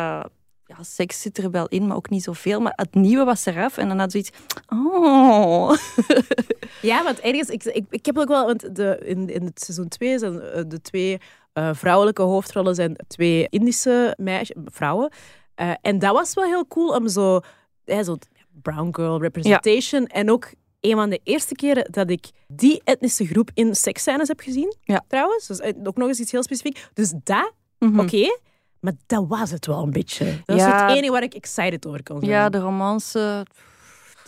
ja, 0.67 0.83
seks 0.83 1.21
zit 1.21 1.39
er 1.39 1.51
wel 1.51 1.67
in, 1.67 1.87
maar 1.87 1.97
ook 1.97 2.11
niet 2.11 2.23
zoveel. 2.23 2.61
Maar 2.61 2.73
het 2.77 2.95
nieuwe 2.95 3.25
was 3.25 3.47
eraf 3.47 3.77
en 3.79 3.89
dan 3.89 3.99
had 3.99 4.11
zoiets... 4.11 4.31
Oh... 4.69 5.73
Ja, 6.83 7.03
want 7.05 7.21
ergens, 7.21 7.49
ik, 7.49 7.65
ik, 7.65 7.85
ik 7.91 8.07
heb 8.07 8.19
ook 8.19 8.29
wel, 8.29 8.47
want 8.47 8.77
de, 8.77 8.99
in, 9.05 9.29
in 9.29 9.45
het 9.45 9.61
seizoen 9.61 9.89
2 9.89 10.19
zijn 10.19 10.41
eh, 10.41 10.63
de 10.67 10.81
twee 10.81 11.19
eh, 11.53 11.71
vrouwelijke 11.73 12.23
hoofdrollen 12.23 12.75
zijn 12.75 12.97
twee 13.09 13.47
Indische 13.51 14.15
meisjes, 14.21 14.57
vrouwen. 14.65 15.13
En 15.81 15.99
dat 15.99 16.13
was 16.13 16.35
wel 16.35 16.45
heel 16.45 16.67
cool 16.67 16.95
om 16.95 17.09
zo, 17.09 17.41
hè, 17.85 18.05
zo 18.05 18.17
brown 18.63 18.89
girl 18.93 19.21
representation. 19.21 20.07
En 20.07 20.31
ook 20.31 20.49
een 20.91 20.97
van 20.97 21.11
de 21.11 21.21
eerste 21.25 21.55
keren 21.55 21.87
dat 21.91 22.11
ik 22.11 22.27
die 22.47 22.81
etnische 22.85 23.27
groep 23.27 23.51
in 23.55 23.75
seksscènes 23.75 24.29
heb 24.29 24.41
gezien, 24.41 24.75
Ja. 24.83 25.05
trouwens. 25.09 25.47
Dus 25.47 25.61
eh, 25.61 25.73
ook 25.85 25.97
nog 25.97 26.09
eens 26.09 26.21
iets 26.21 26.33
heel 26.33 26.43
specifiek. 26.43 26.87
Dus 26.95 27.13
dat, 27.25 27.53
Mhm. 27.79 28.01
oké. 28.01 28.39
Maar 28.81 28.93
dat 29.07 29.25
was 29.29 29.51
het 29.51 29.67
wel 29.67 29.83
een 29.83 29.91
beetje. 29.91 30.25
Dat 30.45 30.57
is 30.57 30.63
Ja. 30.63 30.87
het 30.87 30.97
enige 30.97 31.13
waar 31.13 31.23
ik 31.23 31.35
excited 31.35 31.87
over 31.87 32.03
kon 32.03 32.19
zijn. 32.19 32.31
Ja, 32.31 32.49
de 32.49 32.59
romance... 32.59 33.47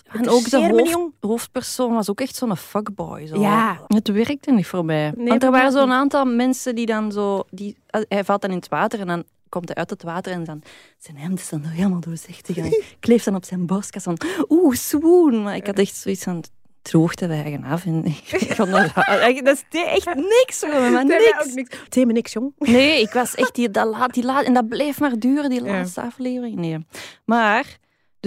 En 0.08 0.28
ook 0.28 0.50
de 0.50 0.66
hoofd- 0.68 1.10
hoofdpersoon 1.20 1.94
was 1.94 2.10
ook 2.10 2.20
echt 2.20 2.34
zo'n 2.36 2.56
fuckboy. 2.56 3.26
Zo. 3.26 3.40
Ja. 3.40 3.80
Het 3.86 4.08
werkte 4.08 4.52
niet 4.52 4.66
voor 4.66 4.84
mij. 4.84 5.12
Nee, 5.16 5.28
Want 5.28 5.42
er 5.42 5.50
waren 5.50 5.72
zo'n 5.72 5.92
aantal 5.92 6.24
mensen 6.24 6.74
die 6.74 6.86
dan 6.86 7.12
zo... 7.12 7.42
Die, 7.50 7.76
hij 8.08 8.24
valt 8.24 8.40
dan 8.40 8.50
in 8.50 8.56
het 8.56 8.68
water 8.68 9.00
en 9.00 9.06
dan 9.06 9.24
komt 9.48 9.68
hij 9.68 9.76
uit 9.76 9.90
het 9.90 10.02
water 10.02 10.32
en 10.32 10.44
dan... 10.44 10.62
Zijn 10.98 11.16
hemd 11.16 11.38
is 11.38 11.48
dan 11.48 11.62
zo 11.64 11.68
helemaal 11.70 12.00
doorzichtig 12.00 12.56
en 12.56 12.62
hij 12.62 12.82
kleeft 13.00 13.24
dan 13.24 13.34
op 13.34 13.44
zijn 13.44 13.66
borstkast 13.66 14.04
van... 14.04 14.18
Oeh, 14.48 14.74
swoon. 14.76 15.42
Maar 15.42 15.56
ik 15.56 15.66
had 15.66 15.78
echt 15.78 15.94
zoiets 15.96 16.22
van... 16.24 16.44
Droogte 16.82 17.26
wijgen 17.26 17.64
af. 17.64 17.84
En 17.84 18.04
ik 18.30 18.52
vond 18.54 18.70
dat, 18.70 18.94
dat 19.44 19.64
is 19.70 19.84
echt 19.84 20.14
niks 20.14 20.58
voor 20.58 20.68
me, 20.68 20.90
maar 20.90 21.02
ook 21.02 21.08
niks. 21.08 21.54
niks. 21.54 21.78
Het 21.80 21.92
deed 21.92 22.06
me 22.06 22.12
niks, 22.12 22.32
jong. 22.32 22.52
Nee, 22.58 23.00
ik 23.00 23.12
was 23.12 23.34
echt... 23.34 23.54
Die, 23.54 23.70
dat, 23.70 23.86
laat, 23.86 24.14
die 24.14 24.24
laat, 24.24 24.44
en 24.44 24.54
dat 24.54 24.68
bleef 24.68 25.00
maar 25.00 25.18
duren, 25.18 25.50
die 25.50 25.64
Ja. 25.64 25.70
laatste 25.72 26.00
aflevering. 26.00 26.56
Nee. 26.56 26.86
Maar... 27.24 27.78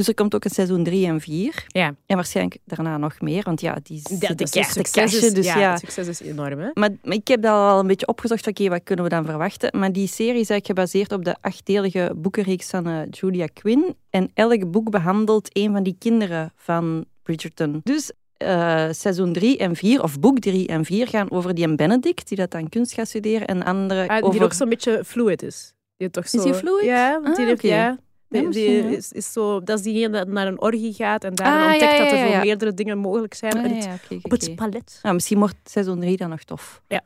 Dus 0.01 0.09
er 0.09 0.15
komt 0.15 0.35
ook 0.35 0.45
een 0.45 0.51
seizoen 0.51 0.83
3 0.83 1.05
en 1.05 1.21
4. 1.21 1.65
Ja. 1.67 1.95
En 2.05 2.15
waarschijnlijk 2.15 2.57
daarna 2.65 2.97
nog 2.97 3.21
meer, 3.21 3.43
want 3.43 3.61
ja, 3.61 3.77
die 3.83 4.01
zitten 4.03 4.37
de, 4.37 4.47
succes 4.47 4.91
cashen, 4.91 5.27
is, 5.27 5.33
dus 5.33 5.45
ja, 5.45 5.59
ja. 5.59 5.71
het 5.71 5.79
succes 5.79 6.07
is 6.07 6.21
enorm. 6.21 6.59
Hè? 6.59 6.69
Maar, 6.73 6.89
maar 7.03 7.15
ik 7.15 7.27
heb 7.27 7.41
dat 7.41 7.51
al 7.51 7.79
een 7.79 7.87
beetje 7.87 8.07
opgezocht. 8.07 8.47
Oké, 8.47 8.69
wat 8.69 8.83
kunnen 8.83 9.05
we 9.05 9.11
dan 9.11 9.25
verwachten? 9.25 9.79
Maar 9.79 9.91
die 9.91 10.07
serie 10.07 10.39
is 10.39 10.49
eigenlijk 10.49 10.65
gebaseerd 10.65 11.11
op 11.11 11.25
de 11.25 11.35
achtdelige 11.41 12.13
boekenreeks 12.15 12.69
van 12.69 12.87
eh, 12.87 12.99
Julia 13.09 13.45
Quinn. 13.53 13.95
En 14.09 14.31
elk 14.33 14.71
boek 14.71 14.89
behandelt 14.89 15.57
een 15.57 15.71
van 15.71 15.83
die 15.83 15.95
kinderen 15.99 16.51
van 16.55 17.05
Bridgerton. 17.23 17.81
Dus 17.83 18.11
eh, 18.37 18.87
seizoen 18.91 19.33
3 19.33 19.57
en 19.57 19.75
4, 19.75 20.03
of 20.03 20.19
boek 20.19 20.39
3 20.39 20.67
en 20.67 20.85
4, 20.85 21.07
gaan 21.07 21.31
over 21.31 21.53
die 21.53 21.75
Benedict, 21.75 22.27
die 22.27 22.37
dat 22.37 22.51
dan 22.51 22.69
kunst 22.69 22.93
gaat 22.93 23.07
studeren. 23.07 23.47
En 23.47 23.63
andere 23.63 24.07
Ah, 24.07 24.15
die 24.15 24.23
over... 24.23 24.43
ook 24.43 24.53
zo'n 24.53 24.69
beetje 24.69 25.03
fluid 25.05 25.43
is. 25.43 25.73
Die 25.97 26.09
toch 26.09 26.27
zo, 26.29 26.43
die 26.43 26.53
fluid? 26.53 26.85
Ja, 26.85 27.21
want 27.21 27.35
die 27.35 27.45
Ah, 27.45 27.51
heeft, 27.51 27.63
oké. 27.63 27.73
ja. 27.75 27.97
Die, 28.31 28.41
Ja, 28.41 28.49
die 28.49 28.63
misschien, 28.69 28.91
ja. 28.91 28.97
is, 28.97 29.11
is 29.11 29.31
zo, 29.31 29.61
dat 29.63 29.77
is 29.77 29.83
diegene 29.83 30.17
dat 30.17 30.27
naar 30.27 30.47
een 30.47 30.61
orgie 30.61 30.93
gaat 30.93 31.23
en 31.23 31.35
daar 31.35 31.47
Ah, 31.59 31.71
ontdekt 31.71 31.81
ja, 31.91 32.03
ja, 32.03 32.03
dat 32.03 32.11
er 32.19 32.27
ja. 32.29 32.39
meerdere 32.41 32.73
dingen 32.73 32.97
mogelijk 32.97 33.33
zijn 33.33 33.53
Ah, 33.57 33.63
het- 33.63 34.23
op 34.23 34.31
het 34.31 34.55
palet. 34.55 34.99
Nou, 35.03 35.13
misschien 35.15 35.37
wordt 35.39 35.55
seizoen 35.63 35.99
3 35.99 36.17
dan 36.17 36.29
nog 36.29 36.43
tof. 36.43 36.81
Ja. 36.87 37.01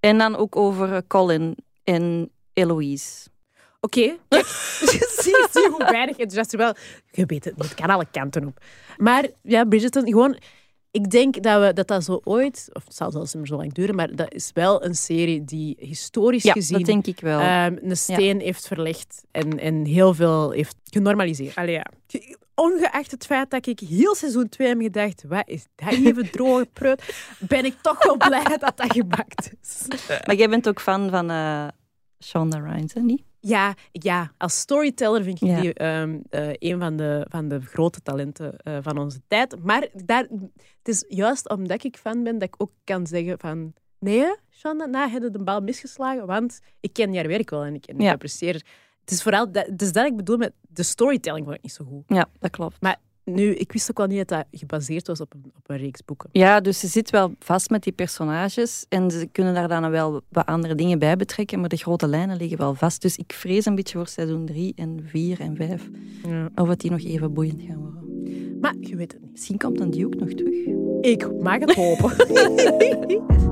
En 0.00 0.18
dan 0.18 0.36
ook 0.36 0.56
over 0.56 0.92
eh, 0.94 1.00
Colin 1.06 1.56
en 1.84 2.30
Eloise. 2.52 3.28
Oké, 3.80 4.16
kijk, 4.28 4.46
zie, 5.22 5.46
zie 5.50 5.68
hoe 5.70 5.84
weinig 5.90 6.16
enthousiast 6.16 6.56
wel. 6.56 6.74
Je 7.10 7.26
weet 7.26 7.44
het 7.44 7.56
niet, 7.56 7.64
het 7.64 7.74
kan 7.74 7.90
alle 7.90 8.06
kanten 8.10 8.46
op. 8.46 8.58
Maar 8.96 9.26
ja, 9.42 9.64
Bridgerton, 9.64 10.06
gewoon... 10.06 10.36
Ik 10.98 11.10
denk 11.10 11.42
dat 11.42 11.60
we, 11.66 11.72
dat, 11.72 11.88
dat 11.88 12.04
zo 12.04 12.20
ooit, 12.24 12.68
of 12.72 12.84
het 12.84 12.94
zal 12.94 13.10
zelfs 13.10 13.32
niet 13.34 13.42
meer 13.42 13.46
zo 13.52 13.56
lang 13.56 13.72
duren, 13.72 13.94
maar 13.94 14.16
dat 14.16 14.34
is 14.34 14.50
wel 14.54 14.84
een 14.84 14.94
serie 14.94 15.44
die 15.44 15.76
historisch 15.78 16.42
Ja, 16.42 16.52
gezien 16.52 16.76
dat 16.78 16.86
denk 16.86 17.06
ik 17.06 17.20
wel. 17.20 17.40
ehm, 17.40 17.76
een 17.82 17.96
steen 17.96 18.40
heeft 18.40 18.66
verlegd 18.66 19.24
en, 19.30 19.58
en 19.58 19.84
heel 19.84 20.14
veel 20.14 20.50
heeft 20.50 20.76
genormaliseerd. 20.84 21.54
Allee, 21.54 21.74
ja. 21.74 21.86
Ge- 22.06 22.36
Ongeacht 22.54 23.10
het 23.10 23.26
feit 23.26 23.50
dat 23.50 23.66
ik 23.66 23.80
heel 23.80 24.14
seizoen 24.14 24.48
2 24.48 24.68
heb 24.68 24.80
gedacht, 24.80 25.24
wat 25.28 25.42
is 25.46 25.64
dat 25.74 25.92
even 25.92 26.30
droge 26.36 26.68
preut, 26.72 27.02
ben 27.38 27.64
ik 27.64 27.74
toch 27.82 28.04
wel 28.04 28.16
blij 28.16 28.44
dat 28.58 28.60
dat 28.76 28.92
gebakt 28.96 29.52
is. 29.62 29.86
Maar 30.26 30.36
jij 30.36 30.48
bent 30.48 30.68
ook 30.68 30.80
fan 30.80 31.10
van 31.10 31.30
eh 31.30 31.68
Shonda 32.24 32.58
Rhimes, 32.58 32.94
hè, 32.94 33.00
niet? 33.00 33.22
Ja, 33.48 33.74
ja, 33.92 34.32
als 34.36 34.58
storyteller 34.58 35.22
vind 35.22 35.42
ik 35.42 35.48
Ja. 35.48 35.60
die 35.60 35.74
ehm, 35.74 36.18
eh, 36.30 36.48
een 36.58 36.78
van 36.78 36.96
de, 36.96 37.26
van 37.28 37.48
de 37.48 37.60
grote 37.60 38.00
talenten 38.02 38.56
eh, 38.56 38.78
van 38.82 38.98
onze 38.98 39.20
tijd. 39.28 39.64
Maar 39.64 39.88
daar, 40.04 40.26
het 40.78 40.88
is 40.88 41.04
juist 41.08 41.48
omdat 41.48 41.84
ik 41.84 41.96
fan 41.96 42.22
ben 42.22 42.38
dat 42.38 42.48
ik 42.48 42.54
ook 42.58 42.70
kan 42.84 43.06
zeggen 43.06 43.38
van... 43.38 43.72
Nee, 43.98 44.34
Shonda, 44.50 44.84
nou, 44.84 45.10
heb 45.10 45.22
je 45.22 45.30
de 45.30 45.42
bal 45.42 45.60
misgeslagen, 45.60 46.26
want 46.26 46.60
ik 46.80 46.92
ken 46.92 47.14
haar 47.14 47.26
werk 47.26 47.50
wel 47.50 47.64
en 47.64 47.74
ik, 47.74 47.86
en 47.86 47.94
ik 47.94 48.00
Ja. 48.02 48.12
apprecieer... 48.12 48.62
Het 49.00 49.16
is 49.16 49.22
vooral 49.22 49.52
dat, 49.52 49.68
dus 49.78 49.92
dat 49.92 50.06
ik 50.06 50.16
bedoel 50.16 50.36
met 50.36 50.52
de 50.68 50.82
storytelling 50.82 51.44
vond 51.44 51.56
ik 51.56 51.62
niet 51.62 51.72
zo 51.72 51.84
goed. 51.84 52.02
Ja, 52.06 52.28
dat 52.38 52.50
klopt. 52.50 52.80
Maar 52.80 52.96
Nu, 53.34 53.54
ik 53.54 53.72
wist 53.72 53.90
ook 53.90 53.98
wel 53.98 54.06
niet 54.06 54.18
dat 54.18 54.28
dat 54.28 54.44
gebaseerd 54.60 55.06
was 55.06 55.20
op 55.20 55.34
een, 55.34 55.52
op 55.56 55.70
een 55.70 55.76
reeks 55.76 56.04
boeken. 56.04 56.28
Ja, 56.32 56.60
dus 56.60 56.80
ze 56.80 56.86
zit 56.86 57.10
wel 57.10 57.32
vast 57.38 57.70
met 57.70 57.82
die 57.82 57.92
personages 57.92 58.84
en 58.88 59.10
ze 59.10 59.28
kunnen 59.32 59.54
daar 59.54 59.68
dan 59.68 59.90
wel 59.90 60.20
wat 60.28 60.46
andere 60.46 60.74
dingen 60.74 60.98
bij 60.98 61.16
betrekken, 61.16 61.60
maar 61.60 61.68
de 61.68 61.76
grote 61.76 62.06
lijnen 62.08 62.36
liggen 62.36 62.58
wel 62.58 62.74
vast. 62.74 63.02
Dus 63.02 63.16
ik 63.16 63.32
vrees 63.32 63.64
een 63.66 63.74
beetje 63.74 63.96
voor 63.98 64.06
seizoen 64.06 64.46
3 64.46 64.72
en 64.76 65.00
4 65.06 65.40
en 65.40 65.56
5 65.56 65.88
Ja. 66.26 66.48
of 66.54 66.68
dat 66.68 66.80
die 66.80 66.90
nog 66.90 67.00
even 67.04 67.32
boeiend 67.32 67.62
gaan 67.62 67.76
worden. 67.80 67.96
Maar 68.60 68.74
je 68.80 68.96
weet 68.96 69.12
het 69.12 69.20
niet. 69.22 69.30
Misschien 69.32 69.58
komt 69.58 69.80
een 69.80 69.90
Duke 69.90 70.16
nog 70.16 70.28
terug. 70.28 70.54
Ik 71.00 71.40
mag 71.42 71.58
het 71.58 71.74
hopen. 71.74 73.46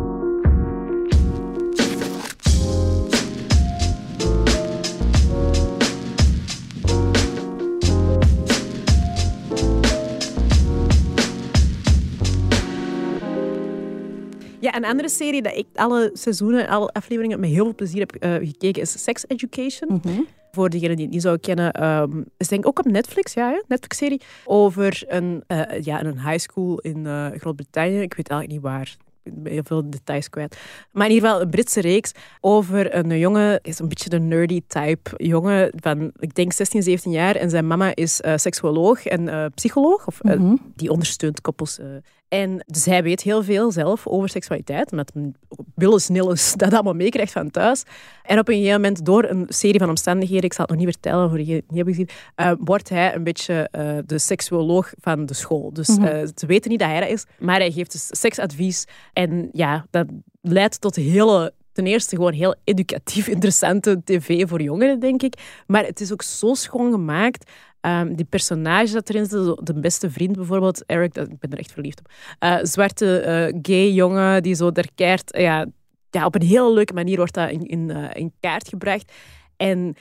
een 14.76 14.84
andere 14.84 15.08
serie 15.08 15.42
dat 15.42 15.56
ik 15.56 15.66
alle 15.74 16.10
seizoenen, 16.12 16.68
alle 16.68 16.88
afleveringen 16.92 17.40
met 17.40 17.50
heel 17.50 17.64
veel 17.64 17.74
plezier 17.74 18.00
heb 18.00 18.14
eh, 18.14 18.34
gekeken 18.34 18.82
is 18.82 19.02
Sex 19.02 19.24
Education. 19.28 20.02
Voor 20.52 20.70
degenen 20.70 20.96
die 20.96 21.04
het 21.04 21.14
niet 21.14 21.22
zouden 21.22 21.42
kennen, 21.44 21.72
ehm 21.72 22.22
is 22.36 22.48
denk 22.48 22.60
ik 22.62 22.68
ook 22.68 22.78
op 22.78 22.84
Netflix, 22.84 23.32
ja, 23.34 23.62
Netflix-serie, 23.68 24.20
over 24.44 25.04
een, 25.06 25.44
eh, 25.46 25.82
ja, 25.82 26.04
een 26.04 26.20
high 26.20 26.38
school 26.38 26.78
in 26.78 27.06
eh, 27.06 27.26
Groot-Brittannië. 27.36 28.00
Ik 28.00 28.14
weet 28.14 28.28
eigenlijk 28.28 28.62
niet 28.62 28.72
waar. 28.72 28.96
Ik 29.22 29.42
ben 29.42 29.52
heel 29.52 29.62
veel 29.64 29.90
details 29.90 30.28
kwijt. 30.30 30.56
Maar 30.92 31.06
in 31.06 31.12
ieder 31.12 31.28
geval 31.28 31.44
een 31.44 31.50
Britse 31.50 31.80
reeks 31.80 32.12
over 32.40 32.94
een 32.96 33.18
jongen, 33.18 33.60
is 33.62 33.78
een 33.78 33.88
beetje 33.88 34.12
een 34.12 34.28
nerdy 34.28 34.60
type 34.66 35.10
jongen 35.16 35.72
van, 35.74 36.12
ik 36.18 36.34
denk 36.34 36.52
16, 36.52 36.82
17 36.82 37.12
jaar. 37.12 37.34
En 37.36 37.50
zijn 37.50 37.66
mama 37.66 37.94
is 37.94 38.20
eh, 38.20 38.32
seksuoloog 38.36 39.06
en 39.06 39.52
psycholoog, 39.54 40.06
of 40.06 40.22
Mhm. 40.22 40.56
die 40.74 40.90
ondersteunt 40.90 41.40
koppels. 41.40 41.78
En 42.28 42.64
dus 42.66 42.84
hij 42.84 43.02
weet 43.02 43.22
heel 43.22 43.42
veel 43.42 43.72
zelf 43.72 44.06
over 44.06 44.28
seksualiteit, 44.28 44.90
omdat 44.90 45.10
hij 45.14 45.32
Willis 45.74 46.08
Nillis 46.08 46.52
dat 46.56 46.72
allemaal 46.72 46.94
meekrijgt 46.94 47.32
van 47.32 47.50
thuis. 47.50 47.82
En 48.22 48.38
op 48.38 48.48
een 48.48 48.54
gegeven 48.54 48.80
moment, 48.80 49.04
door 49.04 49.24
een 49.24 49.46
serie 49.48 49.78
van 49.78 49.88
omstandigheden, 49.88 50.44
ik 50.44 50.52
zal 50.52 50.64
het 50.64 50.74
nog 50.74 50.84
niet 50.84 50.94
vertellen 50.94 51.28
voor 51.28 51.38
het 51.38 51.46
niet 51.46 51.64
hebben 51.68 51.94
gezien, 51.94 52.08
eh, 52.34 52.52
wordt 52.58 52.88
hij 52.88 53.14
een 53.14 53.24
beetje 53.24 53.68
eh, 53.70 53.98
de 54.06 54.18
seksuoloog 54.18 54.92
van 55.00 55.26
de 55.26 55.34
school. 55.34 55.72
Dus 55.72 55.88
eh, 55.88 56.22
ze 56.34 56.46
weten 56.46 56.70
niet 56.70 56.80
dat 56.80 56.88
hij 56.88 57.00
dat 57.00 57.08
is, 57.08 57.24
maar 57.38 57.58
hij 57.58 57.70
geeft 57.70 57.92
dus 57.92 58.08
seksadvies. 58.10 58.84
En 59.12 59.48
ja, 59.52 59.86
dat 59.90 60.06
leidt 60.42 60.80
tot 60.80 60.96
hele 60.96 61.52
ten 61.72 61.86
eerste 61.86 62.16
gewoon 62.16 62.32
heel 62.32 62.54
educatief 62.64 63.28
interessante 63.36 64.00
tv 64.04 64.48
voor 64.48 64.62
jongeren, 64.62 65.00
denk 65.00 65.22
ik. 65.22 65.62
Maar 65.66 65.84
het 65.84 66.00
is 66.00 66.12
ook 66.12 66.22
zo 66.22 66.54
schoon 66.54 66.92
gemaakt. 66.92 67.50
Ehm, 67.86 68.14
die 68.14 68.24
personage 68.24 68.92
dat 68.92 69.08
erin 69.08 69.26
zit, 69.26 69.66
de 69.66 69.80
beste 69.80 70.10
vriend 70.10 70.36
bijvoorbeeld, 70.36 70.84
Eric, 70.86 71.14
dat, 71.14 71.28
ik 71.28 71.38
ben 71.38 71.50
er 71.50 71.58
echt 71.58 71.72
verliefd 71.72 71.98
op. 71.98 72.10
Eh, 72.38 72.58
zwarte 72.62 73.18
eh, 73.18 73.58
gay 73.62 73.90
jongen 73.92 74.42
die 74.42 74.54
zo 74.54 74.72
daar 74.72 74.88
keert, 74.94 75.36
ja, 75.38 75.66
ja, 76.10 76.24
op 76.24 76.34
een 76.34 76.46
heel 76.46 76.74
leuke 76.74 76.92
manier 76.92 77.16
wordt 77.16 77.34
dat 77.34 77.50
in, 77.50 77.66
in, 77.66 77.90
eh, 77.90 78.20
in 78.20 78.32
kaart 78.40 78.68
gebracht. 78.68 79.12
En 79.56 79.94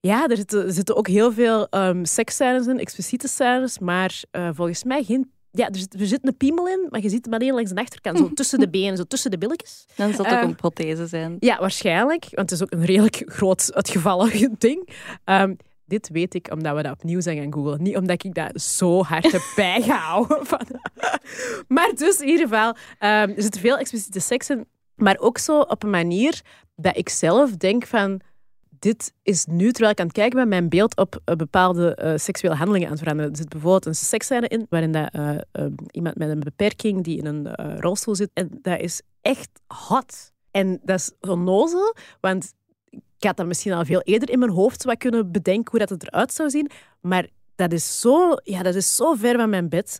ja, 0.00 0.28
er 0.28 0.36
zitten, 0.36 0.72
zitten 0.72 0.96
ook 0.96 1.08
heel 1.08 1.32
veel 1.32 1.66
um, 1.70 2.04
seksscènes 2.04 2.66
in, 2.66 2.78
expliciete 2.78 3.28
scènes, 3.28 3.78
maar 3.78 4.22
volgens 4.30 4.84
mij 4.84 5.04
geen... 5.04 5.30
Ja, 5.50 5.68
er 5.68 5.76
zit, 5.76 6.00
er 6.00 6.06
zit 6.06 6.26
een 6.26 6.36
piemel 6.36 6.68
in, 6.68 6.86
maar 6.90 7.02
je 7.02 7.08
ziet 7.08 7.24
hem 7.24 7.34
alleen 7.34 7.54
langs 7.54 7.70
de 7.70 7.80
achterkant, 7.80 8.18
zo 8.18 8.30
tussen 8.34 8.58
de 8.58 8.68
benen, 8.68 8.96
zo 8.96 9.04
tussen 9.04 9.30
de 9.30 9.38
billetjes. 9.38 9.86
Dan 9.94 10.12
zal 10.12 10.24
het 10.24 10.34
ook 10.34 10.42
een 10.42 10.54
prothese 10.54 11.06
zijn. 11.06 11.36
Ja, 11.40 11.58
waarschijnlijk. 11.60 12.26
Want 12.30 12.50
het 12.50 12.60
is 12.60 12.62
ook 12.62 12.72
een 12.72 12.84
redelijk 12.84 13.22
groot 13.26 13.74
uitgevallen 13.74 14.54
ding. 14.58 14.88
Ehm, 15.24 15.54
dit 15.86 16.08
weet 16.08 16.34
ik 16.34 16.50
omdat 16.52 16.76
we 16.76 16.82
dat 16.82 16.92
opnieuw 16.92 17.20
zijn 17.20 17.36
gaan 17.36 17.52
googlen. 17.52 17.82
Niet 17.82 17.96
omdat 17.96 18.24
ik 18.24 18.34
dat 18.34 18.60
zo 18.60 19.02
hard 19.02 19.50
bijgehouden. 19.56 20.46
Van. 20.46 20.66
Maar 21.68 21.92
dus 21.94 22.20
in 22.20 22.28
ieder 22.28 22.48
geval, 22.48 22.74
ehm, 22.98 23.30
er 23.30 23.42
zit 23.42 23.58
veel 23.58 23.78
expliciete 23.78 24.20
seks 24.20 24.50
in. 24.50 24.66
Maar 24.94 25.18
ook 25.18 25.38
zo 25.38 25.60
op 25.60 25.82
een 25.82 25.90
manier 25.90 26.40
dat 26.76 26.96
ik 26.96 27.08
zelf 27.08 27.56
denk 27.56 27.86
van... 27.86 28.20
Dit 28.78 29.12
is 29.22 29.46
nu, 29.46 29.70
terwijl 29.70 29.92
ik 29.92 30.00
aan 30.00 30.06
het 30.06 30.14
kijken 30.14 30.38
ben, 30.38 30.48
mijn 30.48 30.68
beeld 30.68 30.96
op 30.96 31.20
eh, 31.24 31.34
bepaalde 31.34 31.94
eh, 31.94 32.16
seksuele 32.16 32.56
handelingen 32.56 32.86
aan 32.86 32.92
het 32.92 33.02
veranderen. 33.02 33.32
Er 33.32 33.38
zit 33.38 33.48
bijvoorbeeld 33.48 33.86
een 33.86 33.94
seksscène 33.94 34.48
in, 34.48 34.66
waarin 34.68 34.92
dat, 34.92 35.08
eh, 35.12 35.34
eh, 35.34 35.66
iemand 35.90 36.16
met 36.16 36.28
een 36.28 36.40
beperking 36.40 37.04
die 37.04 37.18
in 37.18 37.26
een 37.26 37.54
rolstoel 37.80 38.14
zit. 38.14 38.30
En 38.32 38.58
dat 38.62 38.80
is 38.80 39.02
echt 39.20 39.50
hot. 39.66 40.32
En 40.50 40.80
dat 40.82 40.98
is 40.98 41.12
onnozel, 41.30 41.94
want 42.20 42.52
ik 43.18 43.24
had 43.24 43.36
dat 43.36 43.46
misschien 43.46 43.72
al 43.72 43.84
veel 43.84 44.00
eerder 44.00 44.30
in 44.30 44.38
mijn 44.38 44.50
hoofd 44.50 44.84
wat 44.84 44.96
kunnen 44.98 45.32
bedenken 45.32 45.70
hoe 45.70 45.80
dat 45.80 45.88
het 45.88 46.02
eruit 46.02 46.32
zou 46.32 46.50
zien. 46.50 46.70
Maar 47.00 47.26
dat 47.54 47.72
is 47.72 48.00
zo, 48.00 48.30
ja, 48.42 48.62
dat 48.62 48.74
is 48.74 48.96
zo 48.96 49.14
ver 49.14 49.36
van 49.36 49.50
mijn 49.50 49.68
bed. 49.68 49.98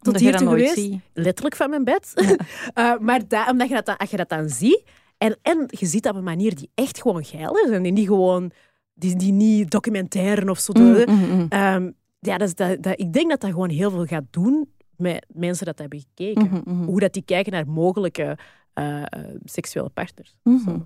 Tot 0.00 0.18
hier 0.20 0.36
toe 0.36 0.48
geweest. 0.48 0.74
ziet. 0.74 1.00
Letterlijk 1.12 1.56
van 1.56 1.70
mijn 1.70 1.84
bed. 1.84 2.12
Eh, 2.74 2.98
maar 2.98 3.28
da- 3.28 3.50
omdat 3.50 3.68
je 3.68 3.74
dat 3.74 3.86
dan, 3.86 3.96
als 3.96 4.10
je 4.10 4.16
dat 4.16 4.28
dan 4.28 4.48
ziet, 4.48 4.82
en, 5.18 5.38
en 5.42 5.64
je 5.66 5.86
ziet 5.86 6.02
dat 6.02 6.12
op 6.12 6.18
een 6.18 6.24
manier 6.24 6.54
die 6.54 6.70
echt 6.74 7.00
gewoon 7.00 7.24
geil 7.24 7.56
is 7.56 7.70
en 7.70 7.82
die 7.82 7.92
niet 7.92 8.06
gewoon, 8.06 8.50
die, 8.94 9.16
die 9.16 9.32
niet 9.32 9.70
documentaire 9.70 10.50
of 10.50 10.58
zo. 10.58 10.72
Mm, 10.72 10.94
doen. 10.94 11.04
mm, 11.14 11.36
mm. 11.38 11.46
Ehm, 11.48 11.90
ja, 12.20 12.38
dat 12.38 12.48
is, 12.48 12.54
dat, 12.54 12.82
dat, 12.82 13.00
ik 13.00 13.12
denk 13.12 13.30
dat 13.30 13.40
dat 13.40 13.50
gewoon 13.50 13.70
heel 13.70 13.90
veel 13.90 14.04
gaat 14.06 14.24
doen 14.30 14.72
met 14.96 15.26
mensen 15.32 15.66
dat 15.66 15.78
hebben 15.78 15.98
gekeken. 16.00 16.44
Mhm, 16.44 16.60
mhm. 16.64 16.84
Hoe 16.84 17.00
dat 17.00 17.12
die 17.12 17.22
kijken 17.24 17.52
naar 17.52 17.66
mogelijke 17.68 18.38
eh, 18.72 19.02
eh, 19.02 19.06
seksuele 19.44 19.88
partners. 19.88 20.36
Mhm. 20.42 20.78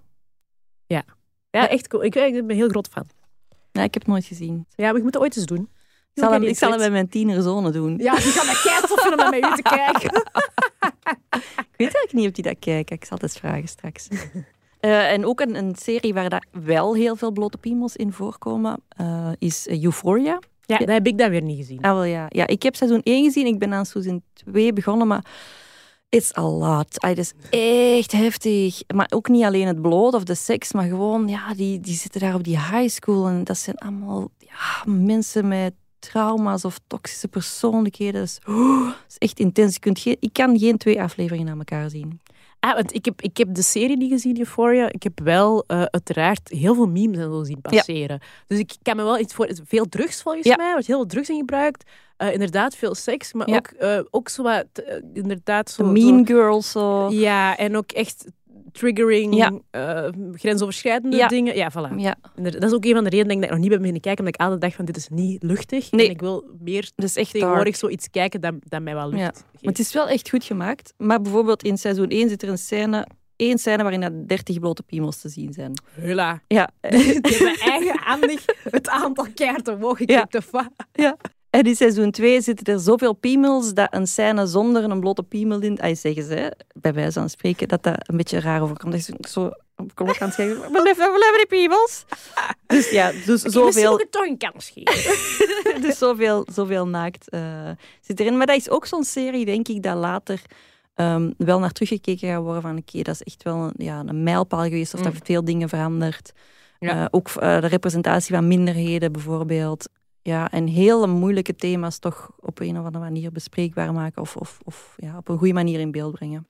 Ja, 0.87 1.05
echt 1.63 1.89
cool. 1.89 2.05
Ik, 2.05 2.15
ik 2.15 2.33
ben 2.33 2.51
een 2.51 2.57
heel 2.57 2.69
groot 2.69 2.89
fan. 2.93 3.07
Ja, 3.73 3.83
ik 3.83 3.95
heb 3.95 4.03
het 4.03 4.13
nooit 4.13 4.25
gezien. 4.25 4.67
Ja, 4.75 4.87
maar 4.87 4.97
ik 4.97 5.03
moet 5.03 5.15
het 5.15 5.23
ooit 5.23 5.37
eens 5.37 5.47
doen. 5.47 5.69
Ik 6.15 6.23
zal, 6.23 6.33
hem, 6.33 6.41
Heel 6.41 6.51
ik 6.51 6.57
zal 6.57 6.69
hem 6.69 6.79
bij 6.79 6.91
mijn 6.91 7.09
tienerzonen 7.09 7.73
doen. 7.73 7.99
Ja, 7.99 8.15
die 8.15 8.23
gaan 8.23 8.47
dat 8.47 9.01
vinden 9.01 9.25
om 9.25 9.31
met 9.31 9.45
u 9.45 9.55
te 9.55 9.63
kijken. 9.63 10.11
Ik 11.75 11.81
weet 11.81 11.95
eigenlijk 11.95 12.13
niet 12.13 12.27
of 12.27 12.33
die 12.33 12.45
dat 12.45 12.59
kijken. 12.59 12.97
Ik 12.97 13.05
zal 13.05 13.17
het 13.17 13.23
eens 13.23 13.39
vragen 13.39 13.69
straks. 13.69 14.09
Eh, 14.81 15.13
en 15.13 15.27
ook 15.27 15.41
een, 15.41 15.55
een 15.55 15.75
serie 15.75 16.15
waar 16.15 16.29
daar 16.29 16.45
wel 16.51 16.95
heel 16.95 17.17
veel 17.17 17.33
blote 17.33 17.59
piemels 17.59 17.97
in 17.97 18.13
voorkomen, 18.13 18.81
eh, 18.89 19.31
is 19.39 19.67
eh, 19.67 19.85
Euphoria. 19.85 20.39
Ja, 20.61 20.79
dat 20.79 20.89
heb 20.89 21.07
ik 21.07 21.19
dan 21.19 21.31
weer 21.31 21.43
niet 21.43 21.57
gezien. 21.57 21.83
Ah, 21.83 21.93
wel 21.93 22.05
ja. 22.05 22.27
ja. 22.29 22.47
Ik 22.47 22.63
heb 22.63 22.77
seizoen 22.77 23.01
1 23.03 23.25
gezien, 23.25 23.47
ik 23.47 23.59
ben 23.59 23.73
aan 23.73 23.87
seizoen 23.87 24.23
2 24.33 24.73
begonnen, 24.73 25.07
maar 25.07 25.25
it's 26.15 26.37
a 26.37 26.43
lot. 26.43 27.03
Het 27.03 27.19
is 27.19 27.33
echt 27.51 28.13
heftig. 28.13 28.83
Maar 28.95 29.07
ook 29.15 29.29
niet 29.29 29.45
alleen 29.45 29.67
het 29.67 29.83
bloot 29.83 30.15
of 30.15 30.25
de 30.25 30.35
seks, 30.35 30.73
maar 30.73 30.89
gewoon, 30.89 31.29
ja, 31.29 31.55
die, 31.55 31.81
die 31.81 31.95
zitten 31.95 32.21
daar 32.21 32.35
op 32.35 32.45
die 32.45 32.59
high 32.59 32.89
school 32.89 33.27
en 33.27 33.45
dat 33.45 33.59
zijn 33.59 33.77
allemaal 33.77 34.31
ja, 34.39 34.93
mensen 34.93 35.49
met 35.49 35.75
trauma's 35.99 36.65
of 36.65 36.81
toxische 36.87 37.29
persoonlijkheden. 37.29 38.21
Dus, 38.21 38.39
is 39.09 39.19
echt 39.19 39.39
intens. 39.39 39.75
Je 39.75 39.81
kunt 39.81 39.99
geen, 39.99 40.17
ik 40.21 40.33
kan 40.33 40.59
geen 40.59 40.79
twee 40.79 41.03
afleveringen 41.03 41.53
aan 41.53 41.59
elkaar 41.59 41.91
zien. 41.91 42.21
Ah, 42.65 42.75
want 42.75 42.95
ik 42.95 43.05
heb, 43.05 43.23
ik 43.23 43.37
heb 43.37 43.55
de 43.55 43.63
serie 43.63 43.97
niet 43.97 44.11
gezien, 44.13 44.39
Euphoria. 44.39 44.89
Ik 44.93 45.03
heb 45.03 45.21
wel 45.25 45.65
eh, 45.67 45.83
uiteraard 45.83 46.49
heel 46.49 46.75
veel 46.75 46.87
memes 46.89 47.19
en 47.19 47.23
zo 47.25 47.45
zien 47.45 47.61
passeren. 47.61 48.21
Dus 48.47 48.59
ik 48.59 48.75
kan 48.83 48.97
me 48.97 49.03
wel 49.03 49.19
iets 49.19 49.35
voor... 49.35 49.49
Veel 49.65 49.89
drugs 49.89 50.23
volgens 50.23 50.47
Ja. 50.47 50.57
mij, 50.57 50.67
er 50.67 50.73
wordt 50.73 50.87
heel 50.87 50.97
veel 50.97 51.07
drugs 51.07 51.29
in 51.29 51.37
gebruikt. 51.37 51.91
Eh, 52.17 52.33
inderdaad, 52.33 52.77
veel 52.77 52.95
seks, 52.95 53.33
maar 53.33 53.49
Ja. 53.51 53.57
ook, 53.57 53.67
eh, 53.67 54.01
ook 54.11 54.29
zo 54.29 54.43
wat... 54.43 54.67
inderdaad, 55.15 55.71
zo... 55.71 55.83
De 55.85 55.91
mean 55.91 56.27
Girls, 56.27 56.71
zo- 56.71 57.11
ja, 57.11 57.57
en 57.57 57.77
ook 57.77 57.93
echt 57.93 58.25
triggering, 58.79 59.35
Ja. 59.37 59.53
eh, 59.71 60.09
grensoverschrijdende 60.33 61.17
Ja. 61.17 61.29
dingen. 61.29 61.57
Ja, 61.57 61.71
voilà. 61.73 61.95
Ja, 61.97 62.15
Dat 62.35 62.63
is 62.65 62.73
ook 62.73 62.85
een 62.85 62.95
van 62.95 63.05
de 63.05 63.11
redenen 63.11 63.35
dat 63.37 63.45
ik 63.45 63.51
nog 63.51 63.59
niet 63.59 63.69
ben 63.69 63.79
beginnen 63.79 64.01
kijken, 64.03 64.25
omdat 64.25 64.35
ik 64.41 64.41
altijd 64.47 64.61
dacht 64.61 64.75
van 64.75 64.85
dit 64.85 64.97
is 64.97 65.09
niet 65.09 65.43
luchtig. 65.43 65.91
Nee. 65.91 66.07
En 66.07 66.13
ik 66.13 66.21
wil 66.21 66.45
meer 66.61 66.91
is 66.97 67.17
echt 67.17 67.31
tegenwoordig 67.31 67.65
dark. 67.65 67.77
zoiets 67.77 68.11
kijken 68.11 68.41
dat, 68.41 68.55
dat 68.61 68.83
mij 68.83 68.95
wel 68.95 69.09
lucht 69.09 69.19
Ja. 69.21 69.27
geeft. 69.27 69.45
Maar 69.53 69.73
het 69.73 69.79
is 69.79 69.93
wel 69.93 70.09
echt 70.09 70.29
goed 70.31 70.45
gemaakt. 70.45 70.93
Maar 70.97 71.21
bijvoorbeeld 71.21 71.63
in 71.63 71.79
seizoen 71.79 72.09
1 72.11 72.29
zit 72.29 72.43
er 72.43 72.49
een 72.49 72.59
scène, 72.59 73.07
één 73.37 73.59
scène 73.59 73.83
waarin 73.83 74.03
er 74.03 74.27
30 74.29 74.59
blote 74.59 74.83
piemels 74.83 75.21
te 75.21 75.29
zien 75.29 75.53
zijn. 75.53 75.73
Hula. 75.95 76.43
Ja. 76.49 76.71
Die 76.91 77.13
hebben 77.23 77.59
eigenhandig 77.59 78.45
het 78.71 78.89
aantal 78.89 79.27
kaarten 79.35 79.75
omhoog 79.75 79.97
geklikt. 79.97 80.35
of 80.35 80.51
wat? 80.51 80.71
En 81.55 81.63
in 81.63 81.77
seizoen 81.77 82.11
2 82.11 82.41
zitten 82.41 82.75
er 82.75 82.81
zoveel 82.81 83.13
piemels 83.13 83.75
dat 83.75 83.87
een 83.91 84.07
scène 84.07 84.47
zonder 84.47 84.85
een 84.85 85.01
blote 85.01 85.23
piemel 85.23 85.61
in... 85.61 85.81
Ay, 85.81 85.95
zeggen 85.95 86.25
ze, 86.25 86.53
bij 86.75 86.95
wijze 86.95 87.19
van 87.19 87.31
spreken, 87.31 87.69
dat 87.69 87.83
dat 87.83 88.09
een 88.09 88.17
beetje 88.17 88.41
raar 88.41 88.63
overkomt. 88.63 88.93
Dat 88.93 89.01
is 89.01 89.33
zo 89.33 89.51
op 89.77 89.95
klok 89.95 90.21
aan 90.21 90.27
het 90.27 90.37
zeggen, 90.37 90.73
we 90.73 90.83
leven 90.83 91.37
die 91.37 91.47
piemels. 91.47 92.05
Dus 92.67 92.91
ja, 92.91 93.13
dus 93.27 93.43
zoveel, 93.43 94.01
ik 94.01 94.11
toch 94.11 94.27
een 94.27 94.39
kans 94.39 94.73
geven. 94.75 95.83
dus 95.87 95.99
zoveel, 95.99 96.47
zoveel 96.53 96.87
naakt 96.87 97.29
eh, 97.29 97.71
zit 98.01 98.21
erin. 98.21 98.37
Maar 98.37 98.47
dat 98.47 98.57
is 98.57 98.71
ook 98.71 98.87
zo'n 98.87 99.05
serie, 99.05 99.45
denk 99.45 99.69
ik, 99.69 99.83
dat 99.83 99.97
later 99.97 100.43
ehm, 100.95 101.31
wel 101.37 101.59
naar 101.59 101.73
teruggekeken 101.73 102.29
gaat 102.29 102.43
worden 102.43 102.63
van 102.63 102.77
oké, 102.77 103.03
dat 103.03 103.15
is 103.15 103.23
echt 103.23 103.43
wel 103.43 103.57
een, 103.57 103.75
ja, 103.77 104.03
een 104.07 104.23
mijlpaal 104.23 104.63
geweest 104.63 104.95
of 104.95 105.01
dat 105.01 105.13
Mm. 105.13 105.21
veel 105.25 105.45
dingen 105.45 105.69
verandert. 105.69 106.33
Ja. 106.79 107.03
Eh, 107.03 107.07
ook 107.11 107.29
eh, 107.29 107.61
de 107.61 107.67
representatie 107.67 108.35
van 108.35 108.49
minderheden 108.49 109.13
bijvoorbeeld. 109.13 109.89
Ja, 110.27 110.51
en 110.51 110.67
hele 110.67 111.07
moeilijke 111.07 111.55
thema's 111.55 111.99
toch 111.99 112.31
op 112.41 112.61
een 112.61 112.79
of 112.79 112.85
andere 112.85 113.05
manier 113.05 113.33
bespreekbaar 113.33 113.93
maken 113.93 114.23
of, 114.23 114.37
of, 114.37 114.61
of 114.65 114.95
ja, 114.97 115.17
op 115.17 115.29
een 115.29 115.39
goede 115.39 115.53
manier 115.53 115.81
in 115.81 115.91
beeld 115.91 116.15
brengen. 116.15 116.47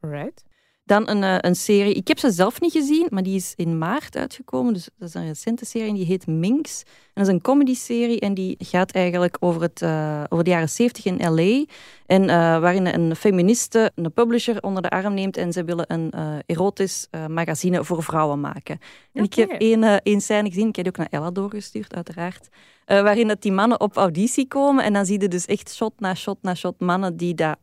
Right. 0.00 0.44
Dan 0.88 1.08
een, 1.08 1.22
eh, 1.22 1.36
een 1.38 1.54
serie, 1.54 1.94
ik 1.94 2.08
heb 2.08 2.18
ze 2.18 2.30
zelf 2.30 2.60
niet 2.60 2.72
gezien, 2.72 3.06
maar 3.10 3.22
die 3.22 3.36
is 3.36 3.52
in 3.56 3.78
maart 3.78 4.16
uitgekomen. 4.16 4.72
Dus 4.72 4.88
dat 4.98 5.08
is 5.08 5.14
een 5.14 5.26
recente 5.26 5.64
serie 5.64 5.88
en 5.88 5.94
die 5.94 6.04
heet 6.04 6.26
Minx. 6.26 6.82
En 6.82 6.92
dat 7.14 7.26
is 7.26 7.32
een 7.32 7.40
comedy-serie 7.40 8.20
en 8.20 8.34
die 8.34 8.56
gaat 8.58 8.92
eigenlijk 8.92 9.36
over, 9.40 9.62
het, 9.62 9.82
eh, 9.82 10.24
over 10.28 10.44
de 10.44 10.50
jaren 10.50 10.68
70 10.68 11.04
in 11.04 11.34
L.A. 11.34 11.64
En 12.06 12.28
eh, 12.28 12.60
waarin 12.60 12.86
een 12.86 13.16
feministe 13.16 13.92
een 13.94 14.12
publisher 14.12 14.62
onder 14.62 14.82
de 14.82 14.90
arm 14.90 15.14
neemt 15.14 15.36
en 15.36 15.52
ze 15.52 15.64
willen 15.64 15.92
een 15.92 16.12
erotisch 16.46 17.08
magazine 17.28 17.84
voor 17.84 18.02
vrouwen 18.02 18.40
maken. 18.40 18.78
En 19.12 19.24
ik 19.24 19.34
heb 19.34 19.50
één, 19.50 20.02
één 20.02 20.20
scène 20.20 20.48
gezien, 20.48 20.68
ik 20.68 20.76
heb 20.76 20.84
die 20.84 20.94
ook 20.94 21.10
naar 21.10 21.20
Ella 21.20 21.30
doorgestuurd, 21.30 21.94
uiteraard. 21.94 22.48
waarin 22.86 23.28
dat 23.28 23.42
die 23.42 23.52
mannen 23.52 23.80
op 23.80 23.96
auditie 23.96 24.48
komen 24.48 24.84
en 24.84 24.92
dan 24.92 25.06
zie 25.06 25.20
je 25.20 25.28
dus 25.28 25.46
echt 25.46 25.74
shot 25.74 25.92
na 25.98 26.14
shot 26.14 26.38
na 26.42 26.54
shot 26.54 26.80
mannen 26.80 27.16
die 27.16 27.34
daar 27.34 27.56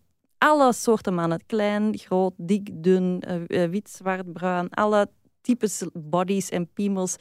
alle 0.46 0.74
soorten 0.74 1.14
mannen, 1.14 1.40
klein, 1.46 1.98
groot, 1.98 2.34
dik, 2.38 2.70
dun, 2.74 3.22
eh, 3.22 3.64
eh, 3.64 3.70
wit, 3.70 3.90
zwart, 3.90 4.34
bruin, 4.34 4.70
alle 4.70 5.10
types 5.42 5.84
bodies 5.94 6.50
en 6.50 6.68
piemels 6.74 7.16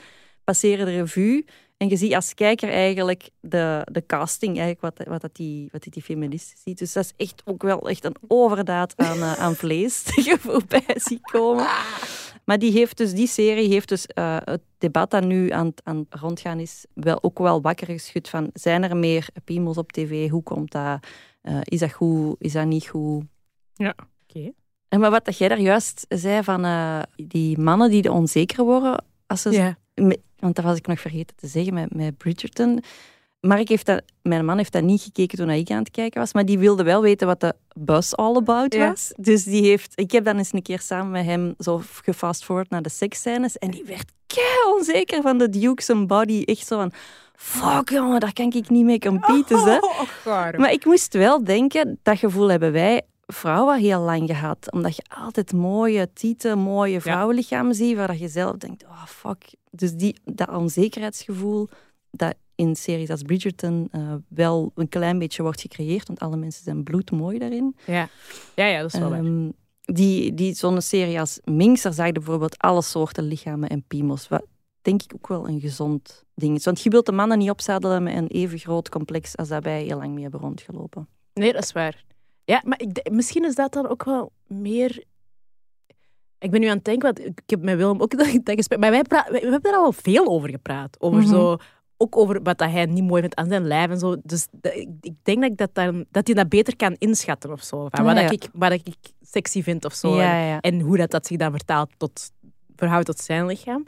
passeren 0.45 0.87
de 0.87 0.93
revue. 0.93 1.45
En 1.77 1.89
je 1.89 1.97
ziet 1.97 2.15
als 2.15 2.35
kijker 2.35 2.69
eigenlijk 2.69 3.31
de, 3.41 3.87
de 3.93 4.07
casting, 4.07 4.59
eigenlijk 4.59 4.81
wat, 4.81 5.09
wat, 5.09 5.21
dat 5.21 5.35
die, 5.35 5.69
wat 5.73 5.87
die 5.89 6.03
feministen 6.03 6.59
ziet. 6.65 6.79
Dus 6.79 6.93
dat 6.93 7.05
is 7.05 7.13
echt 7.27 7.43
ook 7.45 7.63
wel 7.63 7.89
echt 7.89 8.05
een 8.05 8.17
overdaad 8.29 8.93
aan, 8.97 9.19
eh, 9.19 9.33
aan 9.33 9.55
vlees 9.55 10.05
dat 10.15 10.25
je 10.25 10.39
voorbij 10.39 10.95
ziet 10.95 11.31
komen. 11.31 11.67
Maar 12.45 12.59
die, 12.59 12.73
heeft 12.73 12.97
dus, 12.97 13.13
die 13.13 13.29
serie 13.29 13.69
heeft 13.69 13.89
dus 13.89 14.05
het 14.45 14.63
debat 14.79 15.11
dat 15.11 15.25
nu 15.25 15.51
aan, 15.51 15.73
aan 15.83 15.97
het 15.97 16.21
rondgaan 16.21 16.61
is, 16.61 16.85
wel, 16.95 17.23
ook 17.23 17.39
wel 17.39 17.61
wakker 17.61 17.87
geschud 17.87 18.29
van 18.29 18.51
zijn 18.53 18.83
er 18.83 18.97
meer 18.97 19.29
piemels 19.45 19.79
op 19.79 19.93
tv? 19.93 20.29
Hoe 20.29 20.43
komt 20.43 20.73
dat? 20.73 21.07
Eh, 21.45 21.59
is 21.65 21.79
dat 21.81 21.93
goed? 21.93 22.37
Is 22.39 22.53
dat 22.53 22.67
niet 22.67 22.87
goed? 22.87 23.25
Oké. 23.77 24.53
En 24.89 25.01
maar 25.01 25.11
wat 25.11 25.25
dat 25.25 25.39
jij 25.39 25.49
daar 25.49 25.61
juist 25.61 26.05
zei 26.09 26.43
van 26.43 26.65
eh, 26.65 27.03
die 27.17 27.59
mannen 27.59 27.91
die 27.91 28.03
de 28.03 28.13
onzeker 28.13 28.65
worden, 28.65 29.05
als 29.27 29.43
ze, 29.43 29.51
Ja. 29.51 29.77
want 30.39 30.55
dat 30.57 30.65
was 30.65 30.77
ik 30.77 30.87
nog 30.87 31.01
vergeten 31.01 31.37
te 31.37 31.47
zeggen 31.47 31.75
met, 31.75 31.95
met 31.95 32.17
Bridgerton. 32.17 32.83
Mark 33.41 33.69
heeft 33.69 33.87
dat, 33.87 34.03
mijn 34.23 34.45
man 34.45 34.57
heeft 34.57 34.73
dat 34.73 34.83
niet 34.83 35.03
gekeken 35.03 35.39
toen 35.39 35.51
ik 35.51 35.71
aan 35.71 35.79
het 35.79 35.91
kijken 35.91 36.21
was, 36.21 36.33
maar 36.33 36.45
die 36.45 36.59
wilde 36.59 36.83
wel 36.83 37.03
weten 37.03 37.27
wat 37.27 37.41
de 37.41 37.55
buzz 37.77 38.13
all 38.13 38.37
about 38.37 38.75
Ja. 38.75 38.89
was. 38.89 39.13
Dus 39.17 39.45
die 39.45 39.63
heeft, 39.63 39.93
ik 39.95 40.11
heb 40.13 40.25
dan 40.25 40.37
eens 40.37 40.53
een 40.53 40.63
keer 40.63 40.81
samen 40.81 41.11
met 41.11 41.25
hem 41.25 41.55
zo 41.59 41.83
gefast 42.03 42.45
forward 42.45 42.71
naar 42.71 42.83
de 42.83 42.89
seksscènes 42.89 43.59
en 43.59 43.71
die 43.71 43.85
werd 43.85 44.13
kei 44.27 44.75
onzeker 44.77 45.23
van 45.23 45.39
de 45.39 45.49
Duke's 45.49 45.91
body. 46.07 46.43
Echt 46.45 46.67
zo 46.67 46.77
van, 46.77 46.93
fuck 47.37 47.91
jongen, 47.91 48.21
daar 48.21 48.33
kan 48.33 48.53
ik 48.53 48.71
niet 48.71 48.85
mee 48.85 48.99
competen. 48.99 49.59
hè. 49.59 49.79
Oh. 50.27 50.53
Maar 50.57 50.73
ik 50.73 50.85
moest 50.85 51.13
wel 51.13 51.45
denken, 51.45 51.99
dat 52.03 52.19
gevoel 52.19 52.51
hebben 52.51 52.73
wij 52.73 53.03
vrouwen 53.27 53.79
heel 53.79 54.01
lang 54.01 54.27
gehad. 54.29 54.73
Omdat 54.73 54.97
je 54.97 55.03
altijd 55.09 55.53
mooie 55.53 56.13
tieten, 56.13 56.59
mooie 56.59 57.01
vrouwenlichamen 57.01 57.75
ziet, 57.75 57.97
waar 57.97 58.07
dat 58.07 58.19
je 58.19 58.29
zelf 58.29 58.57
denkt, 58.57 58.85
oh 58.85 59.05
fuck. 59.07 59.55
Dus 59.71 59.93
die, 59.95 60.17
dat 60.25 60.49
onzekerheidsgevoel, 60.49 61.69
dat 62.11 62.35
in 62.55 62.77
series 62.77 63.11
als 63.11 63.23
Bridgerton 63.23 63.89
eh, 63.91 64.01
wel 64.29 64.73
een 64.75 64.89
klein 64.89 65.19
beetje 65.19 65.43
wordt 65.43 65.61
gecreëerd, 65.61 66.07
want 66.07 66.21
alle 66.21 66.37
mensen 66.37 66.65
zijn 66.65 66.83
bloedmooi 66.83 67.39
daarin. 67.39 67.77
Ja. 67.87 68.09
Ja, 68.55 68.67
ja, 68.67 68.81
dat 68.81 68.95
is 68.95 69.01
wel 69.01 69.11
waar. 69.11 69.19
Ehm, 69.19 69.49
die, 69.81 70.35
die, 70.35 70.55
Zo'n 70.55 70.81
serie 70.81 71.21
als 71.21 71.41
Minx, 71.45 71.83
daar 71.83 71.93
zag 71.93 72.07
je 72.07 72.13
bijvoorbeeld 72.13 72.59
alle 72.59 72.83
soorten 72.83 73.25
lichamen 73.25 73.69
en 73.69 73.85
piemels. 73.89 74.29
Wat 74.29 74.45
denk 74.85 75.03
ik 75.03 75.13
ook 75.15 75.29
wel 75.29 75.49
een 75.49 75.61
gezond 75.61 76.25
ding 76.35 76.57
is. 76.57 76.65
Want 76.65 76.81
je 76.83 76.91
wilt 76.91 77.07
de 77.07 77.13
mannen 77.13 77.39
niet 77.39 77.51
opzadelen 77.51 78.03
met 78.03 78.17
een 78.17 78.27
even 78.27 78.59
groot 78.59 78.89
complex 78.89 79.37
als 79.37 79.49
dat 79.49 79.65
wij 79.65 79.83
heel 79.83 79.99
lang 79.99 80.13
mee 80.13 80.23
hebben 80.23 80.41
rondgelopen. 80.41 81.09
Nee, 81.35 81.53
dat 81.53 81.63
is 81.63 81.73
waar. 81.73 82.05
Ja, 82.45 82.63
maar 82.65 82.81
ik, 82.81 83.11
misschien 83.11 83.45
is 83.45 83.55
dat 83.55 83.73
dan 83.73 83.89
ook 83.89 84.05
wel 84.05 84.33
meer... 84.47 85.05
Ik 86.39 86.51
ben 86.51 86.61
nu 86.61 86.67
aan 86.67 86.77
het 86.77 86.85
denken, 86.85 87.15
want 87.15 87.27
ik 87.27 87.41
heb 87.51 87.63
met 87.63 87.77
Willem 87.77 88.01
ook 88.03 88.17
dat, 88.19 88.39
dat 88.43 88.55
gesprek... 88.57 88.79
Maar 88.79 88.91
wij, 88.91 89.03
we 89.09 89.39
hebben 89.51 89.71
er 89.73 89.77
al 89.77 89.93
veel 89.93 90.27
over 90.27 90.49
gepraat. 90.51 90.97
Over 91.01 91.21
Mhm. 91.21 91.29
zo... 91.29 91.57
Ook 91.97 92.17
over 92.17 92.43
wat 92.43 92.59
dat 92.59 92.71
hij 92.71 92.87
niet 92.87 93.05
mooi 93.05 93.21
vindt 93.21 93.37
aan 93.37 93.49
zijn 93.49 93.67
lijf 93.67 93.91
en 93.91 93.99
zo. 93.99 94.17
Dus 94.23 94.47
dat- 94.53 94.75
ik, 94.75 94.89
ik 95.01 95.15
denk 95.23 95.41
dat, 95.41 95.51
ik 95.51 95.57
dat, 95.57 95.75
dan, 95.75 96.05
dat 96.11 96.27
hij 96.27 96.37
dat 96.37 96.49
beter 96.49 96.77
kan 96.77 96.95
inschatten 96.99 97.53
of 97.53 97.63
zo. 97.63 97.77
Van 97.91 98.05
wat, 98.05 98.15
Ja, 98.17 98.21
dat 98.23 98.31
ja. 98.31 98.47
ik, 98.47 98.49
wat 98.53 98.73
ik 98.73 98.95
sexy 99.21 99.63
vind 99.63 99.85
of 99.85 99.93
zo. 99.95 100.17
Ja, 100.17 100.61
En, 100.61 100.61
en 100.61 100.81
hoe 100.81 100.97
dat, 100.97 101.11
dat 101.11 101.27
zich 101.27 101.37
dan 101.37 101.51
vertaalt 101.51 101.91
tot, 101.97 102.31
verhoudt 102.77 103.07
tot 103.07 103.19
zijn 103.19 103.47
lichaam. 103.47 103.85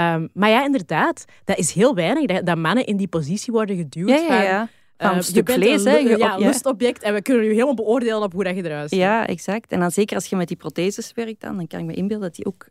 Ehm, 0.00 0.26
maar 0.34 0.50
ja, 0.50 0.64
inderdaad. 0.64 1.24
Dat 1.44 1.58
is 1.58 1.72
heel 1.72 1.94
weinig 1.94 2.26
dat, 2.26 2.46
dat 2.46 2.56
mannen 2.58 2.84
in 2.86 2.96
die 2.96 3.08
positie 3.08 3.52
worden 3.52 3.76
geduwd. 3.76 4.08
Ja, 4.08 4.16
ja, 4.16 4.26
van, 4.26 4.42
ja. 4.42 4.68
Van 4.96 5.10
een 5.10 5.16
je 5.16 5.22
stuk 5.22 5.44
bent 5.44 5.58
vlees, 5.58 5.84
een 5.84 5.90
hè. 5.90 5.96
Je- 5.96 6.18
ja, 6.18 6.36
lustobject. 6.36 7.02
En 7.02 7.14
we 7.14 7.22
kunnen 7.22 7.44
je 7.44 7.50
helemaal 7.50 7.74
beoordelen 7.74 8.22
op 8.22 8.32
hoe 8.32 8.44
dat 8.44 8.56
je 8.56 8.64
eruit 8.64 8.90
ziet. 8.90 8.98
Ja, 8.98 9.26
exact. 9.26 9.72
En 9.72 9.80
dan 9.80 9.90
zeker 9.90 10.16
als 10.16 10.26
je 10.26 10.36
met 10.36 10.48
die 10.48 10.56
protheses 10.56 11.12
werkt, 11.14 11.40
dan, 11.40 11.56
dan 11.56 11.66
kan 11.66 11.80
ik 11.80 11.86
me 11.86 11.94
inbeelden 11.94 12.26
dat 12.26 12.36
die 12.36 12.46
ook 12.46 12.66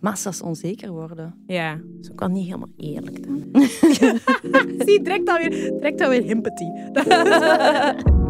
massas 0.00 0.42
onzeker 0.42 0.90
worden. 0.90 1.42
Ja, 1.46 1.74
dat 1.74 1.84
is 2.04 2.10
ook 2.10 2.28
niet 2.28 2.44
helemaal 2.44 2.72
eerlijk 2.76 3.26
dan. 3.26 3.50
Zie, 4.86 5.02
direct 5.02 5.28
alweer, 5.28 5.50
direct 5.50 6.00
alweer 6.00 6.24
empathy. 6.26 6.64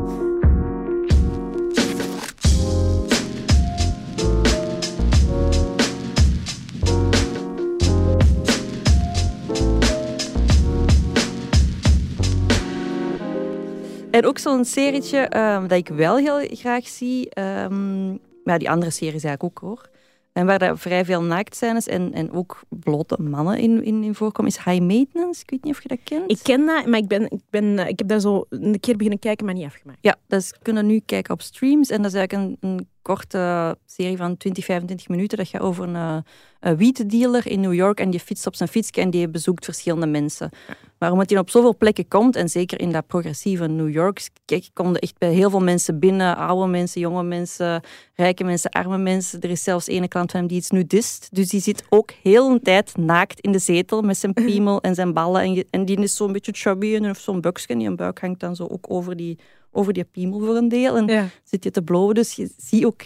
En 14.13 14.27
ook 14.27 14.39
zo'n 14.39 14.65
serietje 14.65 15.19
ehm, 15.19 15.67
dat 15.67 15.79
ik 15.79 15.89
wel 15.89 16.17
heel 16.17 16.47
graag 16.51 16.89
zie. 16.89 17.31
ehm, 17.31 18.11
maar 18.45 18.59
die 18.59 18.71
andere 18.71 18.91
series 18.91 19.25
eigenlijk 19.25 19.45
ook 19.45 19.59
hoor. 19.59 19.91
En 20.33 20.47
waar 20.47 20.63
er 20.63 20.79
vrij 20.79 21.05
veel 21.05 21.23
naaktscènes 21.23 21.87
en, 21.87 22.13
en 22.13 22.33
ook 22.33 22.61
blote 22.69 23.23
mannen 23.23 23.59
in, 23.59 23.85
in, 23.85 24.03
in 24.03 24.15
voorkomen, 24.15 24.51
is 24.51 24.65
High 24.65 24.81
Maintenance. 24.81 25.43
Ik 25.43 25.51
weet 25.51 25.65
niet 25.65 25.75
of 25.75 25.83
je 25.83 25.89
dat 25.89 25.99
kent. 26.05 26.31
Ik 26.31 26.39
ken 26.43 26.67
dat, 26.67 26.87
maar 26.87 26.99
ik, 26.99 27.09
ben, 27.09 27.31
ik, 27.31 27.41
ben, 27.51 27.79
eh, 27.79 27.89
ik 27.89 27.99
heb 27.99 28.09
daar 28.09 28.21
zo 28.21 28.45
een 28.49 28.81
keer 28.81 28.97
beginnen 28.97 29.19
kijken, 29.19 29.45
maar 29.45 29.55
niet 29.55 29.67
afgemaakt. 29.67 29.99
Ja, 30.01 30.17
dat 30.27 30.41
is, 30.41 30.55
kunnen 30.63 30.87
nu 30.87 31.01
kijken 31.07 31.35
op 31.35 31.43
streams. 31.43 31.91
En 31.91 32.03
dat 32.03 32.13
is 32.13 32.19
eigenlijk 32.19 32.57
een, 32.61 32.71
een 32.71 32.89
korte 33.03 33.77
serie 33.87 34.17
van 34.17 34.37
20, 34.37 34.65
25 34.65 35.09
minuten. 35.09 35.39
Dat 35.39 35.49
gaat 35.49 35.61
over 35.61 35.85
een, 35.85 35.95
uh, 35.95 36.17
een 36.61 36.77
wietdealer 36.77 37.47
in 37.47 37.61
New 37.61 37.75
York. 37.75 38.01
En 38.01 38.11
die 38.11 38.21
fietst 38.21 38.47
op 38.47 38.55
zijn 38.55 38.69
fiets 38.69 38.91
en 38.91 39.11
die 39.11 39.29
bezoekt 39.29 39.65
verschillende 39.65 40.07
mensen. 40.07 40.51
Maar 40.99 41.13
omdat 41.13 41.31
hij 41.31 41.39
op 41.39 41.51
zoveel 41.51 41.77
plekken 41.77 42.09
komt, 42.09 42.37
en 42.37 42.49
zeker 42.49 42.81
in 42.81 42.93
dat 42.93 43.07
progressieve 43.07 43.67
New 43.67 43.91
York, 43.91 44.29
kijk, 44.45 44.69
komt 44.73 44.97
er 44.97 45.03
echt 45.03 45.19
bij 45.19 45.33
heel 45.33 45.51
veel 45.51 45.63
mensen 45.63 45.99
binnen. 45.99 46.37
Oude 46.37 46.71
mensen, 46.71 47.01
jonge 47.01 47.23
mensen, 47.23 47.83
rijke 48.15 48.45
mensen, 48.45 48.71
arme 48.71 48.99
mensen. 48.99 49.41
Er 49.41 49.51
is 49.51 49.63
zelfs 49.63 49.87
ene 49.87 50.09
klant 50.09 50.31
van 50.31 50.41
hem 50.41 50.49
die 50.49 50.59
iets 50.59 50.71
nudist. 50.71 51.29
Dus 51.33 51.49
die 51.49 51.61
zit 51.61 51.85
ook 51.89 52.11
heel 52.23 52.51
een 52.51 52.63
tijd 52.63 52.97
naakt 52.97 53.41
in 53.41 53.53
de 53.53 53.59
zetel 53.59 54.03
met 54.03 54.17
zijn 54.17 54.33
piemel 54.33 54.81
en 54.81 54.95
zijn 54.95 55.13
ballen. 55.13 55.65
En, 55.71 55.85
die 55.85 56.01
is 56.01 56.17
zo'n 56.17 56.33
beetje 56.33 56.53
chubby 56.53 56.95
en 56.95 57.05
heeft 57.05 57.23
zo'n 57.23 57.41
buksken. 57.41 57.79
Die 57.79 57.89
een 57.89 57.97
buik 57.97 58.21
hangt 58.21 58.41
dan 58.41 58.57
zo 58.57 58.67
ook 58.67 58.85
over 58.89 59.17
die, 59.17 59.39
over 59.73 59.93
die 59.93 60.05
piemel 60.05 60.39
voor 60.41 60.57
een 60.57 60.69
deel. 60.69 60.97
En 60.97 61.07
Ja. 61.07 61.29
zit 61.45 61.65
je 61.65 61.71
te 61.71 61.83
blowen. 61.83 62.15
Dus 62.15 62.33
je 62.33 62.51
ziet 62.57 62.85
ook... 62.85 63.03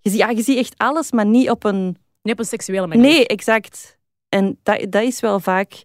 Je 0.00 0.10
ziet, 0.10 0.18
ja, 0.18 0.30
je 0.30 0.42
ziet 0.42 0.58
echt 0.58 0.74
alles, 0.76 1.12
maar 1.12 1.26
niet 1.26 1.50
op 1.50 1.64
een... 1.64 1.96
Niet 2.22 2.32
op 2.32 2.38
een 2.38 2.44
seksuele 2.44 2.86
manier. 2.86 3.02
Nee, 3.02 3.26
exact. 3.26 3.98
En 4.28 4.58
dat, 4.62 4.86
dat 4.92 5.02
is 5.02 5.20
wel 5.20 5.40
vaak... 5.40 5.82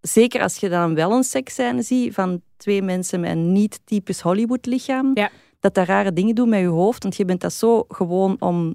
Zeker 0.00 0.42
als 0.42 0.56
je 0.56 0.68
dan 0.68 0.94
wel 0.94 1.12
een 1.12 1.24
seksscène 1.24 1.82
ziet 1.82 2.14
van 2.14 2.42
twee 2.56 2.82
mensen 2.82 3.20
met 3.20 3.30
een 3.30 3.52
niet-typisch 3.52 4.20
Hollywood-lichaam, 4.20 5.10
Ja. 5.14 5.30
dat 5.60 5.74
dat 5.74 5.86
rare 5.86 6.12
dingen 6.12 6.34
doen 6.34 6.48
met 6.48 6.60
je 6.60 6.66
hoofd. 6.66 7.02
Want 7.02 7.16
je 7.16 7.24
bent 7.24 7.40
dat 7.40 7.52
zo 7.52 7.84
gewoon 7.88 8.36
om 8.40 8.74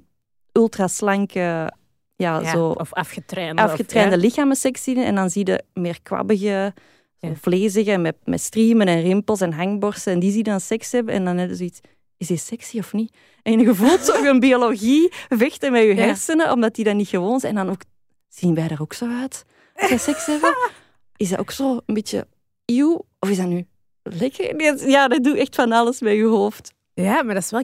ultraslanke, 0.52 1.38
ja, 1.40 1.70
Ja, 2.16 2.50
zo 2.50 2.68
Of 2.68 2.92
afgetrainde. 2.92 3.62
afgetrainde 3.62 4.14
of, 4.16 4.20
ja. 4.22 4.26
lichamen 4.28 4.56
seks 4.56 4.82
zien. 4.82 4.96
En 4.98 5.14
dan 5.14 5.30
zie 5.30 5.46
je 5.46 5.64
meer 5.74 6.02
kwabbige, 6.02 6.74
zo 7.24 7.30
Ja. 7.32 7.36
vlezige, 7.40 7.96
met, 7.96 8.16
met 8.24 8.40
striemen 8.40 8.86
en 8.86 9.00
rimpels 9.02 9.40
en 9.40 9.52
hangborsten. 9.52 10.12
En 10.12 10.18
die 10.18 10.28
zie 10.30 10.38
je 10.38 10.44
dan 10.44 10.60
seks 10.60 10.92
hebben. 10.92 11.14
En 11.14 11.24
dan 11.24 11.36
heb 11.36 11.48
je 11.48 11.54
zoiets, 11.54 11.80
is 12.16 12.28
hij 12.28 12.36
sexy 12.36 12.78
of 12.78 12.92
niet? 12.92 13.16
En 13.42 13.58
je 13.60 13.74
voelt 13.74 14.00
zo 14.04 14.38
biologie 14.38 15.12
vechten 15.28 15.72
met 15.72 15.82
je 15.82 15.94
Ja. 15.94 16.04
hersenen, 16.04 16.52
omdat 16.52 16.74
die 16.74 16.84
dat 16.84 16.94
niet 16.94 17.08
gewoon 17.08 17.40
zijn. 17.40 17.56
En 17.56 17.64
dan 17.64 17.74
ook, 17.74 17.82
zien 18.28 18.54
wij 18.54 18.68
er 18.68 18.80
ook 18.82 18.92
zo 18.92 19.06
uit? 19.20 19.44
Als 19.74 19.90
we 19.90 19.98
seks 19.98 20.26
hebben? 20.26 20.56
Is 21.16 21.28
dat 21.28 21.38
ook 21.38 21.50
zo 21.50 21.80
een 21.86 21.94
beetje 21.94 22.26
eeuw? 22.64 23.06
Of 23.18 23.28
is 23.30 23.36
dat 23.36 23.46
nu 23.46 23.66
lekker? 24.02 24.88
Ja, 24.88 25.08
dat 25.08 25.24
doet 25.24 25.36
echt 25.36 25.54
van 25.54 25.72
alles 25.72 26.00
met 26.00 26.14
je 26.14 26.24
hoofd. 26.24 26.72
Ja, 26.94 27.22
maar 27.22 27.34
dat 27.34 27.42
is 27.42 27.50
wel... 27.50 27.62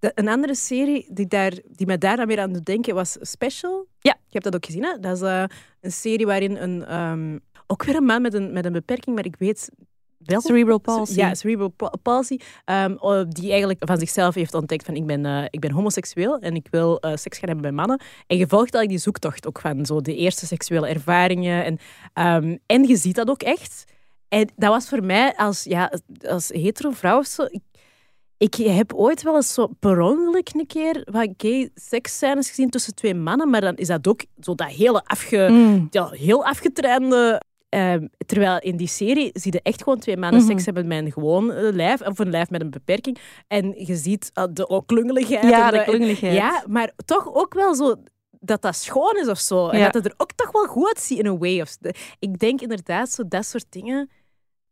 Een 0.00 0.28
andere 0.28 0.54
serie 0.54 1.06
die, 1.10 1.26
daar, 1.26 1.52
die 1.70 1.86
mij 1.86 1.98
daar 1.98 2.16
dan 2.16 2.26
weer 2.26 2.40
aan 2.40 2.52
doet 2.52 2.64
denken 2.64 2.94
was 2.94 3.16
Special. 3.20 3.86
Ja. 3.98 4.16
Je 4.26 4.30
hebt 4.32 4.44
dat 4.44 4.54
ook 4.54 4.66
gezien, 4.66 4.84
hè? 4.84 4.98
Dat 5.00 5.16
is 5.16 5.22
eh, 5.22 5.44
een 5.80 5.92
serie 5.92 6.26
waarin 6.26 6.56
een... 6.56 6.84
ehm, 6.84 7.38
ook 7.66 7.84
weer 7.84 7.96
een 7.96 8.04
man 8.04 8.22
met 8.22 8.34
een, 8.34 8.52
met 8.52 8.64
een 8.64 8.72
beperking, 8.72 9.16
maar 9.16 9.24
ik 9.24 9.36
weet 9.38 9.70
wel... 10.18 10.40
Cerebral 10.40 10.78
palsy. 10.78 11.18
Ja, 11.18 11.34
cerebral 11.34 11.68
pa- 11.68 11.92
palsy. 12.02 12.38
ehm, 12.64 12.94
oh, 12.98 13.22
die 13.28 13.50
eigenlijk 13.50 13.82
van 13.86 13.98
zichzelf 13.98 14.34
heeft 14.34 14.54
ontdekt 14.54 14.84
van 14.84 14.94
ik 14.94 15.06
ben, 15.06 15.26
eh, 15.26 15.44
ik 15.50 15.60
ben 15.60 15.70
homoseksueel 15.70 16.38
en 16.38 16.54
ik 16.54 16.66
wil 16.70 17.00
eh, 17.00 17.16
seks 17.16 17.38
gaan 17.38 17.48
hebben 17.48 17.66
met 17.66 17.74
mannen. 17.86 18.00
En 18.26 18.36
je 18.36 18.46
volgt 18.46 18.74
eigenlijk 18.74 18.88
die 18.88 18.98
zoektocht 18.98 19.46
ook 19.46 19.60
van 19.60 19.86
zo 19.86 20.00
de 20.00 20.14
eerste 20.16 20.46
seksuele 20.46 20.88
ervaringen. 20.88 21.64
En, 21.64 21.78
ehm, 22.12 22.56
en 22.66 22.82
je 22.84 22.96
ziet 22.96 23.14
dat 23.14 23.28
ook 23.28 23.42
echt. 23.42 23.84
En 24.28 24.48
dat 24.56 24.70
was 24.70 24.88
voor 24.88 25.04
mij 25.04 25.34
als, 25.36 25.62
ja, 25.64 25.92
als 26.28 26.48
hetero 26.48 26.90
vrouw 26.90 27.18
of 27.18 27.26
zo... 27.26 27.42
Ik, 27.48 27.60
Ik 28.38 28.54
heb 28.54 28.92
ooit 28.94 29.22
wel 29.22 29.34
eens 29.34 29.54
zo 29.54 29.66
per 29.80 30.00
ongeluk 30.00 30.48
een 30.54 30.66
keer 30.66 31.06
wat 31.10 31.28
gay 31.36 31.70
seksscènes 31.74 32.48
gezien 32.48 32.70
tussen 32.70 32.94
twee 32.94 33.14
mannen, 33.14 33.50
maar 33.50 33.60
dan 33.60 33.74
is 33.76 33.86
dat 33.86 34.06
ook 34.08 34.24
zo 34.40 34.54
dat 34.54 34.68
hele 34.68 35.02
afge, 35.04 35.48
Mm. 35.50 35.86
ja, 35.90 36.08
heel 36.10 36.44
afgetrainde. 36.44 37.40
Ehm, 37.74 38.06
terwijl 38.26 38.58
in 38.60 38.76
die 38.76 38.86
serie 38.88 39.30
zie 39.32 39.52
je 39.52 39.60
echt 39.62 39.82
gewoon 39.82 39.98
twee 39.98 40.16
mannen 40.16 40.40
Mhm. 40.40 40.50
seks 40.50 40.64
hebben 40.64 40.86
met 40.86 41.04
een 41.04 41.12
gewoon 41.12 41.46
lijf, 41.72 42.00
of 42.00 42.18
een 42.18 42.30
lijf 42.30 42.50
met 42.50 42.60
een 42.60 42.70
beperking. 42.70 43.18
En 43.48 43.74
je 43.86 43.94
ziet 43.96 44.30
eh, 44.34 44.44
de 44.52 44.82
klungeligheid. 44.86 45.42
Ja, 45.42 45.70
de 45.70 45.82
klungeligheid. 45.84 46.34
Ja, 46.34 46.64
maar 46.68 46.92
toch 47.04 47.34
ook 47.34 47.54
wel 47.54 47.74
zo 47.74 47.94
dat 48.40 48.62
dat 48.62 48.76
schoon 48.76 49.16
is 49.16 49.28
of 49.28 49.38
zo. 49.38 49.68
En 49.68 49.80
dat 49.80 49.94
het 49.94 50.04
er 50.04 50.14
ook 50.16 50.32
toch 50.32 50.52
wel 50.52 50.66
goed 50.66 50.86
uitziet 50.86 51.18
in 51.18 51.26
een 51.26 51.38
way. 51.38 51.60
Of, 51.60 51.76
ik 52.18 52.38
denk 52.38 52.60
inderdaad, 52.60 53.10
zo 53.10 53.22
dat 53.28 53.46
soort 53.46 53.66
dingen... 53.68 54.10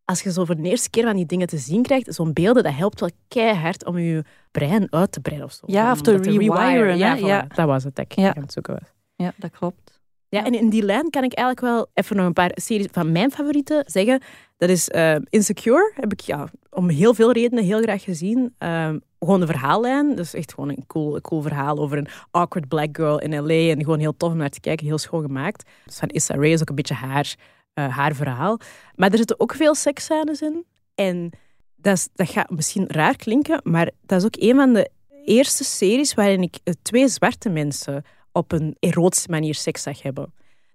Als 0.04 0.22
je 0.22 0.32
zo 0.32 0.44
voor 0.44 0.56
de 0.56 0.62
eerste 0.68 0.90
keer 0.90 1.04
van 1.04 1.16
die 1.16 1.26
dingen 1.26 1.46
te 1.46 1.58
zien 1.58 1.82
krijgt, 1.82 2.14
zo'n 2.14 2.32
beelden, 2.32 2.62
dat 2.62 2.72
helpt 2.74 3.00
wel 3.00 3.10
keihard 3.28 3.84
om 3.86 3.98
je 3.98 4.24
brein 4.50 4.86
uit 4.92 5.12
te 5.12 5.20
breiden 5.20 5.46
of 5.46 5.52
zo. 5.52 5.64
Ja, 5.66 5.90
of 5.92 6.00
te 6.00 6.16
rewiren, 6.16 6.96
Ja, 6.98 7.14
hè? 7.14 7.20
voilà. 7.20 7.24
Ja. 7.24 7.46
dat 7.54 7.66
was 7.66 7.84
het 7.84 7.94
dat 7.94 8.04
ik 8.08 8.24
aan 8.24 8.42
het 8.42 8.52
zoeken 8.52 8.72
was. 8.74 8.92
Ja, 9.16 9.32
dat 9.36 9.50
klopt. 9.50 10.00
Ja, 10.34 10.44
en 10.44 10.54
in 10.54 10.68
die 10.68 10.82
lijn 10.82 11.10
kan 11.10 11.24
ik 11.24 11.32
eigenlijk 11.32 11.74
wel 11.74 11.86
even 11.94 12.16
nog 12.16 12.26
een 12.26 12.32
paar 12.32 12.50
series 12.54 12.86
van 12.90 13.12
mijn 13.12 13.30
favorieten 13.30 13.84
zeggen. 13.86 14.20
Dat 14.56 14.68
is 14.68 14.88
eh, 14.88 15.16
Insecure, 15.28 15.92
heb 15.94 16.12
ik 16.12 16.20
ja, 16.20 16.48
om 16.70 16.88
heel 16.88 17.14
veel 17.14 17.32
redenen 17.32 17.64
heel 17.64 17.80
graag 17.80 18.02
gezien. 18.02 18.54
Ehm, 18.58 18.98
gewoon 19.18 19.40
de 19.40 19.46
verhaallijn, 19.46 20.14
dus 20.14 20.34
echt 20.34 20.54
gewoon 20.54 20.68
een 20.68 20.84
cool, 20.86 21.20
cool 21.20 21.42
verhaal 21.42 21.78
over 21.78 21.98
een 21.98 22.06
awkward 22.30 22.68
black 22.68 22.96
girl 22.96 23.18
in 23.18 23.38
L.A. 23.38 23.70
En 23.70 23.84
gewoon 23.84 23.98
heel 23.98 24.16
tof 24.16 24.32
om 24.32 24.36
naar 24.36 24.48
te 24.48 24.60
kijken, 24.60 24.86
heel 24.86 24.98
schoon 24.98 25.22
gemaakt. 25.22 25.70
Dus 25.84 25.98
van 25.98 26.08
Issa 26.08 26.34
Rae 26.34 26.50
is 26.50 26.60
ook 26.60 26.68
een 26.68 26.74
beetje 26.74 26.94
haar, 26.94 27.34
eh, 27.74 27.96
haar 27.96 28.14
verhaal. 28.14 28.58
Maar 28.94 29.10
er 29.10 29.18
zitten 29.18 29.40
ook 29.40 29.54
veel 29.54 29.74
seksscènes 29.74 30.42
in. 30.42 30.64
En 30.94 31.30
dat, 31.76 31.96
is, 31.96 32.08
dat 32.14 32.30
gaat 32.30 32.50
misschien 32.50 32.84
raar 32.88 33.16
klinken, 33.16 33.60
maar 33.62 33.90
dat 34.06 34.18
is 34.18 34.24
ook 34.24 34.36
een 34.38 34.56
van 34.56 34.72
de 34.72 34.90
eerste 35.24 35.64
series 35.64 36.14
waarin 36.14 36.42
ik 36.42 36.56
eh, 36.64 36.74
twee 36.82 37.08
zwarte 37.08 37.48
mensen 37.48 38.04
op 38.32 38.52
een 38.52 38.76
erotische 38.80 39.30
manier 39.30 39.54
seks 39.54 39.82
zag 39.82 40.02
hebben. 40.02 40.32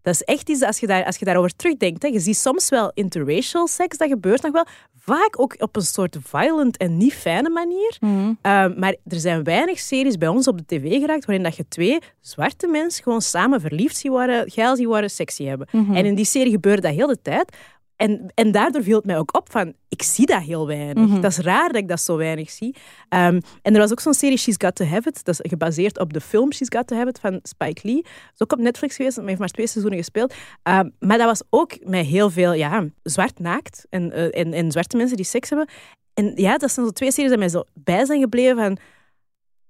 Dat 0.08 0.16
is 0.16 0.24
echt 0.24 0.50
iets, 0.50 0.62
als 0.62 0.80
je, 0.80 0.88
daar, 0.88 1.06
als 1.06 1.18
je 1.18 1.26
daarover 1.26 1.56
terugdenkt, 1.56 2.04
hè, 2.04 2.08
je 2.08 2.20
ziet 2.20 2.38
soms 2.38 2.70
wel 2.70 2.92
interracial 2.94 3.68
seks, 3.68 3.98
dat 3.98 4.10
gebeurt 4.10 4.42
nog 4.42 4.52
wel. 4.52 4.66
Vaak 5.00 5.40
ook 5.40 5.56
op 5.60 5.76
een 5.76 5.82
soort 5.82 6.18
violent 6.24 6.78
en 6.78 6.98
niet 6.98 7.14
fijne 7.14 7.50
manier. 7.50 7.98
Mhm. 8.00 8.28
Uh, 8.28 8.34
maar 8.78 8.96
er 9.08 9.20
zijn 9.20 9.44
weinig 9.44 9.80
series 9.80 10.18
bij 10.18 10.28
ons 10.28 10.48
op 10.48 10.58
de 10.58 10.66
tv 10.66 11.00
geraakt 11.00 11.26
waarin 11.26 11.44
dat 11.44 11.56
je 11.56 11.68
twee 11.68 12.00
zwarte 12.22 12.68
mensen 12.68 13.04
gewoon 13.04 13.22
samen 13.22 13.62
verliefd 13.62 13.98
zien 13.98 14.12
worden, 14.12 14.52
geil 14.52 14.76
zien 14.76 14.88
worden, 14.88 15.10
sexy 15.10 15.44
hebben. 15.44 15.68
Mhm. 15.72 15.96
En 15.96 16.06
in 16.06 16.16
die 16.16 16.26
serie 16.26 16.52
gebeurde 16.52 16.82
dat 16.82 16.94
heel 16.94 17.08
de 17.08 17.22
tijd. 17.22 17.58
En, 17.98 18.32
en 18.34 18.52
daardoor 18.52 18.84
viel 18.84 18.96
het 18.96 19.06
mij 19.06 19.18
ook 19.18 19.38
op 19.38 19.52
van, 19.52 19.74
ik 19.90 20.04
zie 20.04 20.26
dat 20.26 20.42
heel 20.42 20.68
weinig. 20.68 21.08
Mhm. 21.08 21.22
Dat 21.22 21.32
is 21.32 21.38
raar 21.38 21.68
dat 21.68 21.82
ik 21.82 21.88
dat 21.88 22.02
zo 22.02 22.18
weinig 22.18 22.50
zie. 22.50 22.76
Um, 23.10 23.42
en 23.62 23.74
er 23.74 23.78
was 23.78 23.92
ook 23.92 24.00
zo'n 24.00 24.14
serie, 24.14 24.38
She's 24.38 24.56
Got 24.58 24.76
To 24.76 24.86
Have 24.86 25.10
It. 25.10 25.24
Dat 25.24 25.40
is 25.40 25.50
gebaseerd 25.50 26.00
op 26.00 26.14
de 26.14 26.22
film 26.22 26.54
She's 26.54 26.68
Got 26.70 26.88
To 26.88 26.96
Have 26.96 27.10
It 27.10 27.20
van 27.20 27.40
Spike 27.44 27.82
Lee. 27.84 28.02
Dat 28.02 28.34
is 28.34 28.42
ook 28.42 28.52
op 28.52 28.60
Netflix 28.60 28.96
geweest, 28.96 29.18
maar 29.18 29.26
heeft 29.26 29.40
maar 29.40 29.50
twee 29.50 29.68
seizoenen 29.68 30.00
gespeeld. 30.00 30.34
Um, 30.64 30.94
maar 31.00 31.18
dat 31.18 31.28
was 31.28 31.44
ook 31.50 31.78
met 31.86 32.06
heel 32.06 32.30
veel 32.30 32.54
ja, 32.54 32.86
zwart 33.04 33.40
naakt 33.40 33.86
en, 33.90 34.12
uh, 34.12 34.38
en, 34.38 34.54
en 34.54 34.72
zwarte 34.72 34.98
mensen 34.98 35.18
die 35.18 35.26
seks 35.26 35.50
hebben. 35.50 35.68
En 36.14 36.32
ja, 36.36 36.58
dat 36.58 36.72
zijn 36.72 36.86
zo 36.86 36.92
twee 36.92 37.12
series 37.12 37.30
die 37.30 37.40
mij 37.40 37.50
zo 37.50 37.64
bij 37.74 38.06
zijn 38.06 38.20
gebleven 38.20 38.58
van... 38.58 38.78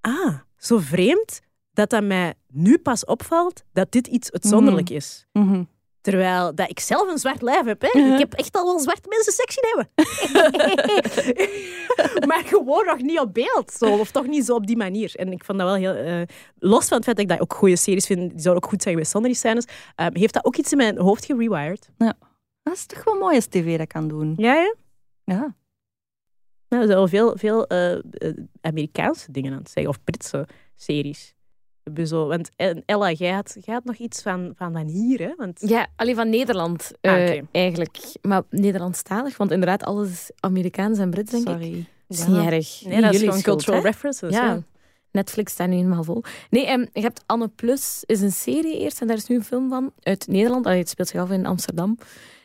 Ah, 0.01 0.33
zo 0.57 0.77
vreemd 0.77 1.39
dat 1.73 1.89
dat 1.89 2.03
mij 2.03 2.33
nu 2.47 2.77
pas 2.77 3.05
opvalt 3.05 3.63
dat 3.73 3.91
dit 3.91 4.07
iets 4.07 4.31
uitzonderlijk 4.31 4.89
is. 4.89 5.25
Mhm. 5.31 5.63
Terwijl 6.07 6.55
dat 6.55 6.69
ik 6.69 6.79
zelf 6.79 7.09
een 7.11 7.17
zwart 7.17 7.41
lijf 7.41 7.65
heb. 7.65 7.81
Hè. 7.81 7.99
Ik 7.99 8.19
heb 8.19 8.33
echt 8.33 8.55
al 8.55 8.65
wel 8.65 8.79
zwarte 8.79 9.07
mensen 9.09 9.33
seks 9.33 9.53
zien 9.53 9.65
hebben. 9.67 9.89
maar 12.29 12.43
gewoon 12.43 12.85
nog 12.85 13.01
niet 13.01 13.19
op 13.19 13.33
beeld. 13.33 13.71
Zo, 13.71 13.85
of 13.85 14.11
toch 14.11 14.27
niet 14.27 14.45
zo 14.45 14.55
op 14.55 14.67
die 14.67 14.77
manier. 14.77 15.15
En 15.15 15.31
ik 15.31 15.43
vond 15.43 15.57
dat 15.57 15.67
wel 15.67 15.77
heel... 15.77 16.05
Uh, 16.05 16.21
los 16.57 16.87
van 16.87 16.97
het 16.97 17.05
feit 17.05 17.17
dat 17.17 17.19
ik 17.19 17.27
dat 17.27 17.39
ook 17.39 17.53
goede 17.53 17.75
series 17.75 18.05
vind, 18.05 18.19
die 18.19 18.41
zouden 18.41 18.63
ook 18.63 18.69
goed 18.69 18.81
zijn 18.81 18.93
geweest 18.93 19.11
zonder 19.11 19.31
die 19.31 19.39
scènes, 19.39 19.65
uh, 19.65 20.05
heeft 20.11 20.33
dat 20.33 20.45
ook 20.45 20.55
iets 20.55 20.71
in 20.71 20.77
mijn 20.77 20.97
hoofd 20.97 21.25
gerewired. 21.25 21.89
Ja. 21.97 22.13
Dat 22.63 22.73
is 22.73 22.85
toch 22.85 23.03
wel 23.03 23.17
mooi 23.17 23.35
als 23.35 23.45
tv 23.45 23.77
dat 23.77 23.87
kan 23.87 24.07
doen. 24.07 24.33
Ja, 24.37 24.53
ja. 24.53 24.75
Ja. 25.23 25.55
Nou, 26.69 26.81
er 26.81 26.87
zijn 26.87 26.97
wel 26.97 27.07
veel, 27.07 27.37
veel 27.37 27.73
uh, 27.73 27.99
Amerikaanse 28.61 29.31
dingen 29.31 29.51
aan 29.51 29.59
het 29.59 29.69
zeggen. 29.69 29.91
Of 29.91 30.03
Britse 30.03 30.47
series. 30.75 31.35
Zo, 32.05 32.27
want 32.27 32.49
Ella, 32.85 33.11
jij 33.11 33.31
had, 33.31 33.57
jij 33.61 33.73
had 33.73 33.83
nog 33.83 33.95
iets 33.95 34.21
van, 34.21 34.53
van, 34.55 34.71
van 34.73 34.87
hier, 34.87 35.19
hè? 35.19 35.33
Want... 35.37 35.59
Ja, 35.65 35.87
alleen 35.95 36.15
van 36.15 36.29
Nederland 36.29 36.91
ah, 37.01 37.11
okay. 37.11 37.43
eigenlijk. 37.51 37.97
Maar 38.21 38.41
Nederlandstalig, 38.49 39.37
want 39.37 39.51
inderdaad 39.51 39.83
alles 39.83 40.09
is 40.09 40.31
Amerikaans 40.39 40.97
en 40.97 41.09
Brits, 41.09 41.31
denk 41.31 41.47
Sorry. 41.47 41.73
ik. 41.73 41.85
Dat 42.07 42.17
is 42.17 42.25
ja. 42.25 42.31
niet 42.31 42.51
erg. 42.51 42.81
Nee, 42.85 43.01
dat 43.01 43.13
is 43.13 43.19
gewoon 43.19 43.39
schuld, 43.39 43.55
cultural 43.55 43.81
hè? 43.81 43.87
references. 43.87 44.33
Ja. 44.33 44.45
ja. 44.45 44.63
Netflix 45.11 45.51
staat 45.51 45.67
nu 45.67 45.75
helemaal 45.75 46.03
vol. 46.03 46.23
Nee, 46.49 46.71
um, 46.71 46.87
je 46.93 47.01
hebt 47.01 47.23
Anne 47.25 47.47
Plus, 47.47 48.03
is 48.05 48.21
een 48.21 48.31
serie 48.31 48.79
eerst 48.79 49.01
en 49.01 49.07
daar 49.07 49.17
is 49.17 49.27
nu 49.27 49.35
een 49.35 49.43
film 49.43 49.69
van 49.69 49.91
uit 50.01 50.27
Nederland. 50.27 50.65
Allee, 50.65 50.79
het 50.79 50.89
speelt 50.89 51.07
zich 51.07 51.21
af 51.21 51.31
in 51.31 51.45
Amsterdam. 51.45 51.97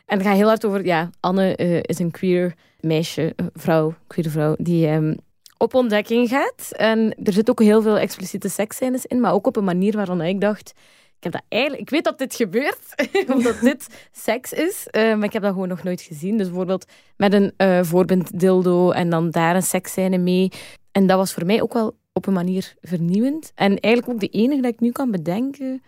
En 0.05 0.17
het 0.17 0.27
gaat 0.27 0.35
heel 0.35 0.47
hard 0.47 0.65
over, 0.65 0.85
ja, 0.85 1.09
Anne 1.19 1.57
uh, 1.57 1.79
is 1.81 1.99
een 1.99 2.11
queer 2.11 2.53
meisje, 2.79 3.35
vrouw, 3.53 3.93
queer 4.07 4.29
vrouw, 4.29 4.55
die 4.57 4.87
um, 4.87 5.17
op 5.63 5.73
ontdekking 5.73 6.29
gaat. 6.29 6.71
En 6.71 7.15
er 7.23 7.33
zit 7.33 7.49
ook 7.49 7.61
heel 7.61 7.81
veel 7.81 7.97
expliciete 7.97 8.49
seksscènes 8.49 9.05
in, 9.05 9.19
maar 9.19 9.33
ook 9.33 9.47
op 9.47 9.55
een 9.55 9.63
manier 9.63 9.95
waarvan 9.95 10.21
ik 10.21 10.41
dacht... 10.41 10.73
Ik, 11.17 11.31
heb 11.31 11.41
dat 11.41 11.49
eigenlijk, 11.49 11.81
ik 11.81 11.89
weet 11.89 12.03
dat 12.03 12.17
dit 12.17 12.35
gebeurt, 12.35 13.07
omdat 13.35 13.59
dit 13.61 14.07
seks 14.11 14.53
is, 14.53 14.87
uh, 14.91 15.15
maar 15.15 15.23
ik 15.23 15.33
heb 15.33 15.41
dat 15.41 15.51
gewoon 15.51 15.67
nog 15.67 15.83
nooit 15.83 16.01
gezien. 16.01 16.37
Dus 16.37 16.47
bijvoorbeeld 16.47 16.85
met 17.17 17.33
een 17.33 17.53
uh, 17.57 17.83
voorbind 17.83 18.39
dildo 18.39 18.91
en 18.91 19.09
dan 19.09 19.31
daar 19.31 19.55
een 19.55 19.63
seksscène 19.63 20.17
mee. 20.17 20.51
En 20.91 21.07
dat 21.07 21.17
was 21.17 21.33
voor 21.33 21.45
mij 21.45 21.61
ook 21.61 21.73
wel 21.73 21.95
op 22.13 22.27
een 22.27 22.33
manier 22.33 22.73
vernieuwend. 22.81 23.51
En 23.55 23.79
eigenlijk 23.79 24.13
ook 24.13 24.19
de 24.19 24.37
enige 24.39 24.61
dat 24.61 24.73
ik 24.73 24.79
nu 24.79 24.91
kan 24.91 25.11
bedenken, 25.11 25.81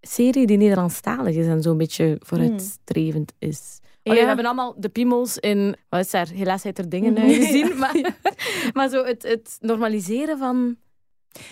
serie 0.00 0.46
die 0.46 0.56
Nederlandstalig 0.56 1.34
is 1.34 1.46
en 1.46 1.62
zo'n 1.62 1.78
beetje 1.78 2.16
vooruitstrevend 2.20 3.32
is. 3.38 3.79
Ja. 4.02 4.10
Allee, 4.10 4.20
we 4.20 4.26
hebben 4.26 4.46
allemaal 4.46 4.74
de 4.78 4.88
piemels 4.88 5.38
in... 5.38 5.76
Wat 5.88 6.00
is 6.00 6.10
daar? 6.10 6.28
Helaas 6.28 6.62
heeft 6.62 6.78
er 6.78 6.88
dingen 6.88 7.18
uh, 7.18 7.36
gezien. 7.36 7.66
Ja. 7.66 7.74
Maar, 7.82 8.16
maar 8.74 8.88
zo 8.88 9.04
het, 9.04 9.22
het 9.22 9.56
normaliseren 9.60 10.38
van... 10.38 10.76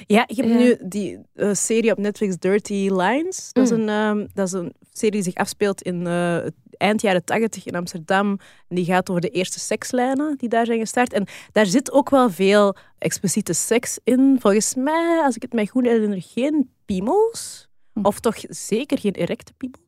Ja, 0.07 0.29
ik 0.29 0.37
heb 0.37 0.47
ja. 0.47 0.55
nu 0.55 0.77
die 0.85 1.19
uh, 1.35 1.53
serie 1.53 1.91
op 1.91 1.99
Netflix 1.99 2.39
Dirty 2.39 2.89
Lines. 2.93 3.53
Dat, 3.53 3.71
mm. 3.71 3.77
is 3.77 3.79
een, 3.79 3.89
um, 3.89 4.29
dat 4.35 4.47
is 4.47 4.53
een 4.53 4.75
serie 4.93 5.13
die 5.13 5.23
zich 5.23 5.35
afspeelt 5.35 5.83
in 5.83 6.07
uh, 6.07 6.47
eind 6.77 7.01
jaren 7.01 7.25
tachtig 7.25 7.67
in 7.67 7.75
Amsterdam. 7.75 8.39
En 8.69 8.77
die 8.77 8.85
gaat 8.85 9.11
over 9.11 9.23
de 9.23 9.29
eerste 9.29 9.61
sekslijnen 9.61 10.37
die 10.37 10.49
daar 10.49 10.67
zijn 10.67 10.79
gestart. 10.79 11.13
En 11.13 11.27
daar 11.53 11.67
zit 11.67 11.93
ook 11.93 12.11
wel 12.11 12.31
veel 12.31 12.77
expliciete 12.99 13.53
seks 13.53 13.99
in. 14.05 14.37
Volgens 14.41 14.75
mij, 14.75 15.21
als 15.25 15.37
ik 15.37 15.43
het 15.43 15.53
mij 15.53 15.67
goed 15.67 15.85
herinner, 15.85 16.23
geen 16.23 16.71
piemels. 16.85 17.69
Hm. 17.93 18.07
Of 18.07 18.21
toch 18.21 18.37
zeker 18.49 18.99
geen 18.99 19.13
erecte 19.13 19.53
piemels. 19.53 19.88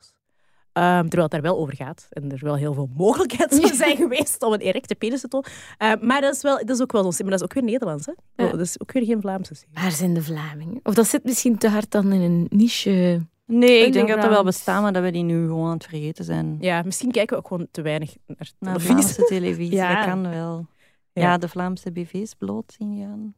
Um, 0.72 1.08
terwijl 1.08 1.22
het 1.22 1.30
daar 1.30 1.42
wel 1.42 1.58
over 1.58 1.76
gaat. 1.76 2.06
En 2.10 2.32
er 2.32 2.38
wel 2.42 2.56
heel 2.56 2.74
veel 2.74 2.90
mogelijkheden 2.96 3.76
zijn 3.76 3.96
geweest 4.06 4.42
om 4.42 4.52
een 4.52 4.60
erecte 4.60 4.94
penis 4.94 5.20
te 5.20 5.28
tonen. 5.28 5.50
Uh, 5.78 5.92
maar 6.00 6.20
dat 6.20 6.34
is, 6.34 6.42
wel, 6.42 6.56
dat 6.58 6.70
is 6.70 6.80
ook 6.80 6.92
wel 6.92 7.02
zo'n 7.02 7.12
Maar 7.26 7.30
dat 7.30 7.40
is 7.40 7.44
ook 7.44 7.54
weer 7.54 7.62
Nederlands. 7.62 8.06
Hè? 8.06 8.12
Ja. 8.44 8.50
Dat 8.50 8.60
is 8.60 8.80
ook 8.80 8.92
weer 8.92 9.04
geen 9.04 9.20
Vlaamse 9.20 9.54
serie. 9.54 9.74
Waar 9.74 9.90
zijn 9.90 10.14
de 10.14 10.22
Vlamingen? 10.22 10.80
Of 10.82 10.94
dat 10.94 11.06
zit 11.06 11.24
misschien 11.24 11.58
te 11.58 11.68
hard 11.68 11.90
dan 11.90 12.12
in 12.12 12.20
een 12.20 12.46
niche... 12.48 13.26
Nee, 13.46 13.86
ik 13.86 13.92
denk 13.92 14.08
dat 14.08 14.20
dat 14.20 14.30
wel 14.30 14.44
bestaat, 14.44 14.82
maar 14.82 14.92
dat 14.92 15.02
we 15.02 15.10
die 15.10 15.22
nu 15.22 15.46
gewoon 15.46 15.66
aan 15.66 15.72
het 15.72 15.84
vergeten 15.84 16.24
zijn. 16.24 16.56
Ja, 16.60 16.82
misschien 16.82 17.10
kijken 17.10 17.36
we 17.36 17.42
ook 17.42 17.48
gewoon 17.48 17.68
te 17.70 17.82
weinig 17.82 18.16
naar 18.26 18.50
Naar 18.58 18.74
de 18.74 18.80
Vlaamse 18.80 19.24
televisie, 19.34 19.74
ja. 19.74 19.94
dat 19.96 20.04
kan 20.04 20.30
wel. 20.30 20.66
Ja. 21.12 21.22
ja, 21.22 21.38
de 21.38 21.48
Vlaamse 21.48 21.92
BV's 21.92 22.34
bloot 22.34 22.74
zien 22.78 22.98
gaan. 22.98 23.34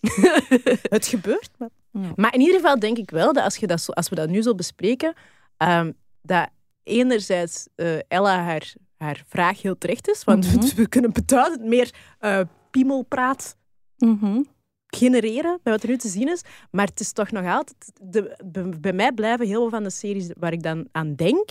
het 0.96 1.06
gebeurt, 1.06 1.50
maar... 1.58 1.68
Ja. 1.90 2.12
Maar 2.16 2.34
in 2.34 2.40
ieder 2.40 2.54
geval 2.54 2.78
denk 2.78 2.98
ik 2.98 3.10
wel 3.10 3.32
dat 3.32 3.44
als, 3.44 3.56
je 3.56 3.66
dat 3.66 3.80
zo, 3.80 3.92
als 3.92 4.08
we 4.08 4.14
dat 4.14 4.28
nu 4.28 4.42
zo 4.42 4.54
bespreken... 4.54 5.14
Um, 5.58 5.94
dat 6.22 6.48
enerzijds 6.82 7.68
uh, 7.76 7.98
Ella 8.08 8.42
haar, 8.42 8.72
haar 8.96 9.22
vraag 9.26 9.62
heel 9.62 9.78
terecht 9.78 10.08
is, 10.08 10.24
want 10.24 10.46
mm 10.46 10.52
-hmm. 10.52 10.60
we, 10.60 10.74
we, 10.74 10.88
kunnen 10.88 11.12
beduidend 11.12 11.64
meer 11.64 11.94
uh, 12.20 12.40
piemelpraat 12.70 13.56
mm 13.96 14.18
-hmm. 14.20 14.46
genereren 14.86 15.60
bij 15.62 15.72
wat 15.72 15.82
er 15.82 15.88
nu 15.88 15.96
te 15.96 16.08
zien 16.08 16.28
is. 16.28 16.42
Maar 16.70 16.86
het 16.86 17.00
is 17.00 17.12
toch 17.12 17.30
nog 17.30 17.46
altijd... 17.46 17.92
De, 18.02 18.36
bij, 18.44 18.72
bij, 18.80 18.92
mij 18.92 19.12
blijven 19.12 19.46
heel 19.46 19.60
veel 19.60 19.70
van 19.70 19.82
de 19.82 19.90
series 19.90 20.30
waar 20.38 20.52
ik 20.52 20.62
dan 20.62 20.88
aan 20.92 21.14
denk, 21.14 21.50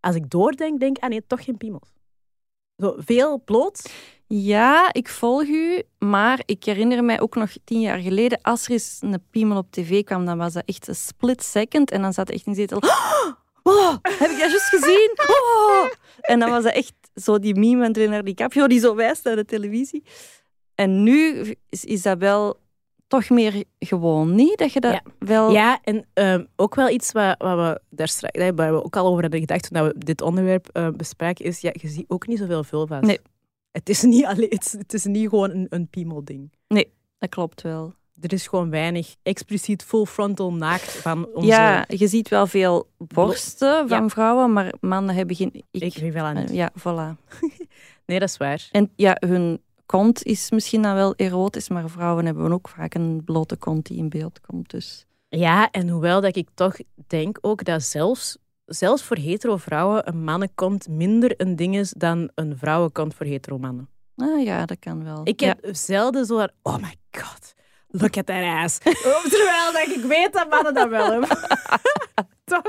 als 0.00 0.14
ik 0.14 0.30
doordenk, 0.30 0.80
denk 0.80 0.96
ik, 0.96 1.02
ah 1.02 1.10
nee, 1.10 1.26
toch 1.26 1.44
geen 1.44 1.56
piemels. 1.56 1.92
Zo 2.76 2.94
veel 2.98 3.42
bloot. 3.44 3.92
Ja, 4.26 4.92
ik 4.92 5.08
volg 5.08 5.42
u, 5.42 5.82
maar 5.98 6.42
ik 6.44 6.64
herinner 6.64 7.04
mij 7.04 7.20
ook 7.20 7.34
nog 7.34 7.50
tien 7.64 7.80
jaar 7.80 7.98
geleden, 7.98 8.38
als 8.42 8.64
er 8.64 8.70
eens 8.70 8.98
een 9.00 9.22
piemel 9.30 9.56
op 9.56 9.70
tv 9.70 10.04
kwam, 10.04 10.24
dan 10.24 10.38
was 10.38 10.52
dat 10.52 10.64
echt 10.66 10.88
een 10.88 10.94
split 10.94 11.42
second 11.42 11.90
en 11.90 12.02
dan 12.02 12.12
zat 12.12 12.30
echt 12.30 12.46
in 12.46 12.54
zetel... 12.54 12.82
Oh, 13.24 13.43
heb 14.02 14.30
ik 14.30 14.38
dat 14.38 14.38
juist 14.38 14.64
gezien? 14.64 15.12
Oh. 15.26 15.86
En 16.20 16.38
dan 16.38 16.50
was 16.50 16.62
dat 16.64 16.74
echt 16.74 16.92
zo 17.14 17.38
die 17.38 17.54
meme 17.54 17.82
van 17.82 17.92
trainer 17.92 18.24
DiCaprio 18.24 18.66
die 18.66 18.80
zo 18.80 18.94
wijst 18.94 19.24
naar 19.24 19.36
de 19.36 19.44
televisie. 19.44 20.04
En 20.74 21.02
nu 21.02 21.54
is, 21.68 21.84
is 21.84 22.02
dat 22.02 22.18
wel 22.18 22.56
toch 23.06 23.30
meer 23.30 23.64
gewoon, 23.78 24.34
niet? 24.34 24.58
Dat 24.58 24.72
je 24.72 24.80
dat 24.80 24.92
ja. 24.92 25.02
wel... 25.18 25.52
Ja, 25.52 25.80
en 25.82 26.06
um, 26.14 26.46
ook 26.56 26.74
wel 26.74 26.88
iets 26.88 27.12
wat, 27.12 27.34
wat 27.38 27.56
we 27.56 27.80
daar 27.90 28.08
straks, 28.08 28.50
waar 28.54 28.72
we 28.74 28.84
ook 28.84 28.96
al 28.96 29.06
over 29.06 29.22
hadden 29.22 29.40
gedacht 29.40 29.72
toen 29.72 29.84
we 29.84 29.94
dit 29.98 30.20
onderwerp 30.20 30.68
uh, 30.72 30.88
bespraken, 30.88 31.44
is, 31.44 31.60
ja, 31.60 31.70
je 31.72 31.88
ziet 31.88 32.04
ook 32.08 32.26
niet 32.26 32.38
zoveel 32.38 32.64
vulva's. 32.64 33.06
Nee. 33.06 33.18
Het 33.72 33.88
is 33.88 34.02
niet, 34.02 34.24
alleen, 34.24 34.48
het, 34.50 34.64
is- 34.66 34.72
het 34.72 34.94
is 34.94 35.04
niet 35.04 35.28
gewoon 35.28 35.50
een, 35.50 35.66
een 35.68 35.88
piemelding. 35.88 36.52
Dat 37.18 37.28
klopt 37.28 37.62
wel. 37.62 37.94
Er 38.20 38.32
is 38.32 38.46
gewoon 38.46 38.70
weinig 38.70 39.14
expliciet 39.22 39.82
full 39.82 40.04
frontal 40.04 40.52
naakt 40.52 40.90
van 40.90 41.26
onze... 41.34 41.48
Ja, 41.48 41.84
je 41.88 42.08
ziet 42.08 42.28
wel 42.28 42.46
veel 42.46 42.88
borsten 42.96 43.88
van 43.88 44.02
Ja. 44.02 44.08
vrouwen, 44.08 44.52
maar 44.52 44.74
mannen 44.80 45.14
hebben 45.14 45.36
geen... 45.36 45.64
Ik, 45.70 45.96
weet 45.98 46.12
wel 46.12 46.24
aan 46.24 46.46
ja, 46.54 46.72
voilà. 46.78 47.18
Nee, 48.06 48.18
dat 48.18 48.28
is 48.28 48.36
waar. 48.36 48.68
En 48.70 48.90
ja, 48.96 49.16
hun 49.26 49.60
kont 49.86 50.22
is 50.24 50.50
misschien 50.50 50.82
dan 50.82 50.94
wel 50.94 51.14
erotisch, 51.14 51.68
maar 51.68 51.90
vrouwen 51.90 52.26
hebben 52.26 52.52
ook 52.52 52.68
vaak 52.68 52.94
een 52.94 53.22
blote 53.24 53.56
kont 53.56 53.86
die 53.86 53.96
in 53.96 54.08
beeld 54.08 54.40
komt. 54.40 54.70
Dus 54.70 55.06
Ja, 55.28 55.70
en 55.70 55.88
hoewel 55.88 56.20
dat 56.20 56.36
ik 56.36 56.48
toch 56.54 56.76
denk 57.06 57.38
ook 57.40 57.64
dat 57.64 57.82
zelfs, 57.82 58.36
zelfs 58.66 59.02
voor 59.02 59.16
hetero 59.16 59.56
vrouwen 59.56 60.08
een 60.08 60.24
mannenkont 60.24 60.88
minder 60.88 61.34
een 61.36 61.56
ding 61.56 61.76
is 61.76 61.90
dan 61.96 62.30
een 62.34 62.58
vrouwenkont 62.58 63.14
voor 63.14 63.26
hetero 63.26 63.58
mannen. 63.58 63.88
ah, 64.16 64.44
ja, 64.44 64.66
dat 64.66 64.78
kan 64.78 65.04
wel. 65.04 65.20
Ik 65.24 65.40
heb 65.40 65.58
zelden 65.70 66.26
zo 66.26 66.46
oh 66.62 66.76
my 66.76 66.94
god, 67.10 67.54
look 68.00 68.16
at 68.16 68.26
that 68.26 68.44
ass. 68.62 68.78
Terwijl 69.34 69.72
dat 69.72 69.96
ik 69.96 70.04
weet 70.04 70.32
dat 70.32 70.50
mannen 70.50 70.74
dat 70.74 70.88
wel 70.88 71.10
hebben. 71.10 71.28
toch? 72.44 72.62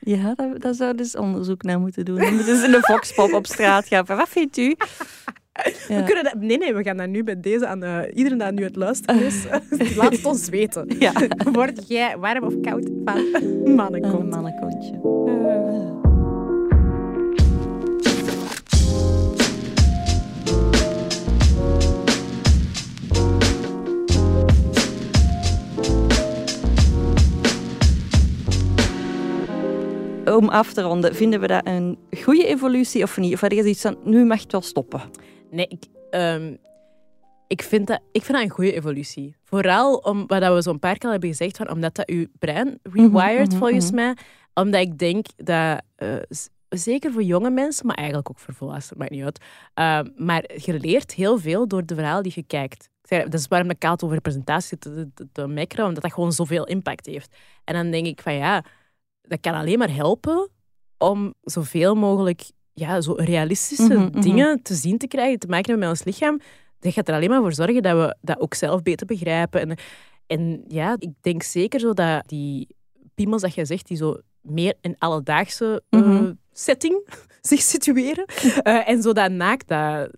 Ja, 0.00 0.34
dat, 0.34 0.60
dat 0.60 0.76
zou 0.76 0.94
dus 0.94 1.16
onderzoek 1.16 1.62
naar 1.62 1.80
moeten 1.80 2.04
doen. 2.04 2.18
Dan 2.18 2.34
moeten 2.34 2.56
ze 2.58 2.64
in 2.64 2.70
de 2.70 2.80
voxpop 2.80 3.32
op 3.32 3.46
straat 3.46 3.86
gaan. 3.86 4.04
Wat 4.04 4.28
vindt 4.28 4.56
u? 4.56 4.76
We 5.88 6.02
kunnen 6.04 6.24
dat, 6.24 6.34
nee, 6.34 6.58
nee, 6.58 6.74
we 6.74 6.82
gaan 6.82 6.96
dat 6.96 7.08
nu 7.08 7.24
bij 7.24 7.40
deze 7.40 7.66
aan 7.66 7.82
eh, 7.82 7.98
iedereen 8.14 8.38
die 8.38 8.52
nu 8.52 8.62
het 8.62 8.76
luisteren 8.76 9.22
is. 9.22 9.44
Laat 9.96 10.12
het 10.12 10.24
ons 10.24 10.48
weten. 10.48 10.96
Ja. 10.98 11.12
Word 11.52 11.88
jij 11.88 12.16
warm 12.18 12.44
of 12.44 12.54
koud 12.62 12.90
van 13.04 13.16
Een 13.64 13.74
mannenkont? 13.74 14.30
mannenkontje. 14.30 15.93
Om 30.34 30.48
af 30.48 30.72
te 30.72 30.82
ronden, 30.82 31.14
vinden 31.14 31.40
we 31.40 31.46
dat 31.46 31.66
een 31.66 31.98
goede 32.22 32.46
evolutie 32.46 33.02
of 33.02 33.16
niet? 33.16 33.32
Of 33.32 33.40
je 33.40 33.56
zoiets 33.56 33.80
van, 33.80 33.96
nu 34.04 34.24
mag 34.24 34.40
het 34.40 34.52
wel 34.52 34.60
stoppen? 34.60 35.00
Nee, 35.50 35.66
ik, 35.68 35.84
ehm, 36.10 36.54
ik, 37.46 37.62
vind 37.62 37.86
dat, 37.86 38.00
ik 38.12 38.22
vind 38.22 38.38
dat 38.38 38.46
een 38.46 38.54
goede 38.54 38.72
evolutie. 38.72 39.36
Vooral 39.44 39.96
om 39.96 40.26
wat 40.26 40.54
we 40.54 40.62
zo'n 40.62 40.78
paar 40.78 40.98
keer 40.98 41.10
hebben 41.10 41.28
gezegd, 41.28 41.56
van, 41.56 41.70
omdat 41.70 41.94
dat 41.94 42.10
je 42.10 42.30
brein 42.38 42.78
rewired, 42.82 43.48
mhm, 43.48 43.58
volgens 43.58 43.86
mhm. 43.86 43.94
mij. 43.94 44.16
Omdat 44.54 44.80
ik 44.80 44.98
denk 44.98 45.26
dat, 45.36 45.82
eh, 45.96 46.16
zeker 46.68 47.12
voor 47.12 47.22
jonge 47.22 47.50
mensen, 47.50 47.86
maar 47.86 47.96
eigenlijk 47.96 48.30
ook 48.30 48.38
voor 48.38 48.54
volwassenen, 48.54 48.98
maakt 48.98 49.10
niet 49.10 49.24
uit. 49.24 49.40
ehm, 49.74 50.08
maar 50.16 50.44
je 50.56 50.78
leert 50.80 51.14
heel 51.14 51.38
veel 51.38 51.68
door 51.68 51.86
de 51.86 51.94
verhalen 51.94 52.22
die 52.22 52.32
je 52.34 52.44
kijkt. 52.46 52.88
Dat 53.08 53.34
is 53.34 53.48
waarom 53.48 53.70
ik 53.70 53.84
altijd 53.84 54.02
over 54.02 54.14
representatie 54.14 54.78
te, 54.78 55.10
te, 55.14 55.28
te 55.32 55.46
mekkeren, 55.46 55.86
omdat 55.86 56.02
dat 56.02 56.12
gewoon 56.12 56.32
zoveel 56.32 56.64
impact 56.64 57.06
heeft. 57.06 57.36
En 57.64 57.74
dan 57.74 57.90
denk 57.90 58.06
ik 58.06 58.20
van 58.20 58.34
ja, 58.34 58.64
dat 59.26 59.40
kan 59.40 59.54
alleen 59.54 59.78
maar 59.78 59.94
helpen 59.94 60.48
om 60.98 61.34
zoveel 61.42 61.94
mogelijk 61.94 62.42
ja, 62.72 63.00
zo 63.00 63.12
realistische 63.12 63.94
Mhm, 63.94 64.04
mhm. 64.04 64.20
dingen 64.20 64.62
te 64.62 64.74
zien 64.74 64.98
te 64.98 65.06
krijgen, 65.08 65.38
te 65.38 65.46
maken 65.46 65.70
hebben 65.70 65.88
met 65.88 65.98
ons 65.98 66.04
lichaam. 66.06 66.40
Dat 66.78 66.92
gaat 66.92 67.08
er 67.08 67.14
alleen 67.14 67.28
maar 67.30 67.40
voor 67.40 67.52
zorgen 67.52 67.82
dat 67.82 67.96
we 67.96 68.16
dat 68.20 68.40
ook 68.40 68.54
zelf 68.54 68.82
beter 68.82 69.06
begrijpen. 69.06 69.60
En, 69.60 69.76
en 70.26 70.64
ja, 70.68 70.96
ik 70.98 71.10
denk 71.20 71.42
zeker 71.42 71.80
zo 71.80 71.92
dat 71.92 72.28
die 72.28 72.68
piemels 73.14 73.42
dat 73.42 73.54
jij 73.54 73.64
zegt, 73.64 73.86
die 73.86 73.96
zo 73.96 74.18
meer 74.40 74.74
in 74.80 74.94
alledaagse 74.98 75.82
eh, 75.88 76.00
Mhm. 76.00 76.32
setting 76.52 77.08
zich 77.50 77.60
situeren. 77.60 78.24
Eh, 78.62 78.88
en 78.88 79.02
zo 79.02 79.12
dat 79.12 79.30
naakt, 79.30 79.68
dat 79.68 80.08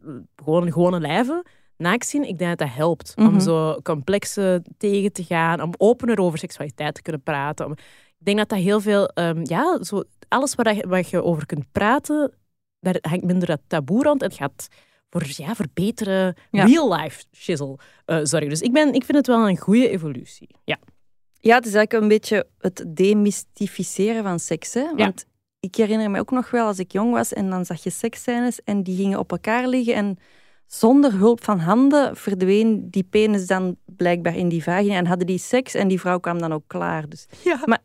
gewoon 0.45 0.73
gewone 0.73 1.01
lijven, 1.01 1.43
naakt 1.77 2.07
zien, 2.07 2.29
ik 2.29 2.39
denk 2.39 2.51
dat 2.59 2.69
dat 2.69 2.77
helpt. 2.77 3.13
Om 3.17 3.41
zo 3.41 3.81
complexe 3.83 4.63
tegen 4.79 5.13
te 5.13 5.25
gaan, 5.25 5.63
om 5.63 5.73
opener 5.77 6.21
over 6.21 6.39
seksualiteit 6.39 6.95
te 6.95 7.03
kunnen 7.03 7.23
praten. 7.23 7.67
Om, 7.67 7.75
ik 8.19 8.25
denk 8.25 8.39
dat 8.39 8.49
dat 8.49 8.59
heel 8.59 8.81
veel, 8.81 9.07
ehm, 9.09 9.41
ja, 9.43 9.83
zo, 9.83 10.03
alles 10.29 10.55
waar 10.55 10.75
je, 10.75 10.87
waar 10.89 11.07
je 11.11 11.23
over 11.23 11.47
kunt 11.47 11.73
praten, 11.73 12.33
daar 12.81 12.97
hangt 13.01 13.25
minder 13.25 13.49
dat 13.49 13.61
taboe 13.67 14.03
rond. 14.03 14.21
Het 14.21 14.35
gaat 14.35 14.69
voor, 15.11 15.23
ja, 15.27 15.55
voor 15.55 15.67
betere 15.75 16.37
Ja. 16.51 16.65
real-life 16.65 17.25
shizzle 17.35 17.79
eh, 18.05 18.19
zorgen. 18.23 18.49
Dus 18.49 18.61
ik, 18.61 18.73
ben, 18.73 18.93
ik 18.93 19.05
vind 19.05 19.17
het 19.19 19.27
wel 19.27 19.49
een 19.49 19.59
goede 19.59 19.89
evolutie. 19.89 20.49
Ja. 20.65 20.79
Ja, 21.41 21.55
het 21.55 21.67
is 21.67 21.75
eigenlijk 21.75 22.03
een 22.03 22.19
beetje 22.19 22.47
het 22.59 22.85
demystificeren 22.89 24.23
van 24.23 24.39
seks. 24.39 24.75
Hè? 24.75 24.95
Want 24.97 25.25
ik 25.61 25.75
herinner 25.75 26.11
me 26.11 26.19
ook 26.19 26.31
nog 26.31 26.51
wel 26.51 26.67
als 26.67 26.79
ik 26.79 26.93
jong 26.93 27.13
was 27.13 27.33
en 27.33 27.51
dan 27.51 27.65
zag 27.65 27.83
je 27.83 27.91
seksscènes 27.91 28.61
en 28.65 28.83
die 28.83 28.97
gingen 28.97 29.19
op 29.19 29.31
elkaar 29.31 29.69
liggen 29.69 29.95
en 29.95 30.19
zonder 30.67 31.13
hulp 31.13 31.45
van 31.45 31.59
handen 31.59 32.17
verdween 32.17 32.91
die 32.91 33.03
penis 33.05 33.47
dan 33.47 33.77
blijkbaar 33.85 34.37
in 34.37 34.49
die 34.49 34.63
vagina 34.63 34.95
en 34.95 35.07
hadden 35.07 35.27
die 35.27 35.39
seks 35.39 35.75
en 35.75 35.89
die 35.89 36.01
vrouw 36.01 36.19
kwam 36.19 36.39
dan 36.39 36.53
ook 36.53 36.65
klaar. 36.67 37.09
Dus, 37.09 37.27
Ja. 37.45 37.61
Maar 37.65 37.83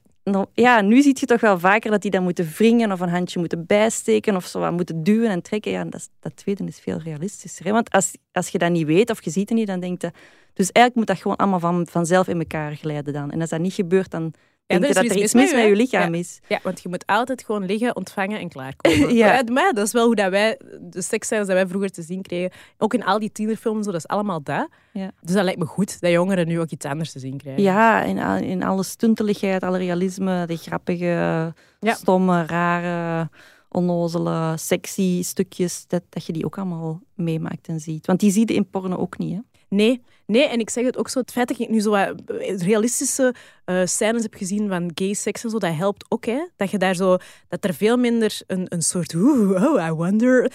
ja, 0.54 0.82
nu 0.82 1.02
zie 1.02 1.16
je 1.20 1.26
toch 1.26 1.42
wel 1.42 1.60
vaker 1.60 1.92
dat 1.92 2.02
die 2.02 2.12
dan 2.12 2.24
moeten 2.24 2.50
wringen 2.58 2.92
of 2.92 3.00
een 3.00 3.10
handje 3.10 3.40
moeten 3.40 3.66
bijsteken 3.66 4.36
of 4.36 4.46
zo 4.46 4.60
wat 4.60 4.72
moeten 4.72 5.04
duwen 5.04 5.30
en 5.30 5.42
trekken. 5.42 5.72
Ja, 5.72 5.84
dat, 5.84 6.10
dat 6.20 6.36
tweede 6.36 6.64
is 6.64 6.80
veel 6.80 6.98
realistischer. 6.98 7.66
Hè? 7.66 7.72
Want 7.72 7.92
als, 7.92 8.12
als 8.32 8.48
je 8.48 8.58
dat 8.58 8.72
niet 8.72 8.86
weet 8.86 9.10
of 9.10 9.24
je 9.24 9.30
ziet 9.30 9.50
het 9.50 9.58
niet, 9.58 9.68
dan 9.68 9.80
denk 9.80 10.02
je... 10.02 10.12
Dus 10.54 10.72
eigenlijk 10.72 10.96
moet 10.96 11.08
dat 11.08 11.18
gewoon 11.18 11.38
allemaal 11.38 11.60
van, 11.60 11.88
vanzelf 11.90 12.28
in 12.28 12.40
elkaar 12.40 12.76
glijden 12.76 13.14
dan. 13.14 13.32
En 13.32 13.42
als 13.42 13.50
dat 13.50 13.60
niet 13.60 13.74
gebeurt, 13.74 14.12
dan 14.12 14.34
denk 14.80 14.84
er 14.84 14.90
is 15.04 15.08
dat 15.08 15.18
er 15.18 15.24
iets 15.24 15.34
mis 15.34 15.52
met 15.54 15.64
je 15.66 15.76
lichaam 15.76 16.14
Ja. 16.14 16.20
is. 16.20 16.40
Ja, 16.48 16.60
want 16.64 16.82
je 16.82 16.90
moet 16.90 17.06
altijd 17.06 17.44
gewoon 17.44 17.66
liggen, 17.66 17.96
ontvangen 17.96 18.40
en 18.40 18.50
klaarkomen. 18.50 19.14
Ja. 19.16 19.34
Ja. 19.34 19.44
Maar 19.54 19.74
dat 19.74 19.86
is 19.86 19.94
wel 19.94 20.06
hoe 20.06 20.16
dat 20.16 20.30
wij, 20.30 20.60
de 20.82 21.02
seksscènes 21.02 21.48
dat 21.48 21.56
wij 21.56 21.68
vroeger 21.68 21.90
te 21.92 22.02
zien 22.02 22.22
kregen, 22.22 22.52
ook 22.78 22.94
in 22.94 23.04
al 23.04 23.20
die 23.20 23.32
tienerfilms, 23.32 23.86
zo, 23.86 23.92
dat 23.92 24.00
is 24.00 24.08
allemaal 24.08 24.44
dat. 24.44 24.68
Ja. 24.94 25.12
Dus 25.22 25.36
dat 25.36 25.44
lijkt 25.44 25.60
me 25.60 25.66
goed 25.66 26.02
dat 26.02 26.12
jongeren 26.12 26.48
nu 26.48 26.60
ook 26.60 26.70
iets 26.70 26.86
anders 26.86 27.12
te 27.12 27.20
zien 27.20 27.38
krijgen. 27.38 27.64
Ja, 27.64 28.04
in, 28.04 28.18
in 28.44 28.64
alle 28.64 28.84
stunteligheid, 28.84 29.64
alle 29.64 29.78
realisme, 29.78 30.46
de 30.46 30.58
grappige, 30.58 31.54
Ja. 31.80 31.94
stomme, 31.94 32.46
rare, 32.46 33.30
onnozele, 33.70 34.54
sexy 34.58 35.24
stukjes, 35.24 35.86
dat, 35.88 36.02
dat 36.10 36.26
je 36.26 36.34
die 36.34 36.46
ook 36.46 36.58
allemaal 36.58 37.02
meemaakt 37.16 37.68
en 37.68 37.80
ziet. 37.80 38.06
Want 38.08 38.20
die 38.20 38.32
zie 38.32 38.48
je 38.48 38.54
in 38.54 38.70
porno 38.70 38.96
ook 38.96 39.18
niet, 39.18 39.34
hè? 39.34 39.40
Nee, 39.70 40.02
nee, 40.32 40.48
en 40.48 40.60
ik 40.60 40.70
zeg 40.70 40.86
het 40.86 40.98
ook 40.98 41.10
zo, 41.10 41.20
het 41.20 41.32
feit 41.32 41.48
dat 41.48 41.60
ik 41.60 41.70
nu 41.70 41.80
zo 41.80 41.90
wat 41.90 42.14
realistische 42.62 43.34
eh, 43.66 43.82
scènes 43.86 44.22
heb 44.24 44.34
gezien 44.34 44.68
van 44.70 44.92
gay 44.96 45.14
seks 45.14 45.44
en 45.44 45.50
zo, 45.50 45.58
dat 45.60 45.76
helpt 45.76 46.06
ook, 46.10 46.26
hè. 46.26 46.48
Dat 46.56 46.72
je 46.72 46.78
daar 46.78 46.96
zo, 46.96 47.18
dat 47.48 47.64
er 47.64 47.74
veel 47.74 47.98
minder 47.98 48.40
een, 48.48 48.66
een 48.70 48.82
soort, 48.82 49.14
oeh, 49.14 49.64
oh, 49.64 49.86
I 49.88 49.92
wonder, 49.92 50.52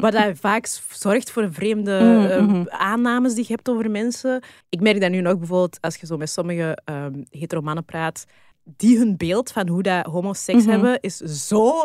wat 0.00 0.12
dat 0.12 0.38
vaak 0.40 0.66
zorgt 0.90 1.30
voor 1.30 1.52
vreemde 1.52 2.00
Mhm, 2.00 2.30
eh, 2.30 2.42
mhm. 2.42 2.64
aannames 2.68 3.34
die 3.34 3.44
je 3.46 3.52
hebt 3.52 3.68
over 3.68 3.90
mensen. 3.90 4.42
Ik 4.68 4.80
merk 4.80 5.00
dat 5.00 5.10
nu 5.10 5.20
nog 5.20 5.38
bijvoorbeeld, 5.38 5.78
als 5.80 5.96
je 5.96 6.06
zo 6.06 6.16
met 6.16 6.30
sommige 6.30 6.78
um, 6.84 7.24
heteromannen 7.30 7.84
praat, 7.84 8.24
die 8.64 8.98
hun 8.98 9.16
beeld 9.16 9.52
van 9.52 9.68
hoe 9.68 9.82
dat 9.82 10.06
homo's 10.06 10.44
seks 10.44 10.62
Mhm. 10.62 10.70
hebben, 10.70 11.00
is 11.00 11.16
zo... 11.16 11.84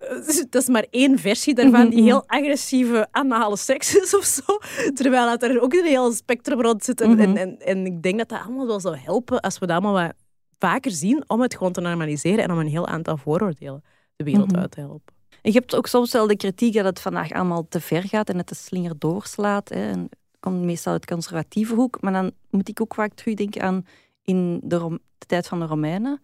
Dat 0.50 0.62
is 0.62 0.68
maar 0.68 0.86
één 0.90 1.18
versie 1.18 1.54
daarvan 1.54 1.88
die 1.88 1.98
Mhm, 1.98 2.06
heel 2.08 2.22
agressieve 2.26 3.08
anale 3.10 3.56
seks 3.56 3.94
is 4.02 4.16
of 4.16 4.24
zo. 4.24 4.42
Terwijl 4.94 5.26
dat 5.26 5.42
er 5.42 5.60
ook 5.60 5.72
een 5.72 5.84
heel 5.84 6.12
spectrum 6.12 6.60
rond 6.60 6.84
zit. 6.84 7.00
En, 7.00 7.10
Mhm. 7.10 7.20
en, 7.20 7.36
en, 7.36 7.58
en 7.58 7.86
ik 7.86 8.02
denk 8.02 8.18
dat 8.18 8.28
dat 8.28 8.40
allemaal 8.40 8.66
wel 8.66 8.80
zou 8.80 8.96
helpen 8.96 9.40
als 9.40 9.58
we 9.58 9.66
dat 9.66 9.82
allemaal 9.82 10.02
wat 10.06 10.14
vaker 10.58 10.90
zien 10.90 11.24
om 11.26 11.40
het 11.40 11.56
gewoon 11.56 11.72
te 11.72 11.80
normaliseren 11.80 12.44
en 12.44 12.50
om 12.52 12.58
een 12.58 12.66
heel 12.68 12.86
aantal 12.86 13.16
vooroordelen 13.16 13.82
de 14.16 14.24
wereld 14.24 14.50
Mhm. 14.52 14.60
uit 14.60 14.70
te 14.70 14.80
helpen. 14.80 15.14
En 15.42 15.52
je 15.52 15.58
hebt 15.58 15.74
ook 15.74 15.86
soms 15.86 16.12
wel 16.12 16.26
de 16.26 16.36
kritiek 16.36 16.74
dat 16.74 16.84
het 16.84 17.00
vandaag 17.00 17.32
allemaal 17.32 17.66
te 17.68 17.80
ver 17.80 18.02
gaat 18.02 18.28
en 18.28 18.36
het 18.36 18.48
de 18.48 18.54
slinger 18.54 18.98
doorslaat. 18.98 19.68
Hè. 19.68 19.88
En 19.90 20.00
het 20.00 20.16
komt 20.40 20.62
meestal 20.62 20.92
uit 20.92 21.00
de 21.08 21.14
conservatieve 21.14 21.74
hoek. 21.74 22.00
Maar 22.00 22.12
dan 22.12 22.30
moet 22.50 22.68
ik 22.68 22.80
ook 22.80 22.94
vaak 22.94 23.14
terugdenken 23.14 23.62
aan 23.62 23.86
in 24.24 24.60
de, 24.64 24.76
Rom- 24.76 24.98
de 25.18 25.26
tijd 25.26 25.46
van 25.48 25.58
de 25.60 25.66
Romeinen. 25.66 26.20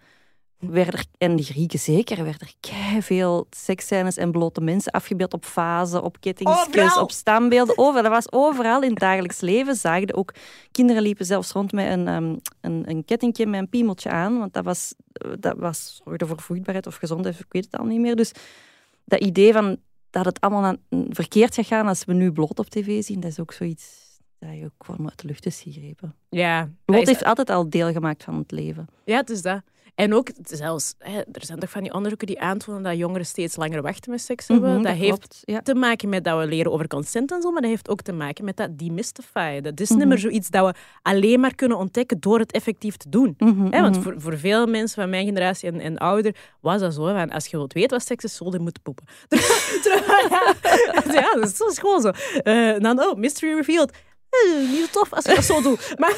Werden 0.59 0.95
er, 0.95 1.05
en 1.19 1.37
de 1.37 1.43
Grieken 1.43 1.79
zeker, 1.79 2.25
werden 2.25 2.49
er 2.61 3.03
veel 3.03 3.47
seksscènes 3.51 4.17
en 4.17 4.31
blote 4.31 4.61
mensen 4.61 4.93
afgebeeld 4.93 5.35
op 5.35 5.45
vazen, 5.45 6.03
op 6.03 6.21
kettingskes, 6.21 6.67
Overal. 6.67 7.03
op 7.03 7.11
standbeelden. 7.11 7.79
Overal. 7.79 8.03
Dat 8.03 8.13
was 8.13 8.33
overal 8.33 8.83
in 8.83 8.91
het 8.91 8.99
dagelijks 8.99 9.41
leven. 9.41 9.75
Zagen 9.77 10.15
ook, 10.15 10.35
kinderen 10.71 11.03
liepen 11.03 11.27
zelfs 11.27 11.53
rond 11.53 11.73
met 11.73 11.87
een, 11.91 12.09
um, 12.09 12.39
een, 12.61 12.83
een 12.91 13.05
kettingje 13.05 13.47
met 13.47 13.61
een 13.61 13.69
piemeltje 13.69 14.11
aan, 14.11 14.39
want 14.39 14.53
dat, 14.53 14.65
was, 14.65 14.95
dat 15.39 15.57
was, 15.59 16.01
zorgde 16.05 16.27
voor 16.27 16.41
vloeibaarheid 16.41 16.87
of 16.87 16.97
gezondheid, 16.97 17.39
ik 17.39 17.47
weet 17.49 17.65
het 17.65 17.77
al 17.79 17.87
niet 17.87 18.01
meer. 18.01 18.17
Dus 18.17 18.33
dat 19.05 19.21
idee 19.21 19.53
van 19.53 19.77
dat 20.11 20.25
het 20.25 20.41
allemaal 20.41 20.65
aan, 20.65 20.79
verkeerd 21.11 21.55
gaat 21.55 21.67
gaan 21.67 21.87
als 21.87 22.05
we 22.05 22.13
nu 22.13 22.33
bloot 22.33 22.59
op 22.59 22.69
tv 22.69 23.03
zien, 23.05 23.21
dat 23.21 23.31
is 23.31 23.41
ook 23.41 23.53
zoiets 23.53 24.05
dat 24.39 24.51
je 24.59 24.65
ook 24.65 24.87
gewoon 24.87 25.09
uit 25.09 25.21
de 25.21 25.27
lucht 25.27 25.47
is 25.47 25.61
gegrepen. 25.61 26.15
Ja, 26.29 26.71
Bloot 26.85 27.03
is- 27.03 27.09
heeft 27.09 27.25
altijd 27.25 27.51
al 27.51 27.71
deel 27.71 27.93
gemaakt 27.93 28.25
van 28.25 28.35
het 28.39 28.51
leven. 28.51 28.87
ja, 29.05 29.17
het 29.17 29.31
is 29.31 29.43
dat. 29.43 29.63
En 29.95 30.15
ook 30.15 30.29
zelfs, 30.43 30.95
hè, 30.99 31.19
er 31.19 31.45
zijn 31.45 31.59
toch 31.59 31.71
van 31.71 31.83
die 31.83 31.93
onderzoeken 31.93 32.27
die 32.27 32.41
aantonen 32.41 32.83
dat 32.83 32.97
jongeren 32.97 33.27
steeds 33.27 33.57
langer 33.57 33.83
wachten 33.83 34.11
met 34.11 34.21
seks 34.21 34.49
hebben. 34.49 34.73
Mhm, 34.75 34.83
dat, 34.83 34.93
heeft 34.95 35.09
klopt, 35.09 35.41
ja. 35.45 35.61
te 35.63 35.75
maken 35.75 36.09
met 36.09 36.25
dat 36.25 36.39
we 36.39 36.47
leren 36.47 36.73
over 36.73 36.87
consent 36.89 37.33
en 37.33 37.43
zo, 37.43 37.51
maar 37.51 37.61
dat 37.61 37.71
heeft 37.71 37.89
ook 37.89 38.03
te 38.03 38.13
maken 38.13 38.45
met 38.45 38.57
dat 38.57 38.79
demystify. 38.79 39.61
Dat 39.61 39.81
is 39.81 39.89
Mhm. 39.91 39.99
niet 39.99 40.09
meer 40.09 40.19
zoiets 40.19 40.51
dat 40.51 40.67
we 40.67 40.75
alleen 41.03 41.41
maar 41.41 41.55
kunnen 41.55 41.79
ontdekken 41.79 42.21
door 42.21 42.39
het 42.39 42.53
effectief 42.53 42.97
te 42.97 43.09
doen. 43.09 43.35
Mhm, 43.39 43.67
Hè, 43.71 43.81
want 43.81 43.99
voor, 43.99 44.15
voor 44.19 44.39
veel 44.39 44.67
mensen 44.67 45.01
van 45.03 45.11
mijn 45.11 45.27
generatie 45.27 45.71
en, 45.71 45.81
en 45.81 45.99
ouder 45.99 46.37
was 46.61 46.81
dat 46.81 46.95
zo. 46.95 47.05
Van, 47.07 47.31
als 47.31 47.47
je 47.47 47.57
wilt 47.57 47.73
weten 47.73 47.91
wat 47.97 48.07
seks 48.07 48.25
is, 48.25 48.37
zul 48.37 48.53
je 48.53 48.59
moeten 48.59 48.83
poepen. 48.83 49.05
Ja, 49.87 51.13
ja, 51.13 51.35
dat 51.35 51.45
is, 51.45 51.57
dat 51.59 51.71
is 51.71 51.79
gewoon 51.79 52.01
zo. 52.01 52.09
Eh, 52.43 52.79
dan, 52.79 53.01
oh, 53.03 53.15
mystery 53.17 53.55
revealed. 53.55 53.93
Eh, 54.45 54.71
niet 54.71 54.93
tof 54.93 55.13
als 55.13 55.25
je 55.25 55.35
dat 55.35 55.45
zo 55.45 55.63
doet. 55.63 55.95
Maar, 55.99 56.15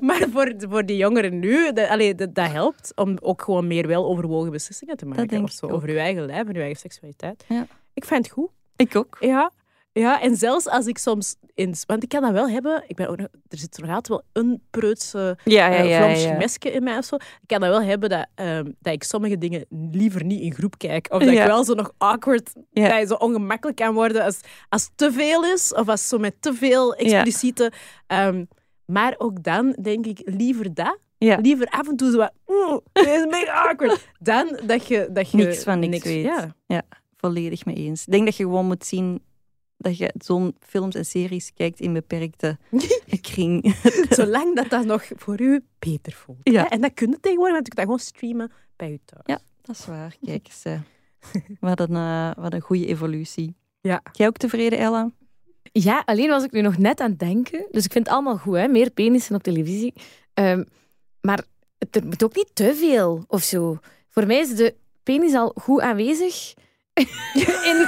maar 0.00 0.26
voor, 0.32 0.54
voor 0.58 0.86
die 0.86 0.96
jongeren 0.96 1.38
nu, 1.38 1.72
dat, 1.72 1.88
allee, 1.88 2.14
dat, 2.14 2.34
dat 2.34 2.50
helpt 2.50 2.92
om 2.94 3.16
ook 3.20 3.42
gewoon 3.42 3.66
meer 3.66 3.86
weloverwogen 3.86 4.50
beslissingen 4.50 4.96
te 4.96 5.06
maken. 5.06 5.28
denk 5.28 5.44
of 5.44 5.50
zo, 5.52 5.66
ik 5.66 5.72
over 5.72 5.90
je 5.90 5.98
eigen 5.98 6.26
lijf 6.26 6.46
en 6.46 6.54
je 6.54 6.60
eigen 6.60 6.80
seksualiteit. 6.80 7.44
Ja. 7.48 7.66
Ik 7.94 8.04
vind 8.04 8.24
het 8.24 8.34
goed. 8.34 8.50
Ik 8.76 8.96
ook. 8.96 9.16
Ja. 9.20 9.52
Ja, 10.00 10.20
en 10.22 10.36
zelfs 10.36 10.68
als 10.68 10.86
ik 10.86 10.98
soms... 10.98 11.36
In, 11.54 11.74
want 11.86 12.02
ik 12.02 12.08
kan 12.08 12.22
dat 12.22 12.32
wel 12.32 12.48
hebben. 12.48 12.84
Ik 12.86 12.96
ben 12.96 13.08
ook 13.08 13.16
nog, 13.16 13.26
er 13.48 13.58
zit 13.58 13.80
altijd 13.82 14.08
wel 14.08 14.22
een 14.32 14.62
preutse 14.70 15.38
Ja, 15.44 15.68
ja, 15.68 15.76
eh, 15.76 15.88
ja. 15.88 16.06
Ja. 16.06 16.70
in 16.70 16.82
mij 16.82 16.98
of 16.98 17.04
zo. 17.04 17.14
Ik 17.14 17.46
kan 17.46 17.60
dat 17.60 17.68
wel 17.68 17.82
hebben 17.82 18.08
dat, 18.08 18.26
ehm, 18.34 18.64
dat 18.80 18.92
ik 18.92 19.02
sommige 19.02 19.38
dingen 19.38 19.66
liever 19.70 20.24
niet 20.24 20.40
in 20.40 20.54
groep 20.54 20.78
kijk. 20.78 21.06
Of 21.12 21.22
dat 21.22 21.32
Ja. 21.32 21.40
ik 21.42 21.46
wel 21.46 21.64
zo 21.64 21.74
nog 21.74 21.92
awkward, 21.98 22.52
Ja. 22.70 22.88
dat 22.88 22.98
je 22.98 23.06
zo 23.06 23.14
ongemakkelijk 23.14 23.76
kan 23.78 23.94
worden 23.94 24.22
als, 24.24 24.40
als 24.68 24.90
te 24.94 25.12
veel 25.12 25.44
is. 25.44 25.74
Of 25.74 25.88
als 25.88 26.08
zo 26.08 26.18
met 26.18 26.34
te 26.40 26.54
veel 26.54 26.94
expliciete... 26.94 27.72
ehm, 28.06 28.44
maar 28.86 29.14
ook 29.18 29.42
dan 29.42 29.76
denk 29.82 30.06
ik 30.06 30.20
liever 30.24 30.74
dat. 30.74 30.98
Ja. 31.18 31.38
Liever 31.42 31.66
af 31.66 31.88
en 31.88 31.96
toe 31.96 32.10
zo 32.10 32.16
wat... 32.16 32.32
Oeh, 32.46 32.78
dit 32.92 33.06
is 33.06 33.26
mega 33.26 33.52
awkward. 33.68 34.08
Dan 34.18 34.58
dat 34.66 34.86
je... 34.86 35.08
Dat 35.12 35.30
je 35.30 35.36
Niks 35.36 35.62
van 35.62 35.78
niks 35.78 36.04
weet. 36.04 36.24
Ja. 36.66 36.82
Volledig 37.16 37.64
mee 37.64 37.74
eens. 37.74 38.04
Ik 38.06 38.12
denk 38.12 38.24
dat 38.24 38.36
je 38.36 38.42
gewoon 38.42 38.66
moet 38.66 38.86
zien 38.86 39.22
dat 39.78 39.98
je 39.98 40.14
zo'n 40.18 40.56
films 40.60 40.94
en 40.94 41.04
series 41.06 41.52
kijkt 41.54 41.80
in 41.80 41.92
beperkte 41.92 42.58
kring. 43.20 43.74
Zolang 44.08 44.56
dat 44.56 44.70
dat 44.70 44.84
nog 44.84 45.04
voor 45.16 45.40
u 45.40 45.64
beter 45.78 46.12
voelt. 46.12 46.38
Ja. 46.42 46.62
Hè? 46.62 46.68
En 46.68 46.80
dat 46.80 46.94
kun 46.94 47.10
je 47.10 47.20
tegenwoordig, 47.20 47.54
want 47.54 47.66
je 47.66 47.74
kunt 47.74 47.76
dat 47.76 47.84
gewoon 47.84 47.98
streamen 47.98 48.52
bij 48.76 48.90
je 48.90 49.00
thuis. 49.04 49.22
Ja. 49.24 49.38
Dat 49.62 49.76
is 49.78 49.86
waar. 49.86 50.16
Kijk 50.24 50.46
eens. 50.46 50.62
eh. 50.62 50.80
Wat 51.60 51.80
een, 51.80 51.94
eh, 51.96 52.30
wat 52.36 52.52
een 52.52 52.60
goede 52.60 52.86
evolutie. 52.86 53.54
Ja. 53.80 54.02
Jij 54.12 54.26
ook 54.26 54.36
tevreden, 54.36 54.78
Ella? 54.78 55.10
Ja, 55.72 56.02
alleen 56.04 56.28
was 56.28 56.44
ik 56.44 56.52
nu 56.52 56.60
nog 56.60 56.78
net 56.78 57.00
aan 57.00 57.10
het 57.10 57.18
denken. 57.18 57.66
Dus 57.70 57.84
ik 57.84 57.92
vind 57.92 58.06
het 58.06 58.14
allemaal 58.14 58.36
goed, 58.38 58.56
hè? 58.56 58.68
meer 58.68 58.90
penissen 58.90 59.34
op 59.34 59.42
televisie. 59.42 59.92
Ehm, 60.34 60.64
maar 61.20 61.44
het- 61.78 61.96
er 61.96 62.06
moet 62.06 62.24
ook 62.24 62.34
niet 62.36 62.50
te 62.52 62.74
veel 62.74 63.24
of 63.28 63.42
zo. 63.42 63.78
Voor 64.10 64.26
mij 64.26 64.38
is 64.38 64.54
de 64.56 64.74
penis 65.02 65.34
al 65.34 65.52
goed 65.60 65.80
aanwezig. 65.80 66.54
in, 67.70 67.86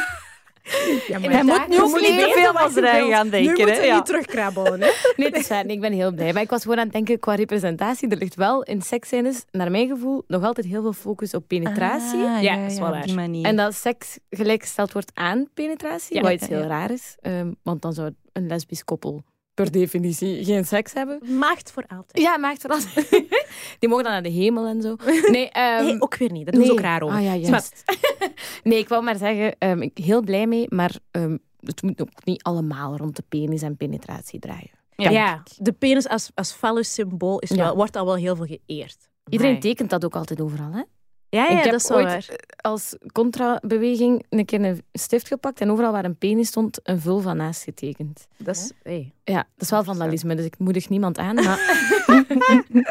Ja, 1.08 1.14
En 1.14 1.22
Hij 1.22 1.30
daar 1.30 1.44
moet 1.44 1.68
nu 1.68 1.80
ook 1.82 2.00
niet 2.00 2.06
te 2.18 2.30
veel 2.34 2.52
als 2.52 2.76
er 2.76 2.82
wilt. 2.82 3.10
gaan 3.12 3.24
nu 3.24 3.30
denken. 3.30 3.50
moeten 3.54 3.74
hè? 3.74 3.80
we 3.80 3.86
Ja. 3.86 3.94
niet 3.96 4.06
terugkrabbelen. 4.06 4.80
Hè? 4.80 4.88
nee, 5.16 5.26
het 5.26 5.36
is 5.36 5.48
waar. 5.48 5.64
Nee, 5.66 5.74
ik 5.74 5.80
ben 5.80 5.92
heel 5.92 6.12
blij. 6.12 6.32
Maar 6.32 6.42
ik 6.42 6.50
was 6.50 6.62
gewoon 6.62 6.78
aan 6.78 6.84
het 6.84 6.92
denken 6.92 7.18
qua 7.18 7.34
representatie. 7.34 8.08
Er 8.08 8.16
ligt 8.16 8.34
wel 8.34 8.62
in 8.62 8.82
seksscènes, 8.82 9.44
naar 9.50 9.70
mijn 9.70 9.88
gevoel, 9.88 10.24
nog 10.26 10.44
altijd 10.44 10.66
heel 10.66 10.82
veel 10.82 10.92
focus 10.92 11.34
op 11.34 11.44
penetratie. 11.46 12.20
Ah, 12.24 12.42
Ja, 12.42 12.56
dat 12.62 12.70
is 12.72 12.78
wel 12.78 12.86
op 12.88 12.92
waar. 12.94 13.02
die 13.06 13.14
manier. 13.14 13.44
En 13.44 13.56
dat 13.56 13.74
seks 13.74 14.18
gelijkgesteld 14.30 14.92
wordt 14.92 15.10
aan 15.14 15.48
penetratie, 15.54 16.16
Ja. 16.16 16.22
wat 16.22 16.32
iets 16.32 16.46
Ja, 16.46 16.54
ja. 16.54 16.60
heel 16.60 16.68
raar 16.70 16.90
is. 16.90 17.16
Ehm, 17.20 17.52
want 17.62 17.82
dan 17.82 17.92
zou 17.92 18.12
een 18.32 18.46
lesbisch 18.46 18.84
koppel 18.84 19.22
per 19.64 19.70
definitie 19.70 20.44
geen 20.44 20.64
seks 20.64 20.92
hebben. 20.92 21.38
Maagd 21.38 21.72
voor 21.72 21.84
altijd. 21.86 22.18
Ja, 22.18 22.38
maakt 22.38 22.60
vooral. 22.60 22.78
Die 23.78 23.88
mogen 23.88 24.04
dan 24.04 24.12
naar 24.12 24.22
de 24.22 24.28
hemel 24.28 24.66
en 24.66 24.82
zo. 24.82 24.96
Nee, 25.30 25.48
ehm, 25.50 25.84
Nee, 25.84 26.00
ook 26.00 26.16
weer 26.16 26.32
niet. 26.32 26.44
Dat 26.46 26.54
nee. 26.54 26.70
ook 26.72 26.80
raar 26.80 27.02
over. 27.02 27.16
Ah 27.16 27.22
ja, 27.24 27.34
juist. 27.34 27.84
nee, 28.62 28.78
ik 28.78 28.88
wou 28.88 29.02
maar 29.02 29.16
zeggen, 29.16 29.58
ehm, 29.58 29.82
ik 29.82 29.98
heel 29.98 30.22
blij 30.22 30.46
mee, 30.46 30.66
maar 30.68 30.96
ehm, 31.10 31.36
het 31.60 31.82
moet 31.82 32.00
ook 32.00 32.24
niet 32.24 32.42
allemaal 32.42 32.96
rond 32.96 33.16
de 33.16 33.24
penis 33.28 33.62
en 33.62 33.76
penetratie 33.76 34.38
draaien. 34.40 34.70
Ja, 34.96 35.42
de 35.56 35.72
penis 35.72 36.08
als, 36.08 36.30
als 36.34 36.52
fallus 36.52 36.94
symbool 36.94 37.38
is 37.38 37.48
Ja. 37.48 37.56
wel, 37.56 37.76
wordt 37.76 37.96
al 37.96 38.04
wel 38.04 38.16
heel 38.16 38.36
veel 38.36 38.58
geëerd. 38.66 39.08
Iedereen 39.28 39.60
tekent 39.60 39.90
dat 39.90 40.04
ook 40.04 40.16
altijd 40.16 40.40
overal, 40.40 40.72
hè? 40.72 40.82
Ja, 41.30 41.42
ja 41.44 41.48
ik 41.58 41.62
heb 41.62 41.72
dat 41.72 41.80
is 41.80 41.90
ooit 41.90 42.04
waar. 42.04 42.26
als 42.56 42.96
contrabeweging 43.12 44.24
een 44.28 44.44
keer 44.44 44.64
een 44.64 44.82
stift 44.92 45.26
gepakt 45.28 45.60
en 45.60 45.70
overal 45.70 45.92
waar 45.92 46.04
een 46.04 46.16
penis 46.18 46.48
stond, 46.48 46.80
een 46.82 47.00
vulva 47.00 47.32
naast 47.32 47.62
getekend. 47.62 48.26
Dat 48.36 48.56
is, 48.56 48.72
hey. 48.82 49.12
Ja, 49.24 49.36
dat 49.54 49.62
is 49.62 49.70
wel 49.70 49.84
vandalisme, 49.84 50.34
dus 50.34 50.44
ik 50.44 50.58
moedig 50.58 50.88
niemand 50.88 51.18
aan, 51.18 51.34
maar 51.44 51.58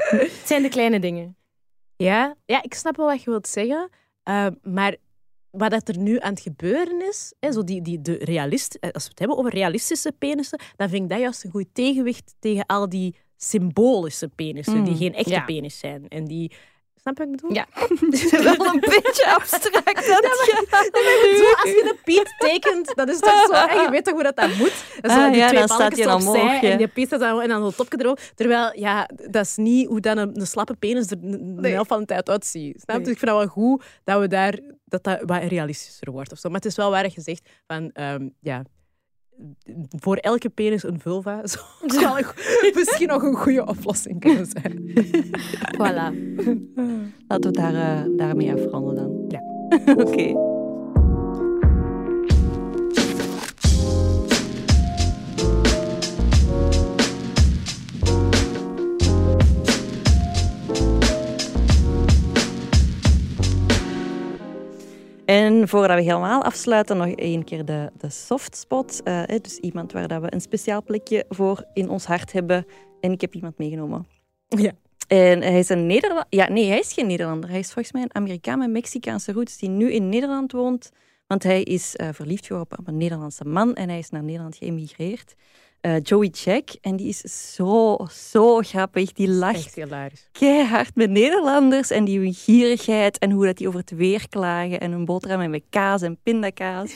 het 0.09 0.41
zijn 0.45 0.61
de 0.61 0.69
kleine 0.69 0.99
dingen. 0.99 1.35
ja, 1.95 2.35
ja, 2.45 2.63
ik 2.63 2.73
snap 2.73 2.95
wel 2.97 3.05
wat 3.05 3.23
je 3.23 3.29
wilt 3.29 3.47
zeggen. 3.47 3.89
eh, 4.23 4.47
maar 4.61 4.95
wat 5.49 5.71
dat 5.71 5.87
er 5.87 5.97
nu 5.97 6.19
aan 6.19 6.33
het 6.33 6.41
gebeuren 6.41 7.07
is, 7.07 7.33
hè, 7.39 7.51
zo 7.51 7.63
die, 7.63 7.81
die, 7.81 8.01
de 8.01 8.13
realist, 8.13 8.75
eh, 8.79 8.91
als 8.91 9.03
we 9.03 9.09
het 9.09 9.19
hebben 9.19 9.37
over 9.37 9.51
realistische 9.53 10.11
penissen, 10.17 10.59
dan 10.75 10.89
vind 10.89 11.03
ik 11.03 11.09
dat 11.09 11.19
juist 11.19 11.43
een 11.43 11.51
goed 11.51 11.67
tegenwicht 11.73 12.35
tegen 12.39 12.65
al 12.65 12.89
die 12.89 13.15
symbolische 13.37 14.27
penissen, 14.27 14.83
die 14.83 14.93
Mm, 14.93 14.99
geen 14.99 15.13
echte 15.13 15.29
ja. 15.29 15.43
penis 15.45 15.79
zijn. 15.79 16.07
En 16.07 16.25
die... 16.25 16.51
Snap 17.01 17.17
je 17.17 17.25
wat 17.25 17.33
ik 17.33 17.41
bedoel? 17.41 17.53
Ja. 17.53 17.65
wel 18.57 18.73
een 18.73 18.79
beetje 18.79 19.35
abstract. 19.35 19.95
Dat 19.95 20.05
Zo, 20.05 20.13
als 20.13 21.71
je 21.71 21.85
een 21.89 21.99
Piet 22.03 22.35
tekent, 22.37 22.95
dat 22.95 23.09
is 23.09 23.19
toch 23.19 23.45
zo. 23.45 23.53
En 23.75 23.81
je 23.81 23.87
weet 23.89 24.03
toch 24.03 24.13
hoe 24.13 24.23
dat, 24.23 24.35
dat 24.35 24.55
moet? 24.55 24.73
Dat 25.01 25.11
is 25.11 25.17
Ah, 25.17 25.31
die 25.31 25.37
ja, 25.37 25.47
twee 25.47 25.59
dan 25.59 25.67
staat 25.67 25.79
balkjes 25.79 26.07
opzij 26.07 26.29
omhoog, 26.31 26.61
ja. 26.61 26.69
En 26.69 26.77
die 26.77 26.87
Piet 26.87 27.07
staat 27.07 27.19
dan, 27.19 27.41
en 27.41 27.47
dan 27.47 27.61
zo'n 27.61 27.75
topje 27.75 27.99
erop. 27.99 28.19
Terwijl, 28.35 28.79
ja, 28.79 29.09
dat 29.29 29.45
is 29.45 29.55
niet 29.55 29.87
hoe 29.87 29.99
dan 29.99 30.17
een, 30.17 30.39
een 30.39 30.47
slappe 30.47 30.75
penis 30.75 31.11
er 31.11 31.21
de 31.21 31.61
de 31.61 31.69
helft 31.69 31.87
van 31.87 31.99
de 31.99 32.05
tijd 32.05 32.29
uitziet. 32.29 32.81
Snap 32.81 32.97
je? 32.97 33.03
Dus 33.03 33.11
ik 33.11 33.19
vind 33.19 33.31
dat 33.31 33.39
wel 33.39 33.47
goed 33.47 33.83
dat 34.03 34.19
we 34.19 34.27
daar, 34.27 34.59
dat, 34.85 35.03
dat 35.03 35.21
wat 35.25 35.43
realistischer 35.43 36.11
wordt. 36.11 36.31
Of 36.31 36.37
zo. 36.37 36.49
Maar 36.49 36.57
het 36.57 36.69
is 36.69 36.75
wel 36.75 36.89
waar 36.89 37.11
zegt 37.15 37.49
van, 37.67 37.89
ehm, 37.93 38.29
ja, 38.39 38.63
voor 39.99 40.15
elke 40.15 40.49
penis 40.49 40.83
een 40.83 40.99
vulva 40.99 41.41
zou 41.85 42.25
misschien 42.75 43.07
nog 43.07 43.23
een 43.23 43.35
goede 43.35 43.65
oplossing 43.65 44.19
kunnen 44.19 44.45
zijn. 44.45 44.91
Voilà. 45.75 46.15
Laten 47.27 47.51
we 47.51 47.57
daar, 47.57 47.73
eh, 47.73 48.17
daarmee 48.17 48.53
afronden 48.53 48.95
dan. 48.95 49.25
Ja. 49.27 49.41
Oké. 49.93 50.46
En 65.67 65.73
voordat 65.73 65.97
we 65.97 66.03
helemaal 66.03 66.43
afsluiten, 66.43 66.97
nog 66.97 67.07
één 67.07 67.43
keer 67.43 67.65
de, 67.65 67.91
de 67.97 68.09
softspot. 68.09 69.03
Eh, 69.03 69.23
dus 69.41 69.57
iemand 69.57 69.91
waar 69.91 70.07
dat 70.07 70.21
we 70.21 70.33
een 70.33 70.41
speciaal 70.41 70.83
plekje 70.83 71.25
voor 71.29 71.65
in 71.73 71.89
ons 71.89 72.05
hart 72.05 72.31
hebben. 72.31 72.65
En 72.99 73.11
ik 73.11 73.21
heb 73.21 73.35
iemand 73.35 73.57
meegenomen. 73.57 74.07
Ja. 74.47 74.71
En 75.07 75.41
hij 75.41 75.59
is 75.59 75.69
een 75.69 75.85
Nederlander. 75.85 76.25
Ja, 76.29 76.49
nee, 76.49 76.67
hij 76.67 76.79
is 76.79 76.93
geen 76.93 77.07
Nederlander. 77.07 77.49
Hij 77.49 77.59
is 77.59 77.71
volgens 77.71 77.91
mij 77.91 78.01
een 78.01 78.15
Amerikaan 78.15 78.59
met 78.59 78.69
Mexicaanse 78.69 79.31
roots 79.31 79.57
die 79.57 79.69
nu 79.69 79.91
in 79.91 80.09
Nederland 80.09 80.51
woont. 80.51 80.91
Want 81.27 81.43
hij 81.43 81.63
is 81.63 81.95
eh, 81.95 82.09
verliefd 82.11 82.45
geworden 82.45 82.79
op 82.79 82.87
een 82.87 82.97
Nederlandse 82.97 83.45
man 83.45 83.73
en 83.73 83.89
hij 83.89 83.99
is 83.99 84.09
naar 84.09 84.23
Nederland 84.23 84.55
geëmigreerd. 84.55 85.35
Eh, 85.81 85.95
Joey 86.03 86.27
Jack. 86.27 86.69
En 86.81 86.95
die 86.95 87.07
is 87.07 87.53
zo, 87.53 87.97
zo 88.11 88.59
grappig. 88.59 89.11
Die 89.11 89.29
lacht 89.29 89.77
keihard 90.31 90.95
met 90.95 91.09
Nederlanders 91.09 91.89
en 91.89 92.05
die 92.05 92.19
hun 92.19 92.33
gierigheid 92.33 93.17
en 93.17 93.31
hoe 93.31 93.45
dat 93.45 93.57
die 93.57 93.67
over 93.67 93.79
het 93.79 93.91
weer 93.91 94.29
klagen 94.29 94.79
en 94.79 94.91
hun 94.91 95.05
boterhammen 95.05 95.49
met 95.49 95.63
kaas 95.69 96.01
en 96.01 96.17
pindakaas. 96.23 96.91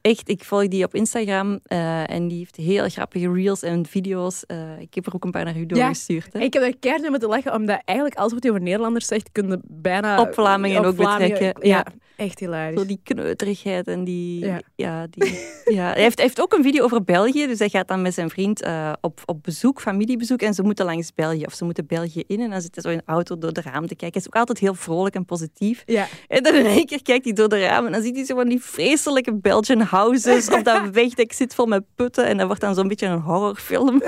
Echt, 0.00 0.28
ik 0.28 0.44
volg 0.44 0.68
die 0.68 0.84
op 0.84 0.94
Instagram 0.94 1.58
eh, 1.62 2.10
en 2.10 2.28
die 2.28 2.38
heeft 2.38 2.56
heel 2.56 2.88
grappige 2.88 3.32
reels 3.32 3.62
en 3.62 3.86
video's. 3.86 4.46
Eh, 4.46 4.80
ik 4.80 4.94
heb 4.94 5.06
er 5.06 5.14
ook 5.14 5.24
een 5.24 5.30
paar 5.30 5.44
naar 5.44 5.56
u 5.56 5.66
doorgestuurd. 5.66 6.32
hè. 6.32 6.40
Ik 6.40 6.52
heb 6.52 6.62
daar 6.62 6.76
keihard 6.80 7.10
moeten 7.10 7.28
lachen, 7.28 7.54
omdat 7.54 7.82
eigenlijk 7.84 8.18
alles 8.18 8.32
wat 8.32 8.42
je 8.42 8.48
over 8.50 8.62
Nederlanders 8.62 9.06
zegt, 9.06 9.28
kun 9.32 9.48
je 9.48 9.60
bijna... 9.64 10.20
Op 10.20 10.34
Vlamingen 10.34 10.78
op 10.78 10.84
ook 10.84 10.96
betrekken, 10.96 11.46
Ja, 11.46 11.76
ja. 11.76 11.84
echt 12.16 12.38
hilarisch. 12.38 12.80
Zo 12.80 12.86
die 12.86 13.00
kneuterigheid 13.02 13.86
en 13.86 14.04
die... 14.04 14.44
Ja. 14.44 14.60
Ja. 14.76 15.06
die, 15.10 15.24
ja. 15.64 15.92
Hij, 15.92 16.02
heeft, 16.02 16.16
hij 16.16 16.24
heeft 16.26 16.40
ook 16.40 16.52
een 16.52 16.62
video 16.62 16.84
over 16.84 17.04
België. 17.04 17.46
Dus 17.46 17.58
hij 17.58 17.68
gaat 17.68 17.88
dan 17.88 18.02
met 18.02 18.14
zijn 18.14 18.30
vriend 18.30 18.62
eh, 18.62 18.92
op, 19.00 19.20
op 19.24 19.42
bezoek, 19.42 19.80
familiebezoek. 19.80 20.42
En 20.42 20.54
ze 20.54 20.62
moeten 20.62 20.84
langs 20.84 21.14
België. 21.14 21.44
Of 21.44 21.52
ze 21.54 21.64
moeten 21.64 21.86
België 21.86 22.22
in. 22.26 22.40
En 22.40 22.50
dan 22.50 22.60
zit 22.60 22.74
hij 22.74 22.84
zo 22.84 22.90
in 22.90 22.96
de 22.96 23.12
auto 23.12 23.38
door 23.38 23.52
de 23.52 23.60
raam 23.60 23.86
te 23.86 23.94
kijken. 23.96 24.10
Hij 24.12 24.20
is 24.20 24.26
ook 24.26 24.34
altijd 24.36 24.58
heel 24.58 24.74
vrolijk 24.74 25.14
en 25.14 25.24
positief. 25.24 25.82
Ja. 25.86 26.06
En 26.28 26.42
dan 26.42 26.54
in 26.54 26.66
één 26.66 26.86
keer 26.86 27.02
kijkt 27.02 27.24
hij 27.24 27.32
door 27.32 27.48
de 27.48 27.60
raam. 27.60 27.86
En 27.86 27.92
dan 27.92 28.02
ziet 28.02 28.16
hij 28.16 28.24
zo 28.24 28.34
van 28.34 28.48
die 28.48 28.62
vreselijke 28.62 29.34
Belgian 29.34 29.81
houses. 29.84 30.48
Op 30.50 30.64
dat 30.64 30.90
wegdek 31.00 31.32
zit 31.32 31.54
vol 31.54 31.66
met 31.66 31.82
putten. 31.94 32.26
En 32.26 32.36
dat 32.36 32.46
wordt 32.46 32.60
dan 32.60 32.74
zo'n 32.74 32.88
beetje 32.88 33.06
een 33.06 33.20
horrorfilm. 33.20 34.02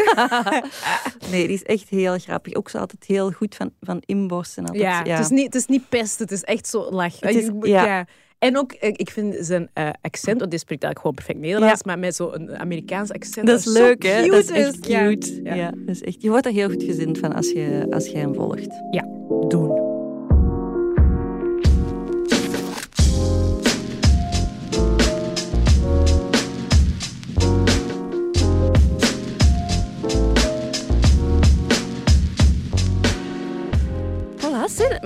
nee, 1.30 1.46
die 1.46 1.56
is 1.56 1.62
echt 1.62 1.88
heel 1.88 2.18
grappig. 2.18 2.54
Ook 2.54 2.68
zo 2.70 2.78
altijd 2.78 3.04
heel 3.06 3.30
goed 3.30 3.54
van, 3.54 3.70
van 3.80 4.02
inborsten. 4.06 4.62
Altijd, 4.66 4.82
Ja, 4.82 5.02
Het, 5.02 5.18
is 5.20 5.28
niet, 5.28 5.44
het 5.44 5.54
is 5.54 5.66
niet 5.66 5.88
pest, 5.88 6.18
het 6.18 6.30
is 6.30 6.42
echt 6.42 6.66
zo 6.68 6.90
lach. 6.90 7.20
Het 7.20 7.34
is- 7.34 7.50
ja. 7.62 8.06
En 8.38 8.58
ook, 8.58 8.72
eh, 8.72 8.88
ik 8.92 9.10
vind 9.10 9.36
zijn 9.40 9.70
eh, 9.72 9.88
accent, 10.00 10.38
want 10.38 10.50
die 10.50 10.60
spreekt 10.60 10.82
eigenlijk 10.82 10.98
gewoon 10.98 11.14
perfect 11.14 11.38
Nederlands, 11.38 11.82
maar 11.84 11.98
met 11.98 12.14
zo'n 12.14 12.56
Amerikaans 12.58 13.12
accent. 13.12 13.46
Dat 13.46 13.58
is 13.58 13.64
leuk, 13.64 14.02
hè? 14.02 14.26
Dat 14.26 14.42
is 14.42 14.50
echt 14.50 14.86
Ja. 14.86 14.98
cute. 15.08 15.40
Ja. 15.42 15.54
Ja. 15.54 15.70
dat 15.70 15.94
is 15.96 16.02
echt, 16.02 16.22
je 16.22 16.28
wordt 16.30 16.46
er 16.46 16.52
heel 16.52 16.68
goed 16.70 16.82
gezind 16.82 17.18
van 17.18 17.34
als 17.34 17.50
je, 17.50 17.86
als 17.90 18.06
je 18.06 18.16
hem 18.16 18.34
volgt. 18.34 18.68
Doen. 19.48 19.83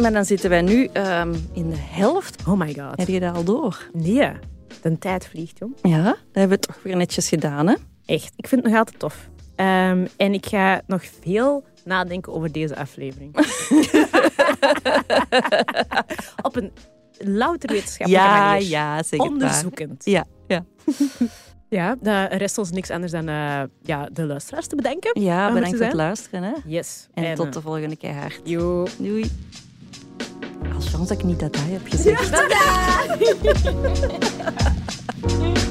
Maar 0.00 0.12
dan 0.12 0.24
zitten 0.24 0.50
wij 0.50 0.62
nu 0.62 0.88
ehm, 0.92 1.34
in 1.52 1.70
de 1.70 1.76
helft. 1.78 2.42
Oh 2.46 2.58
my 2.58 2.74
god. 2.74 2.96
Heb 2.98 3.08
je 3.08 3.20
dat 3.20 3.36
al 3.36 3.44
door? 3.44 3.88
Nee, 3.92 4.30
de 4.82 4.98
tijd 4.98 5.26
vliegt, 5.26 5.58
jong. 5.58 5.72
Ja, 5.82 6.02
dat 6.04 6.16
hebben 6.32 6.58
we 6.60 6.66
toch 6.66 6.78
weer 6.82 6.96
netjes 6.96 7.28
gedaan, 7.28 7.66
hè? 7.66 7.74
Echt, 8.06 8.32
ik 8.36 8.48
vind 8.48 8.62
het 8.62 8.70
nog 8.70 8.78
altijd 8.80 8.98
tof. 8.98 9.28
Ehm, 9.56 10.06
en 10.16 10.32
ik 10.32 10.46
ga 10.46 10.80
nog 10.86 11.02
veel 11.22 11.64
nadenken 11.84 12.32
over 12.32 12.52
deze 12.52 12.76
aflevering. 12.76 13.36
Op 16.42 16.56
een 16.56 16.72
louter 17.18 17.68
wetenschappelijke 17.72 18.26
Ja, 18.26 18.48
manier. 18.50 18.68
ja, 18.68 19.02
zeker. 19.02 19.26
Onderzoekend. 19.26 20.04
Ja, 20.04 20.24
ja. 20.46 20.64
Ja, 21.70 21.96
dat 22.00 22.32
rest 22.32 22.58
ons 22.58 22.70
niks 22.70 22.90
anders 22.90 23.12
dan 23.12 23.28
eh, 23.28 23.62
ja, 23.82 24.08
de 24.12 24.24
luisteraars 24.24 24.66
te 24.66 24.76
bedenken. 24.76 25.20
ja 25.22 25.52
bedankt 25.52 25.76
voor 25.76 25.86
het 25.86 25.94
luisteren. 25.94 26.42
Hè? 26.42 26.52
Yes. 26.66 27.08
En, 27.14 27.24
eh, 27.24 27.32
tot 27.32 27.52
de 27.52 27.60
volgende 27.60 27.96
keer. 27.96 28.40
Doei. 28.98 29.30
Als 30.74 30.88
chance 30.88 31.08
dat 31.08 31.18
ik 31.18 31.24
niet 31.24 31.40
dat 31.40 31.56
hij 31.56 31.70
heb 31.70 31.82
gezegd. 31.88 32.46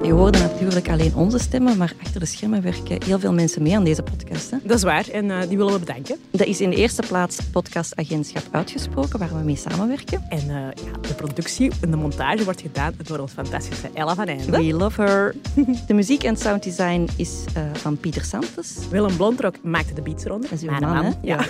Je 0.03 0.13
hoorde 0.13 0.39
natuurlijk 0.39 0.89
alleen 0.89 1.15
onze 1.15 1.39
stemmen, 1.39 1.77
maar 1.77 1.93
achter 2.03 2.21
de 2.21 2.27
schermen 2.27 2.63
werken 2.63 3.03
heel 3.05 3.19
veel 3.19 3.33
mensen 3.33 3.63
mee 3.63 3.77
aan 3.77 3.85
deze 3.85 4.03
podcast. 4.03 4.51
Hè? 4.51 4.57
Dat 4.63 4.77
is 4.77 4.83
waar. 4.83 5.09
En 5.09 5.31
eh, 5.31 5.49
die 5.49 5.57
willen 5.57 5.73
we 5.73 5.79
bedanken. 5.79 6.17
Dat 6.31 6.47
is 6.47 6.61
in 6.61 6.71
de 6.71 6.77
eerste 6.77 7.03
plaats 7.09 7.39
podcastagentschap 7.53 8.43
Uitgesproken, 8.51 9.19
waar 9.19 9.29
we 9.29 9.45
mee 9.45 9.57
samenwerken. 9.57 10.25
En 10.29 10.39
eh, 10.39 10.55
ja, 10.85 11.01
de 11.01 11.15
productie 11.17 11.73
en 11.81 11.91
de 11.91 11.97
montage 11.97 12.45
wordt 12.45 12.61
gedaan 12.61 12.95
door 13.03 13.19
ons 13.19 13.33
fantastische 13.33 13.91
Ella 13.95 14.15
van 14.15 14.27
Einde. 14.27 14.51
We 14.51 14.75
love 14.75 15.03
her. 15.03 15.35
De 15.87 15.95
muziek 15.95 16.23
en 16.23 16.37
sounddesign 16.37 17.09
is 17.17 17.45
eh, 17.55 17.63
van 17.73 17.97
Pieter 17.97 18.25
Santos. 18.25 18.77
Willem 18.91 19.17
Blondrok 19.17 19.55
maakte 19.63 19.95
de 19.95 20.03
beats 20.03 20.25
eronder. 20.25 20.51
Dat 20.51 20.59
is 20.59 20.65
uw 20.65 20.71
Mijn 20.71 20.93
man, 20.93 21.05
hè? 21.05 21.11
Ja. 21.23 21.45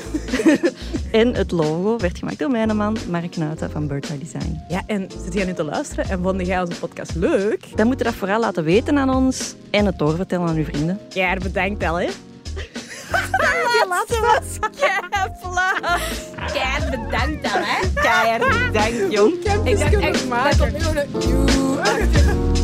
En 1.12 1.34
het 1.34 1.51
logo 1.51 1.98
werd 1.98 2.18
gemaakt 2.18 2.38
door 2.38 2.51
mijn 2.51 2.76
man, 2.76 2.96
Mark 3.09 3.36
Nuiten 3.36 3.70
van 3.70 3.86
Bird's 3.86 4.09
Eye 4.09 4.18
Design. 4.18 4.61
ja, 4.68 4.82
en 4.86 5.09
zit 5.24 5.32
jij 5.32 5.44
nu 5.44 5.53
te 5.53 5.64
luisteren 5.64 6.09
en 6.09 6.22
vond 6.22 6.46
jij 6.46 6.61
onze 6.61 6.78
podcast 6.78 7.14
leuk? 7.14 7.76
Dan 7.76 7.86
moet 7.86 7.98
je 7.98 8.05
dat 8.05 8.14
vooral 8.14 8.39
laten 8.41 8.64
weten 8.64 8.99
aan 8.99 9.14
ons 9.14 9.55
en 9.70 9.86
het 9.86 9.99
doorvertellen 9.99 10.49
aan 10.49 10.57
uw 10.57 10.64
vrienden. 10.64 11.01
Ja, 11.09 11.36
bedankt 11.36 11.82
wel, 11.82 12.01
hè. 12.01 12.07
Die 12.07 13.88
laatste 13.88 14.20
was. 14.20 14.70
Keihard 16.53 16.91
bedankt 16.91 17.43
dan, 17.43 17.62
hè. 17.62 17.88
Keihard 17.95 18.49
bedankt, 18.49 19.12
jong. 19.12 19.34
Ik 19.64 19.78
dacht 19.78 19.95
echt, 19.95 20.28
dat 20.28 20.57
komt 20.59 20.72
nu 20.72 20.78
nog 20.78 20.95
een... 20.95 22.59